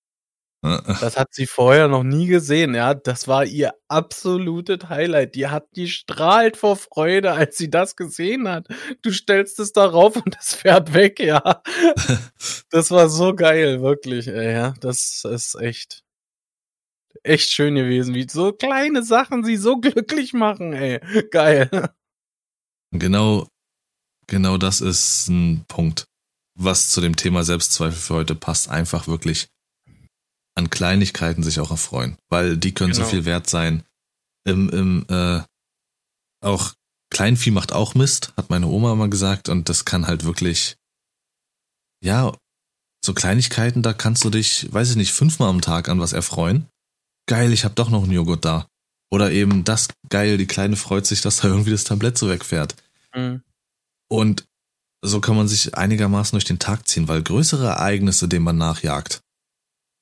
Das 0.64 1.18
hat 1.18 1.34
sie 1.34 1.47
vorher 1.47 1.88
noch 1.88 2.03
nie 2.03 2.28
gesehen, 2.28 2.76
ja. 2.76 2.93
Das 2.93 3.28
war 3.28 3.45
ihr 3.45 3.74
absolutes 3.88 4.89
Highlight. 4.89 5.34
Die 5.36 5.47
hat 5.47 5.66
die 5.76 5.88
strahlt 5.88 6.55
vor 6.55 6.76
Freude, 6.78 7.32
als 7.32 7.57
sie 7.57 7.70
das 7.72 7.95
gesehen 7.95 8.47
hat. 8.47 8.68
Du 9.01 9.12
stellst 9.12 9.59
es 9.59 9.74
da 9.74 9.86
rauf 9.86 10.16
und 10.18 10.36
das 10.36 10.53
fährt 10.53 10.93
weg, 10.93 11.20
ja. 11.20 11.62
Das 12.70 12.91
war 12.91 13.09
so 13.09 13.34
geil, 13.36 13.82
wirklich, 13.82 14.28
ey, 14.28 14.53
ja. 14.53 14.74
Das 14.82 15.24
ist 15.26 15.55
echt, 15.55 16.03
echt 17.24 17.51
schön 17.51 17.76
gewesen, 17.76 18.14
wie 18.14 18.28
so 18.30 18.53
kleine 18.53 19.03
Sachen 19.03 19.43
sie 19.43 19.57
so 19.57 19.78
glücklich 19.78 20.34
machen, 20.34 20.74
ey. 20.74 20.99
Geil. 21.32 21.70
Genau, 22.93 23.47
genau 24.28 24.57
das 24.57 24.82
ist 24.82 25.28
ein 25.30 25.66
Punkt, 25.68 26.05
was 26.55 26.91
zu 26.91 27.01
dem 27.01 27.16
Thema 27.16 27.43
Selbstzweifel 27.43 27.99
für 27.99 28.14
heute 28.16 28.36
passt. 28.36 28.70
Einfach 28.70 29.07
wirklich 29.07 29.47
an 30.56 30.70
Kleinigkeiten 30.70 31.43
sich 31.43 31.60
auch 31.60 31.72
erfreuen, 31.72 32.18
weil 32.30 32.58
die 32.58 32.74
können 32.74 32.93
so 32.93 33.02
Genau. 33.02 33.10
viel 33.12 33.26
wert 33.26 33.49
sein. 33.49 33.84
Im, 34.43 34.70
im, 34.70 35.06
äh, 35.10 35.41
auch 36.43 36.74
Kleinvieh 37.12 37.52
macht 37.52 37.74
auch 37.74 37.93
Mist, 37.93 38.34
hat 38.38 38.49
meine 38.49 38.68
Oma 38.68 38.93
immer 38.93 39.08
gesagt, 39.08 39.49
und 39.49 39.70
das 39.70 39.86
kann 39.86 40.08
halt 40.08 40.24
wirklich, 40.24 40.78
ja, 42.04 42.34
so 43.04 43.14
Kleinigkeiten, 43.14 43.82
da 43.82 43.93
kannst 43.93 44.24
du 44.24 44.30
dich, 44.30 44.72
weiß 44.72 44.91
ich 44.91 44.95
nicht, 44.95 45.12
fünfmal 45.12 45.49
am 45.49 45.62
Tag 45.62 45.89
an 45.89 45.99
was 45.99 46.14
erfreuen. 46.14 46.68
Geil, 47.28 47.52
ich 47.54 47.66
hab 47.66 47.76
doch 47.76 47.89
noch 47.89 48.04
einen 48.04 48.12
Joghurt 48.12 48.45
da. 48.45 48.68
Oder 49.12 49.32
eben 49.32 49.64
das 49.64 49.89
geil, 50.10 50.38
die 50.38 50.47
Kleine 50.47 50.76
freut 50.78 51.06
sich, 51.06 51.22
dass 51.22 51.38
da 51.38 51.47
irgendwie 51.49 51.72
das 51.72 51.84
Tablett 51.84 52.18
so 52.18 52.30
wegfährt. 52.30 52.76
Mhm. 53.14 53.41
Und 54.10 54.45
so 55.04 55.20
kann 55.20 55.36
man 55.36 55.47
sich 55.47 55.76
einigermaßen 55.76 56.32
durch 56.32 56.45
den 56.45 56.60
Tag 56.60 56.88
ziehen, 56.88 57.08
weil 57.08 57.24
größere 57.24 57.68
Ereignisse, 57.68 58.28
denen 58.28 58.45
man 58.45 58.58
nachjagt, 58.58 59.22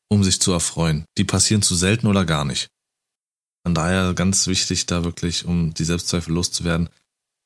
um 0.09 0.23
sich 0.23 0.41
zu 0.41 0.51
erfreuen, 0.51 1.05
die 1.17 1.23
passieren 1.23 1.61
zu 1.61 1.75
selten 1.75 2.07
oder 2.07 2.25
gar 2.25 2.45
nicht. 2.45 2.69
Von 3.65 3.75
daher 3.75 4.13
ganz 4.13 4.47
wichtig, 4.47 4.85
da 4.85 5.03
wirklich, 5.03 5.45
um 5.45 5.73
die 5.73 5.83
Selbstzweifel 5.83 6.33
loszuwerden. 6.33 6.89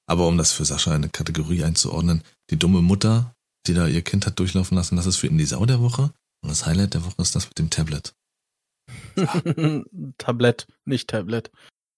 Aber 0.08 0.28
um 0.28 0.38
das 0.38 0.52
für 0.52 0.66
Sascha 0.66 0.92
in 0.92 1.04
eine 1.04 1.10
Kategorie 1.10 1.64
einzuordnen, 1.64 2.24
die 2.50 2.60
dumme 2.60 2.82
Mutter, 2.82 3.34
die 3.68 3.74
da 3.74 3.88
ihr 3.88 4.02
Kind 4.02 4.26
hat 4.26 4.40
durchlaufen 4.40 4.76
lassen, 4.76 4.96
das 4.96 5.06
ist 5.06 5.18
für 5.18 5.28
ihn 5.28 5.38
die 5.38 5.46
Sau 5.46 5.66
der 5.66 5.82
Woche. 5.82 6.14
Und 6.42 6.50
das 6.50 6.66
Highlight 6.66 6.94
der 6.94 7.06
Woche 7.06 7.22
ist 7.22 7.36
das 7.36 7.48
mit 7.48 7.58
dem 7.58 7.70
Tablet. 7.70 8.14
Tablett, 10.18 10.68
nicht 10.86 11.10
Tablet. 11.10 11.52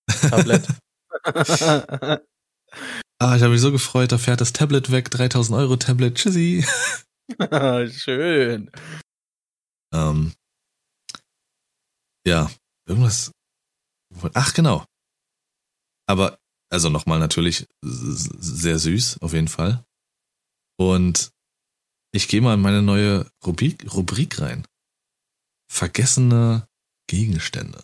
Tablett. 0.07 0.68
Ah, 3.18 3.38
ich 3.38 3.43
habe 3.43 3.53
mich 3.53 3.61
so 3.61 3.72
gefreut, 3.72 4.11
da 4.11 4.18
fährt 4.18 4.41
das 4.41 4.51
Tablet 4.51 4.91
weg, 4.91 5.09
3000 5.09 5.57
Euro 5.57 5.78
Tablet, 5.78 6.16
tschüssi. 6.16 6.66
Schön. 7.89 8.70
Ähm, 9.93 10.34
ja, 12.26 12.51
irgendwas. 12.88 13.32
Ach, 14.34 14.53
genau. 14.53 14.86
Aber, 16.07 16.39
also 16.69 16.89
nochmal 16.89 17.19
natürlich 17.19 17.67
sehr 17.82 18.80
süß, 18.80 19.21
auf 19.21 19.34
jeden 19.34 19.47
Fall. 19.47 19.84
Und 20.78 21.32
ich 22.11 22.28
gehe 22.28 22.41
mal 22.41 22.53
in 22.53 22.61
meine 22.61 22.82
neue 22.82 23.30
Rubrik, 23.45 23.93
Rubrik 23.93 24.39
rein. 24.39 24.65
Vergessene 25.69 26.67
Gegenstände. 27.07 27.84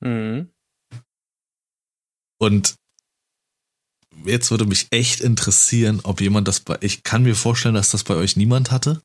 Mhm. 0.00 0.50
Und 2.40 2.76
jetzt 4.24 4.50
würde 4.50 4.66
mich 4.66 4.88
echt 4.90 5.20
interessieren, 5.20 6.00
ob 6.02 6.20
jemand 6.20 6.48
das 6.48 6.60
bei, 6.60 6.78
ich 6.80 7.02
kann 7.02 7.22
mir 7.22 7.36
vorstellen, 7.36 7.74
dass 7.74 7.90
das 7.90 8.04
bei 8.04 8.14
euch 8.14 8.36
niemand 8.36 8.70
hatte. 8.70 9.02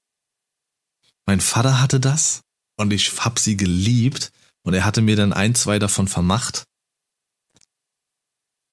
Mein 1.26 1.42
Vater 1.42 1.80
hatte 1.80 2.00
das 2.00 2.42
und 2.78 2.92
ich 2.92 3.24
hab 3.24 3.40
sie 3.40 3.56
geliebt 3.56 4.32
und 4.70 4.76
er 4.76 4.86
hatte 4.86 5.02
mir 5.02 5.16
dann 5.16 5.34
ein, 5.34 5.56
zwei 5.56 5.80
davon 5.80 6.08
vermacht. 6.08 6.66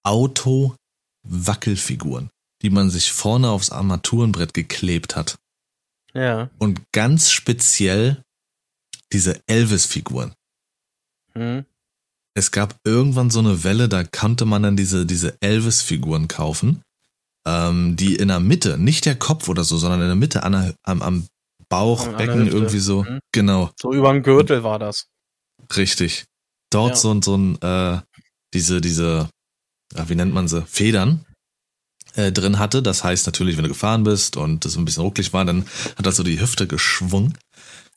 Auto-Wackelfiguren, 0.05 2.29
die 2.61 2.69
man 2.69 2.91
sich 2.91 3.11
vorne 3.11 3.49
aufs 3.49 3.71
Armaturenbrett 3.71 4.53
geklebt 4.53 5.17
hat. 5.17 5.39
Ja. 6.13 6.51
Und 6.59 6.83
ganz 6.93 7.31
speziell 7.31 8.21
diese 9.11 9.41
Elvis-Figuren. 9.47 10.35
Mhm. 11.35 11.65
es 12.35 12.51
gab 12.51 12.77
irgendwann 12.85 13.31
so 13.31 13.39
eine 13.39 13.65
Welle, 13.65 13.89
da 13.89 14.05
konnte 14.05 14.45
man 14.45 14.63
dann 14.63 14.77
diese, 14.77 15.07
diese 15.07 15.41
Elvis-Figuren 15.41 16.29
kaufen, 16.29 16.83
ähm, 17.47 17.97
die 17.97 18.17
in 18.17 18.29
der 18.29 18.41
Mitte, 18.41 18.77
nicht 18.77 19.07
der 19.07 19.17
Kopf 19.17 19.49
oder 19.49 19.65
so, 19.65 19.79
sondern 19.79 20.03
in 20.03 20.09
der 20.09 20.17
Mitte 20.17 20.43
an 20.43 20.75
am, 20.83 21.01
am 21.01 21.27
Bauch, 21.71 22.07
Becken 22.17 22.47
irgendwie 22.47 22.81
so. 22.81 23.05
Mhm. 23.05 23.21
Genau, 23.33 23.71
So 23.81 23.95
über 23.95 24.13
den 24.13 24.23
Gürtel 24.23 24.63
war 24.63 24.79
das. 24.79 25.09
Richtig. 25.77 26.25
Dort 26.71 26.91
Ja. 26.91 26.97
so, 26.97 27.13
ein- 27.15 27.23
so 27.23 27.37
ein, 27.37 27.61
äh, 27.63 28.01
diese, 28.55 28.81
diese, 28.81 29.29
ja, 29.95 30.09
wie 30.09 30.15
nennt 30.15 30.35
man 30.35 30.49
sie, 30.49 30.63
Federn 30.67 31.25
äh, 32.15 32.33
drin 32.33 32.59
hatte. 32.59 32.83
Das 32.83 33.05
heißt 33.05 33.27
natürlich, 33.27 33.57
wenn 33.57 33.65
du 33.65 33.69
gefahren 33.71 34.05
bist 34.05 34.37
und 34.37 34.65
es 34.65 34.77
ein 34.77 34.85
bisschen 34.85 35.03
rucklig 35.03 35.33
war, 35.33 35.45
dann 35.45 35.67
hat 35.97 36.07
das 36.07 36.17
so 36.17 36.23
die 36.23 36.41
Hüfte 36.41 36.67
geschwungen. 36.67 37.37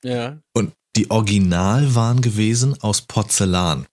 Ja. 0.03 0.37
Und 0.53 0.73
die 0.95 1.09
Original 1.11 1.95
waren 1.95 2.21
gewesen 2.21 2.79
aus 2.81 3.01
Porzellan. 3.01 3.85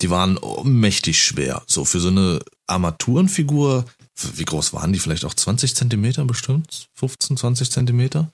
Die 0.00 0.10
waren 0.10 0.38
mächtig 0.62 1.22
schwer. 1.22 1.62
So 1.66 1.84
für 1.84 1.98
so 2.00 2.08
eine 2.08 2.38
Armaturenfigur, 2.68 3.84
wie 4.34 4.44
groß 4.44 4.72
waren 4.72 4.92
die? 4.92 4.98
Vielleicht 5.00 5.24
auch 5.24 5.34
20 5.34 5.74
Zentimeter 5.74 6.24
bestimmt? 6.24 6.88
15, 6.94 7.36
20 7.36 7.70
Zentimeter? 7.70 8.30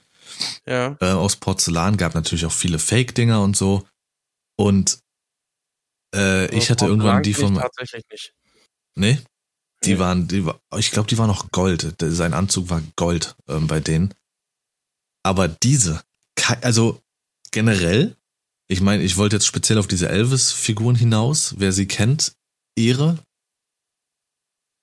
Ja. 0.67 0.97
Äh, 1.01 1.13
aus 1.13 1.37
Porzellan 1.37 1.97
gab 1.97 2.15
natürlich 2.15 2.47
auch 2.47 2.53
viele 2.53 2.79
Fake-Dinger 2.79 3.43
und 3.43 3.57
so. 3.57 3.85
Und 4.57 4.99
äh, 6.15 6.47
ich 6.57 6.71
hatte 6.71 6.87
irgendwann 6.87 7.23
die 7.23 7.35
von. 7.35 7.55
Tatsächlich 7.57 8.05
nicht. 8.11 8.35
Nee? 8.97 9.19
Die 9.85 9.95
Nee. 9.95 9.99
waren, 9.99 10.29
die, 10.29 10.47
war- 10.47 10.61
ich 10.79 10.91
glaube, 10.91 11.09
die 11.09 11.19
waren 11.19 11.31
auch 11.31 11.51
Gold. 11.51 11.95
Sein 12.01 12.33
Anzug 12.35 12.71
war 12.71 12.83
Gold 12.97 13.37
ähm, 13.49 13.67
bei 13.67 13.81
denen. 13.81 14.15
Aber 15.25 15.49
diese, 15.49 16.03
also 16.63 17.03
generell, 17.51 18.17
ich 18.69 18.81
meine, 18.81 19.03
ich 19.03 19.17
wollte 19.17 19.37
jetzt 19.37 19.47
speziell 19.47 19.79
auf 19.79 19.87
diese 19.89 20.09
Elvis-Figuren 20.09 20.95
hinaus. 20.97 21.55
Wer 21.59 21.73
sie 21.73 21.87
kennt, 21.87 22.35
Ehre. 22.77 23.19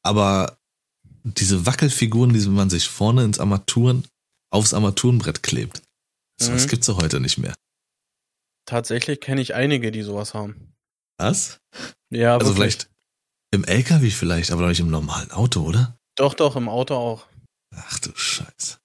Aber 0.03 0.57
diese 1.23 1.65
Wackelfiguren, 1.65 2.33
die 2.33 2.39
man 2.47 2.69
sich 2.69 2.87
vorne 2.87 3.23
ins 3.23 3.39
Armaturen, 3.39 4.07
aufs 4.51 4.73
Armaturenbrett 4.73 5.43
klebt, 5.43 5.81
so 6.39 6.51
was 6.51 6.65
Mhm. 6.65 6.69
gibt's 6.69 6.87
doch 6.87 7.01
heute 7.01 7.19
nicht 7.19 7.37
mehr. 7.37 7.55
Tatsächlich 8.71 9.19
kenne 9.19 9.41
ich 9.41 9.53
einige, 9.53 9.91
die 9.91 10.01
sowas 10.01 10.33
haben. 10.33 10.73
Was? 11.17 11.59
Ja, 12.09 12.35
Also 12.35 12.55
wirklich. 12.55 12.55
vielleicht 12.55 12.89
im 13.53 13.65
LKW 13.65 14.09
vielleicht, 14.11 14.49
aber 14.49 14.61
doch 14.61 14.69
nicht 14.69 14.79
im 14.79 14.89
normalen 14.89 15.29
Auto, 15.31 15.59
oder? 15.63 15.97
Doch, 16.15 16.35
doch, 16.35 16.55
im 16.55 16.69
Auto 16.69 16.95
auch. 16.95 17.27
Ach 17.75 17.99
du 17.99 18.11
Scheiße. 18.15 18.77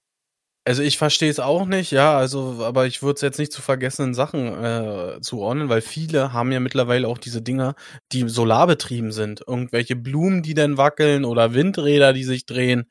Also 0.66 0.82
ich 0.82 0.98
verstehe 0.98 1.30
es 1.30 1.38
auch 1.38 1.66
nicht, 1.66 1.92
ja, 1.92 2.18
also, 2.18 2.64
aber 2.64 2.88
ich 2.88 3.00
würde 3.04 3.14
es 3.14 3.20
jetzt 3.20 3.38
nicht 3.38 3.52
zu 3.52 3.62
vergessenen 3.62 4.12
Sachen 4.12 4.48
äh, 4.60 5.20
zuordnen, 5.20 5.68
weil 5.68 5.82
viele 5.82 6.32
haben 6.32 6.50
ja 6.50 6.58
mittlerweile 6.58 7.06
auch 7.06 7.18
diese 7.18 7.40
Dinger, 7.40 7.76
die 8.10 8.28
solarbetrieben 8.28 9.12
sind. 9.12 9.44
Irgendwelche 9.46 9.94
Blumen, 9.94 10.42
die 10.42 10.54
dann 10.54 10.78
wackeln 10.78 11.24
oder 11.24 11.54
Windräder, 11.54 12.12
die 12.12 12.24
sich 12.24 12.44
drehen. 12.44 12.90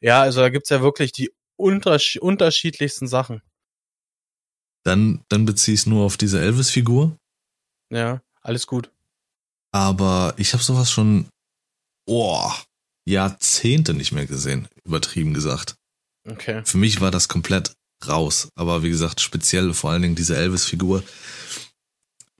Ja, 0.00 0.22
also 0.22 0.42
da 0.42 0.48
gibt's 0.48 0.70
ja 0.70 0.80
wirklich 0.80 1.10
die 1.10 1.32
untersch 1.56 2.18
unterschiedlichsten 2.18 3.08
Sachen. 3.08 3.42
Dann, 4.84 5.22
dann 5.28 5.44
beziehe 5.44 5.74
ich 5.74 5.80
es 5.80 5.86
nur 5.86 6.04
auf 6.04 6.16
diese 6.16 6.40
Elvis-Figur. 6.40 7.16
Ja, 7.92 8.22
alles 8.42 8.66
gut. 8.66 8.90
Aber 9.72 10.34
ich 10.36 10.52
habe 10.52 10.62
sowas 10.62 10.90
schon 10.90 11.28
oh, 12.06 12.50
Jahrzehnte 13.06 13.94
nicht 13.94 14.12
mehr 14.12 14.26
gesehen, 14.26 14.68
übertrieben 14.84 15.34
gesagt. 15.34 15.76
Okay. 16.28 16.62
Für 16.64 16.78
mich 16.78 17.00
war 17.00 17.10
das 17.10 17.28
komplett 17.28 17.74
raus. 18.06 18.48
Aber 18.54 18.82
wie 18.82 18.90
gesagt, 18.90 19.20
speziell 19.20 19.74
vor 19.74 19.90
allen 19.90 20.02
Dingen 20.02 20.14
diese 20.16 20.36
Elvis-Figur. 20.36 21.02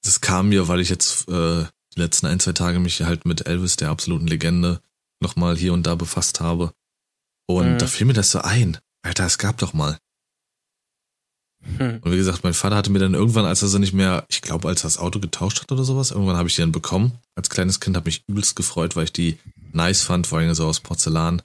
Das 0.03 0.21
kam 0.21 0.49
mir, 0.49 0.69
weil 0.69 0.81
ich 0.81 0.89
jetzt 0.89 1.29
äh, 1.29 1.65
die 1.95 2.01
letzten 2.01 2.27
ein, 2.27 2.41
zwei 2.41 2.53
Tage 2.53 2.79
mich 2.79 3.03
halt 3.03 3.27
mit 3.27 3.47
Elvis, 3.47 3.77
der 3.77 3.91
absoluten 3.91 4.27
Legende, 4.27 4.81
nochmal 5.21 5.57
hier 5.57 5.73
und 5.73 5.87
da 5.87 5.95
befasst 5.95 6.41
habe. 6.41 6.73
Und 7.47 7.75
Mhm. 7.75 7.79
da 7.79 7.87
fiel 7.87 8.07
mir 8.07 8.13
das 8.15 8.31
so 8.31 8.41
ein. 8.41 8.79
Alter, 9.03 9.27
es 9.27 9.39
gab 9.39 9.59
doch 9.59 9.73
mal. 9.73 9.99
Hm. 11.63 11.99
Und 12.03 12.13
wie 12.13 12.17
gesagt, 12.17 12.43
mein 12.43 12.55
Vater 12.55 12.77
hatte 12.77 12.91
mir 12.91 12.99
dann 12.99 13.15
irgendwann, 13.15 13.45
als 13.45 13.63
er 13.63 13.69
sie 13.69 13.79
nicht 13.79 13.93
mehr, 13.93 14.25
ich 14.29 14.41
glaube, 14.41 14.69
als 14.69 14.83
er 14.83 14.85
das 14.85 14.99
Auto 14.99 15.21
getauscht 15.21 15.61
hat 15.61 15.71
oder 15.73 15.85
sowas, 15.85 16.11
irgendwann 16.11 16.37
habe 16.37 16.49
ich 16.49 16.55
die 16.55 16.63
dann 16.63 16.73
bekommen. 16.73 17.13
Als 17.35 17.51
kleines 17.51 17.81
Kind 17.81 17.97
habe 17.97 18.07
mich 18.07 18.25
übelst 18.27 18.57
gefreut, 18.57 18.97
weil 18.97 19.05
ich 19.05 19.13
die 19.13 19.39
nice 19.73 20.03
fand, 20.03 20.27
vor 20.27 20.39
allem 20.39 20.55
so 20.55 20.67
aus 20.67 20.81
Porzellan. 20.81 21.43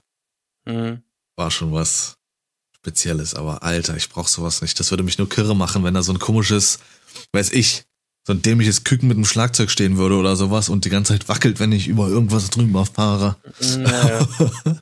Hm. 0.68 1.02
War 1.36 1.52
schon 1.52 1.74
was 1.74 2.18
Spezielles, 2.76 3.34
aber 3.34 3.64
Alter, 3.64 3.98
ich 3.98 4.10
brauch 4.10 4.28
sowas 4.28 4.62
nicht. 4.62 4.80
Das 4.80 4.92
würde 4.92 5.04
mich 5.04 5.18
nur 5.18 5.30
kirre 5.30 5.56
machen, 5.56 5.84
wenn 5.84 5.94
da 5.94 6.04
so 6.04 6.14
ein 6.14 6.20
komisches, 6.20 6.80
weiß 7.34 7.52
ich, 7.52 7.84
so 8.26 8.34
ein 8.34 8.42
dämliches 8.42 8.84
Küken 8.84 9.08
mit 9.08 9.18
einem 9.18 9.26
Schlagzeug 9.26 9.70
stehen 9.70 9.98
würde 9.98 10.16
oder 10.16 10.36
sowas 10.36 10.70
und 10.70 10.86
die 10.86 10.90
ganze 10.90 11.14
Zeit 11.14 11.28
wackelt, 11.28 11.60
wenn 11.60 11.72
ich 11.72 11.88
über 11.88 12.08
irgendwas 12.08 12.50
drüber 12.50 12.86
fahre. 12.86 13.36
Naja. 13.78 14.28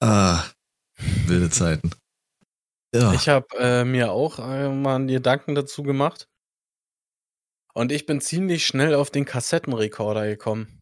ah, 0.00 0.44
wilde 1.26 1.50
Zeiten. 1.50 1.90
Ja, 2.94 3.12
Ich 3.12 3.28
habe 3.28 3.46
äh, 3.58 3.84
mir 3.84 4.10
auch 4.12 4.38
äh, 4.38 4.68
mal 4.68 4.96
einen 4.96 5.08
Gedanken 5.08 5.54
dazu 5.54 5.82
gemacht. 5.82 6.26
Und 7.72 7.92
ich 7.92 8.04
bin 8.04 8.20
ziemlich 8.20 8.66
schnell 8.66 8.94
auf 8.94 9.10
den 9.10 9.24
Kassettenrekorder 9.24 10.26
gekommen. 10.26 10.80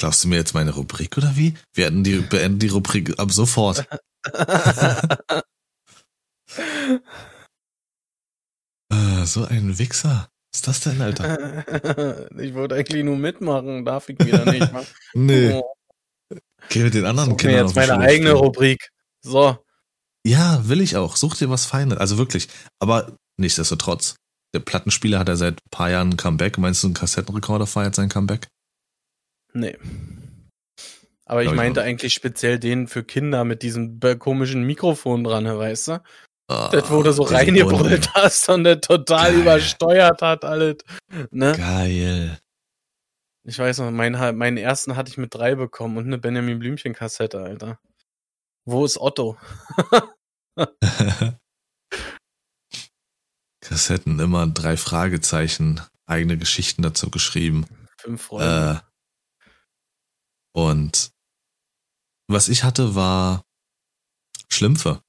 glaubst 0.00 0.24
du 0.24 0.28
mir 0.28 0.36
jetzt 0.36 0.54
meine 0.54 0.72
Rubrik 0.74 1.16
oder 1.18 1.36
wie? 1.36 1.54
Wir 1.74 1.90
die, 1.90 2.20
beenden 2.20 2.58
die 2.58 2.68
Rubrik 2.68 3.18
ab 3.18 3.30
sofort. 3.30 3.86
Äh, 8.90 9.24
so 9.26 9.44
ein 9.44 9.78
Wichser. 9.78 10.28
Was 10.52 10.60
ist 10.60 10.68
das 10.68 10.80
denn, 10.80 11.02
Alter? 11.02 12.38
ich 12.38 12.54
wollte 12.54 12.76
eigentlich 12.76 13.04
nur 13.04 13.16
mitmachen, 13.16 13.84
darf 13.84 14.08
ich 14.08 14.18
wieder 14.20 14.44
nicht. 14.50 14.70
Nee, 15.14 15.52
Oh, 15.52 15.74
geh 16.70 16.84
mit 16.84 16.94
den 16.94 17.04
anderen 17.04 17.30
such 17.30 17.36
mir 17.36 17.48
Kindern 17.50 17.66
jetzt 17.66 17.76
meine 17.76 17.98
eigene. 17.98 18.32
Rubrik. 18.32 18.88
So. 19.20 19.63
Ja, 20.26 20.68
will 20.68 20.80
ich 20.80 20.96
auch. 20.96 21.16
Such 21.16 21.36
dir 21.36 21.50
was 21.50 21.66
Feines. 21.66 21.98
Also 21.98 22.18
wirklich. 22.18 22.48
Aber 22.80 23.16
nichtsdestotrotz. 23.36 24.16
Der 24.54 24.60
Plattenspieler 24.60 25.18
hat 25.18 25.28
ja 25.28 25.34
seit 25.36 25.54
ein 25.54 25.70
paar 25.70 25.90
Jahren 25.90 26.10
ein 26.10 26.16
Comeback. 26.16 26.58
Meinst 26.58 26.82
du, 26.84 26.88
ein 26.88 26.94
Kassettenrekorder 26.94 27.66
feiert 27.66 27.94
sein 27.96 28.08
Comeback? 28.08 28.46
Nee. 29.52 29.76
Aber 31.26 31.40
ich 31.42 31.46
Glaub 31.46 31.54
ich 31.54 31.56
meinte 31.56 31.80
auch. 31.80 31.84
eigentlich 31.84 32.14
speziell 32.14 32.58
den 32.58 32.86
für 32.86 33.02
Kinder 33.02 33.44
mit 33.44 33.62
diesem 33.62 33.98
komischen 34.18 34.62
Mikrofon 34.64 35.24
dran, 35.24 35.44
weißt 35.46 35.88
du? 35.88 36.02
Ah, 36.48 36.68
Das, 36.70 36.86
du 36.88 37.12
so 37.12 37.22
reingebrüllt 37.22 38.12
hast 38.14 38.48
und 38.50 38.64
der 38.64 38.80
total 38.80 39.32
Geil. 39.32 39.40
übersteuert 39.40 40.20
hat, 40.22 40.44
alles. 40.44 40.76
Ne? 41.30 41.54
Geil. 41.56 42.38
Ich 43.46 43.58
weiß 43.58 43.78
noch, 43.78 43.90
meinen, 43.90 44.18
ha- 44.18 44.32
meinen 44.32 44.56
ersten 44.58 44.94
hatte 44.96 45.10
ich 45.10 45.16
mit 45.18 45.34
drei 45.34 45.54
bekommen 45.54 45.96
und 45.96 46.04
eine 46.06 46.18
Benjamin 46.18 46.58
Blümchen-Kassette, 46.58 47.40
Alter. 47.42 47.78
Wo 48.66 48.84
ist 48.84 48.98
Otto? 48.98 49.38
Kassetten, 53.60 54.18
immer 54.20 54.46
drei 54.46 54.76
Fragezeichen, 54.76 55.80
eigene 56.06 56.38
Geschichten 56.38 56.82
dazu 56.82 57.10
geschrieben. 57.10 57.66
Fünf 57.98 58.22
Freunde. 58.22 58.82
Äh, 58.82 58.90
und 60.56 61.10
was 62.28 62.48
ich 62.48 62.64
hatte, 62.64 62.94
war 62.94 63.42
Schlümpfe. 64.50 65.02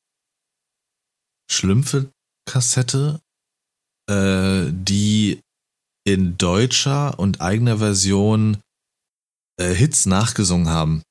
Schlümpfe-Kassette, 1.50 3.22
äh, 4.10 4.72
die 4.72 5.42
in 6.04 6.38
deutscher 6.38 7.18
und 7.20 7.42
eigener 7.42 7.78
Version 7.78 8.62
äh, 9.58 9.74
Hits 9.74 10.06
nachgesungen 10.06 10.70
haben. 10.70 11.04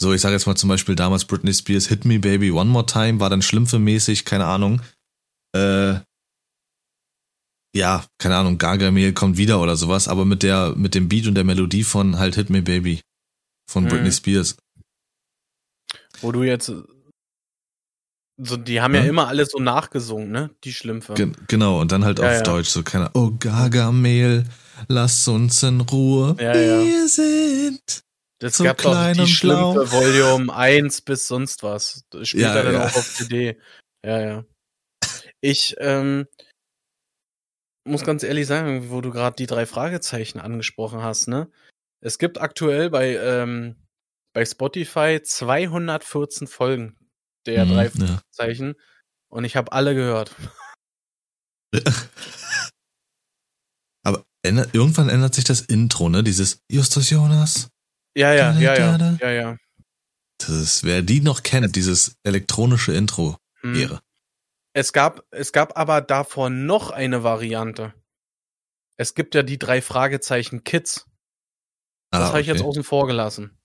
So, 0.00 0.12
ich 0.12 0.20
sage 0.20 0.34
jetzt 0.34 0.46
mal 0.46 0.56
zum 0.56 0.68
Beispiel 0.68 0.96
damals 0.96 1.24
Britney 1.24 1.54
Spears 1.54 1.86
Hit 1.86 2.04
Me 2.04 2.18
Baby 2.18 2.50
One 2.50 2.70
More 2.70 2.86
Time, 2.86 3.20
war 3.20 3.30
dann 3.30 3.42
Schlümpfe-mäßig, 3.42 4.24
keine 4.24 4.46
Ahnung. 4.46 4.82
Äh, 5.54 6.00
ja, 7.76 8.04
keine 8.18 8.36
Ahnung, 8.36 8.58
Gargamel 8.58 9.12
kommt 9.12 9.36
wieder 9.36 9.60
oder 9.60 9.76
sowas, 9.76 10.08
aber 10.08 10.24
mit 10.24 10.42
der, 10.42 10.74
mit 10.76 10.94
dem 10.94 11.08
Beat 11.08 11.26
und 11.26 11.34
der 11.34 11.44
Melodie 11.44 11.84
von 11.84 12.18
halt 12.18 12.34
Hit 12.34 12.50
Me 12.50 12.62
Baby 12.62 13.00
von 13.70 13.84
Mhm. 13.84 13.88
Britney 13.88 14.12
Spears. 14.12 14.56
Wo 16.20 16.32
du 16.32 16.42
jetzt. 16.42 16.72
So, 18.36 18.56
die 18.56 18.80
haben 18.80 18.94
ja, 18.94 19.02
Ja. 19.02 19.08
immer 19.08 19.28
alles 19.28 19.50
so 19.52 19.58
nachgesungen, 19.60 20.30
ne? 20.32 20.50
Die 20.64 20.72
Schlümpfe. 20.72 21.14
Gen 21.14 21.36
genau, 21.46 21.80
und 21.80 21.92
dann 21.92 22.04
halt 22.04 22.18
Ja, 22.18 22.26
auf 22.26 22.32
ja. 22.32 22.42
Deutsch, 22.42 22.68
so 22.68 22.82
keine 22.82 23.10
Oh 23.14 23.30
Gargamel, 23.38 24.44
lass 24.88 25.26
uns 25.28 25.62
in 25.62 25.80
Ruhe. 25.80 26.36
Wir 26.36 27.08
sind. 27.08 28.02
Das 28.44 28.58
so 28.58 28.64
gab 28.64 28.76
doch 28.82 29.12
die. 29.12 29.26
Schlümpfe 29.26 29.90
Volume 29.90 30.54
1 30.54 31.00
bis 31.00 31.26
sonst 31.26 31.62
was. 31.62 32.04
Später 32.24 32.56
Ja, 32.56 32.62
dann 32.62 32.74
ja. 32.74 32.84
auch 32.84 32.94
auf 32.94 33.14
CD. 33.14 33.58
Ja, 34.04 34.20
ja. 34.20 34.44
Ich 35.40 35.76
ähm, 35.78 36.26
muss 37.88 38.04
ganz 38.04 38.22
ehrlich 38.22 38.46
sagen, 38.46 38.90
wo 38.90 39.00
du 39.00 39.10
gerade 39.10 39.36
die 39.36 39.46
drei 39.46 39.64
Fragezeichen 39.64 40.40
angesprochen 40.40 41.02
hast, 41.02 41.26
ne? 41.26 41.50
Es 42.02 42.18
gibt 42.18 42.38
aktuell 42.38 42.90
bei, 42.90 43.16
ähm, 43.16 43.76
bei 44.34 44.44
Spotify 44.44 45.22
214 45.22 46.46
Folgen 46.46 46.98
der 47.46 47.64
Mhm, 47.64 47.70
drei 47.70 47.84
ja. 47.84 47.90
Fragezeichen 47.90 48.74
und 49.30 49.44
ich 49.44 49.56
habe 49.56 49.72
alle 49.72 49.94
gehört. 49.94 50.34
Aber 54.04 54.22
ändert, 54.42 54.74
irgendwann 54.74 55.08
ändert 55.08 55.34
sich 55.34 55.44
das 55.44 55.62
Intro, 55.62 56.10
ne? 56.10 56.22
Dieses 56.22 56.58
Justus 56.70 57.08
Jonas. 57.08 57.70
Ja, 58.16 58.32
ja, 58.32 58.52
ja, 58.58 58.76
ja, 58.76 58.98
Da, 58.98 59.12
da, 59.12 59.18
ja, 59.20 59.30
ja. 59.32 59.56
Das 60.38 60.48
ist, 60.50 60.84
wer 60.84 61.02
die 61.02 61.20
noch 61.20 61.42
kennt, 61.42 61.74
dieses 61.76 62.16
elektronische 62.22 62.92
Intro, 62.92 63.36
Hm. 63.60 63.74
Ehre. 63.74 64.00
Es 64.76 64.92
gab, 64.92 65.24
es 65.30 65.52
gab 65.52 65.78
aber 65.78 66.00
davor 66.00 66.50
noch 66.50 66.90
eine 66.90 67.22
Variante. 67.22 67.94
Es 68.96 69.14
gibt 69.14 69.34
ja 69.34 69.42
die 69.42 69.58
drei 69.58 69.80
Fragezeichen 69.80 70.64
Kids. 70.64 71.06
Das 72.10 72.22
Ah, 72.22 72.28
habe 72.28 72.40
ich 72.40 72.46
jetzt 72.48 72.62
außen 72.62 72.84
vor 72.84 73.06
gelassen. 73.06 73.56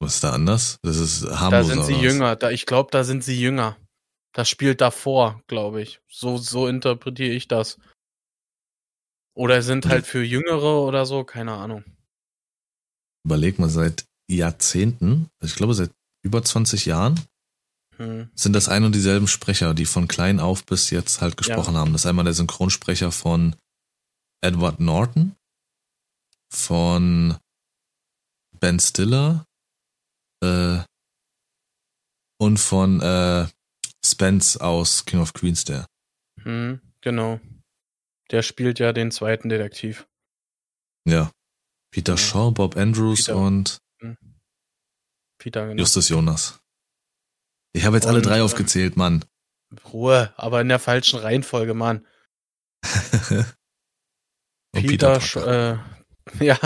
Was 0.00 0.14
ist 0.16 0.24
da 0.24 0.32
anders? 0.32 0.78
Das 0.82 0.96
ist 0.96 1.24
Da 1.24 1.40
harmloser. 1.40 1.74
sind 1.74 1.84
sie 1.84 1.94
jünger. 2.00 2.36
Da, 2.36 2.50
ich 2.50 2.66
glaube, 2.66 2.90
da 2.92 3.04
sind 3.04 3.24
sie 3.24 3.38
jünger. 3.40 3.76
Das 4.32 4.48
spielt 4.48 4.80
davor, 4.80 5.42
glaube 5.48 5.82
ich. 5.82 6.00
So, 6.08 6.36
so 6.38 6.66
interpretiere 6.68 7.34
ich 7.34 7.48
das. 7.48 7.78
Oder 9.34 9.62
sind 9.62 9.86
halt 9.86 10.06
für 10.06 10.22
Jüngere 10.22 10.82
oder 10.82 11.06
so, 11.06 11.24
keine 11.24 11.52
Ahnung. 11.54 11.84
Überleg 13.24 13.58
mal, 13.58 13.68
seit 13.68 14.06
Jahrzehnten, 14.28 15.28
ich 15.42 15.54
glaube 15.54 15.74
seit 15.74 15.90
über 16.22 16.42
20 16.42 16.86
Jahren, 16.86 17.20
hm. 17.96 18.30
sind 18.34 18.52
das 18.52 18.68
ein 18.68 18.84
und 18.84 18.94
dieselben 18.94 19.26
Sprecher, 19.26 19.74
die 19.74 19.86
von 19.86 20.08
klein 20.08 20.40
auf 20.40 20.64
bis 20.64 20.90
jetzt 20.90 21.20
halt 21.20 21.36
gesprochen 21.36 21.74
ja. 21.74 21.80
haben. 21.80 21.92
Das 21.92 22.02
ist 22.02 22.06
einmal 22.06 22.24
der 22.24 22.34
Synchronsprecher 22.34 23.12
von 23.12 23.56
Edward 24.40 24.80
Norton, 24.80 25.34
von 26.50 27.36
Ben 28.60 28.78
Stiller 28.78 29.44
äh, 30.42 30.78
und 32.38 32.58
von 32.58 33.00
äh, 33.00 33.48
Spence 34.04 34.56
aus 34.56 35.04
King 35.04 35.20
of 35.20 35.32
Queens 35.32 35.64
der. 35.64 35.86
Hm, 36.42 36.80
genau. 37.00 37.40
Der 38.30 38.42
spielt 38.42 38.78
ja 38.78 38.92
den 38.92 39.10
zweiten 39.10 39.48
Detektiv. 39.48 40.06
Ja. 41.06 41.32
Peter 41.90 42.14
ja. 42.14 42.18
Shaw, 42.18 42.50
Bob 42.50 42.76
Andrews 42.76 43.24
Peter. 43.26 43.36
und 43.36 43.78
hm. 44.00 44.16
Peter, 45.38 45.66
genau. 45.66 45.80
Justus 45.80 46.08
Jonas. 46.08 46.60
Ich 47.72 47.84
habe 47.84 47.96
jetzt 47.96 48.04
und, 48.06 48.12
alle 48.12 48.22
drei 48.22 48.38
äh, 48.38 48.42
aufgezählt, 48.42 48.96
Mann. 48.96 49.24
Ruhe, 49.92 50.32
aber 50.36 50.60
in 50.60 50.68
der 50.68 50.78
falschen 50.78 51.18
Reihenfolge, 51.18 51.74
Mann. 51.74 52.06
Peter, 54.72 55.18
Peter 55.18 55.82
äh, 56.40 56.40
ja. 56.44 56.58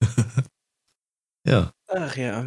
ja. 1.46 1.72
Ach 1.88 2.16
ja. 2.16 2.46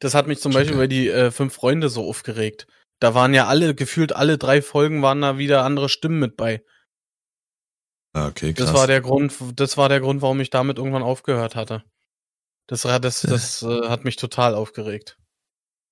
Das 0.00 0.14
hat 0.14 0.26
mich 0.26 0.40
zum 0.40 0.52
Beispiel 0.52 0.76
bei 0.76 0.86
die 0.86 1.08
äh, 1.08 1.30
fünf 1.30 1.54
Freunde 1.54 1.88
so 1.88 2.08
aufgeregt. 2.08 2.66
Da 3.00 3.14
waren 3.14 3.34
ja 3.34 3.46
alle, 3.46 3.74
gefühlt 3.74 4.14
alle 4.14 4.38
drei 4.38 4.62
Folgen 4.62 5.02
waren 5.02 5.20
da 5.20 5.38
wieder 5.38 5.64
andere 5.64 5.88
Stimmen 5.88 6.18
mit 6.18 6.36
bei. 6.36 6.64
Ah, 8.16 8.28
okay, 8.28 8.54
krass. 8.54 8.68
Das 8.68 8.74
war 8.74 8.86
der 8.86 9.02
Grund, 9.02 9.34
das 9.56 9.76
war 9.76 9.90
der 9.90 10.00
Grund, 10.00 10.22
warum 10.22 10.40
ich 10.40 10.48
damit 10.48 10.78
irgendwann 10.78 11.02
aufgehört 11.02 11.54
hatte. 11.54 11.84
Das, 12.66 12.80
das, 12.80 13.20
das 13.20 13.62
äh, 13.62 13.90
hat 13.90 14.04
mich 14.04 14.16
total 14.16 14.54
aufgeregt. 14.54 15.18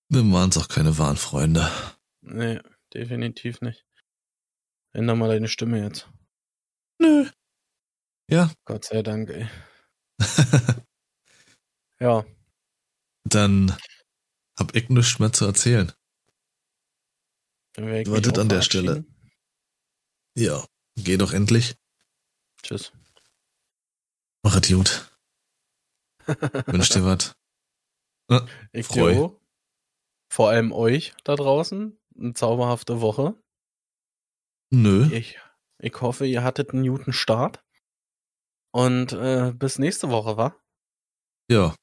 Dann 0.08 0.32
waren 0.32 0.48
es 0.48 0.56
auch 0.56 0.68
keine 0.68 0.96
wahren 0.96 1.18
Freunde. 1.18 1.70
Nee, 2.22 2.60
definitiv 2.94 3.60
nicht. 3.60 3.84
Änder 4.94 5.16
mal 5.16 5.28
deine 5.28 5.48
Stimme 5.48 5.82
jetzt. 5.84 6.08
Nö. 6.98 7.28
Ja. 8.30 8.50
Gott 8.64 8.86
sei 8.86 9.02
Dank, 9.02 9.28
ey. 9.28 9.46
ja. 12.00 12.24
Dann 13.24 13.76
hab 14.58 14.74
ich 14.74 14.88
nichts 14.88 15.18
mehr 15.18 15.32
zu 15.34 15.44
erzählen. 15.44 15.92
Wartet 17.76 18.38
an 18.38 18.48
der 18.48 18.62
Stelle. 18.62 19.04
Ja, 20.34 20.64
geh 20.96 21.18
doch 21.18 21.34
endlich. 21.34 21.76
Tschüss. 22.64 22.92
Mach 24.42 24.56
es 24.60 24.68
gut. 24.72 25.10
Wünsch 26.66 26.88
dir 26.88 27.04
was. 27.04 27.34
Ich 28.72 28.86
freu. 28.86 29.30
Vor 30.32 30.48
allem 30.48 30.72
euch 30.72 31.14
da 31.24 31.36
draußen. 31.36 31.98
Eine 32.18 32.32
zauberhafte 32.32 33.00
Woche. 33.02 33.36
Nö. 34.70 35.08
Ich, 35.12 35.38
ich 35.78 36.00
hoffe, 36.00 36.26
ihr 36.26 36.42
hattet 36.42 36.70
einen 36.70 36.86
guten 36.88 37.12
Start. 37.12 37.62
Und 38.72 39.12
äh, 39.12 39.52
bis 39.54 39.78
nächste 39.78 40.08
Woche, 40.10 40.36
wa? 40.36 40.56
Ja, 41.50 41.76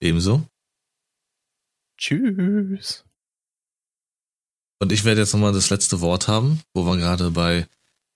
ebenso. 0.00 0.46
Tschüss. 1.98 3.04
Und 4.80 4.92
ich 4.92 5.04
werde 5.04 5.22
jetzt 5.22 5.32
nochmal 5.32 5.52
das 5.52 5.70
letzte 5.70 6.00
Wort 6.00 6.28
haben, 6.28 6.62
wo 6.74 6.84
wir 6.84 6.96
gerade 6.98 7.30
bei 7.30 7.66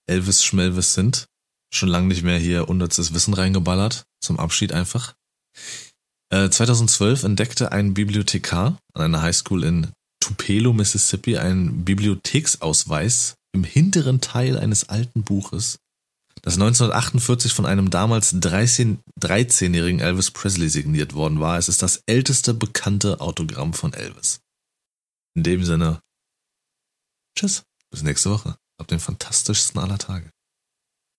Elvis 0.06 0.44
Schmelvis 0.44 0.94
sind. 0.94 1.26
Schon 1.74 1.88
lange 1.88 2.08
nicht 2.08 2.22
mehr 2.22 2.38
hier 2.38 2.68
unnützes 2.68 3.14
Wissen 3.14 3.34
reingeballert. 3.34 4.04
Zum 4.20 4.38
Abschied 4.38 4.72
einfach. 4.72 5.14
Äh, 6.30 6.50
2012 6.50 7.24
entdeckte 7.24 7.72
ein 7.72 7.94
Bibliothekar 7.94 8.78
an 8.94 9.02
einer 9.02 9.22
Highschool 9.22 9.64
in 9.64 9.92
Tupelo, 10.20 10.72
Mississippi, 10.72 11.38
einen 11.38 11.84
Bibliotheksausweis 11.84 13.34
im 13.52 13.64
hinteren 13.64 14.20
Teil 14.20 14.58
eines 14.58 14.88
alten 14.88 15.22
Buches, 15.22 15.78
das 16.40 16.54
1948 16.54 17.52
von 17.52 17.66
einem 17.66 17.90
damals 17.90 18.34
13-jährigen 18.34 20.00
Elvis 20.00 20.30
Presley 20.30 20.68
signiert 20.68 21.14
worden 21.14 21.38
war. 21.38 21.58
Es 21.58 21.68
ist 21.68 21.82
das 21.82 22.02
älteste 22.06 22.54
bekannte 22.54 23.20
Autogramm 23.20 23.74
von 23.74 23.92
Elvis. 23.92 24.40
In 25.36 25.44
dem 25.44 25.64
Sinne, 25.64 26.00
tschüss, 27.38 27.62
bis 27.90 28.02
nächste 28.02 28.30
Woche. 28.30 28.56
Habt 28.78 28.90
den 28.90 29.00
fantastischsten 29.00 29.80
aller 29.80 29.98
Tage. 29.98 30.31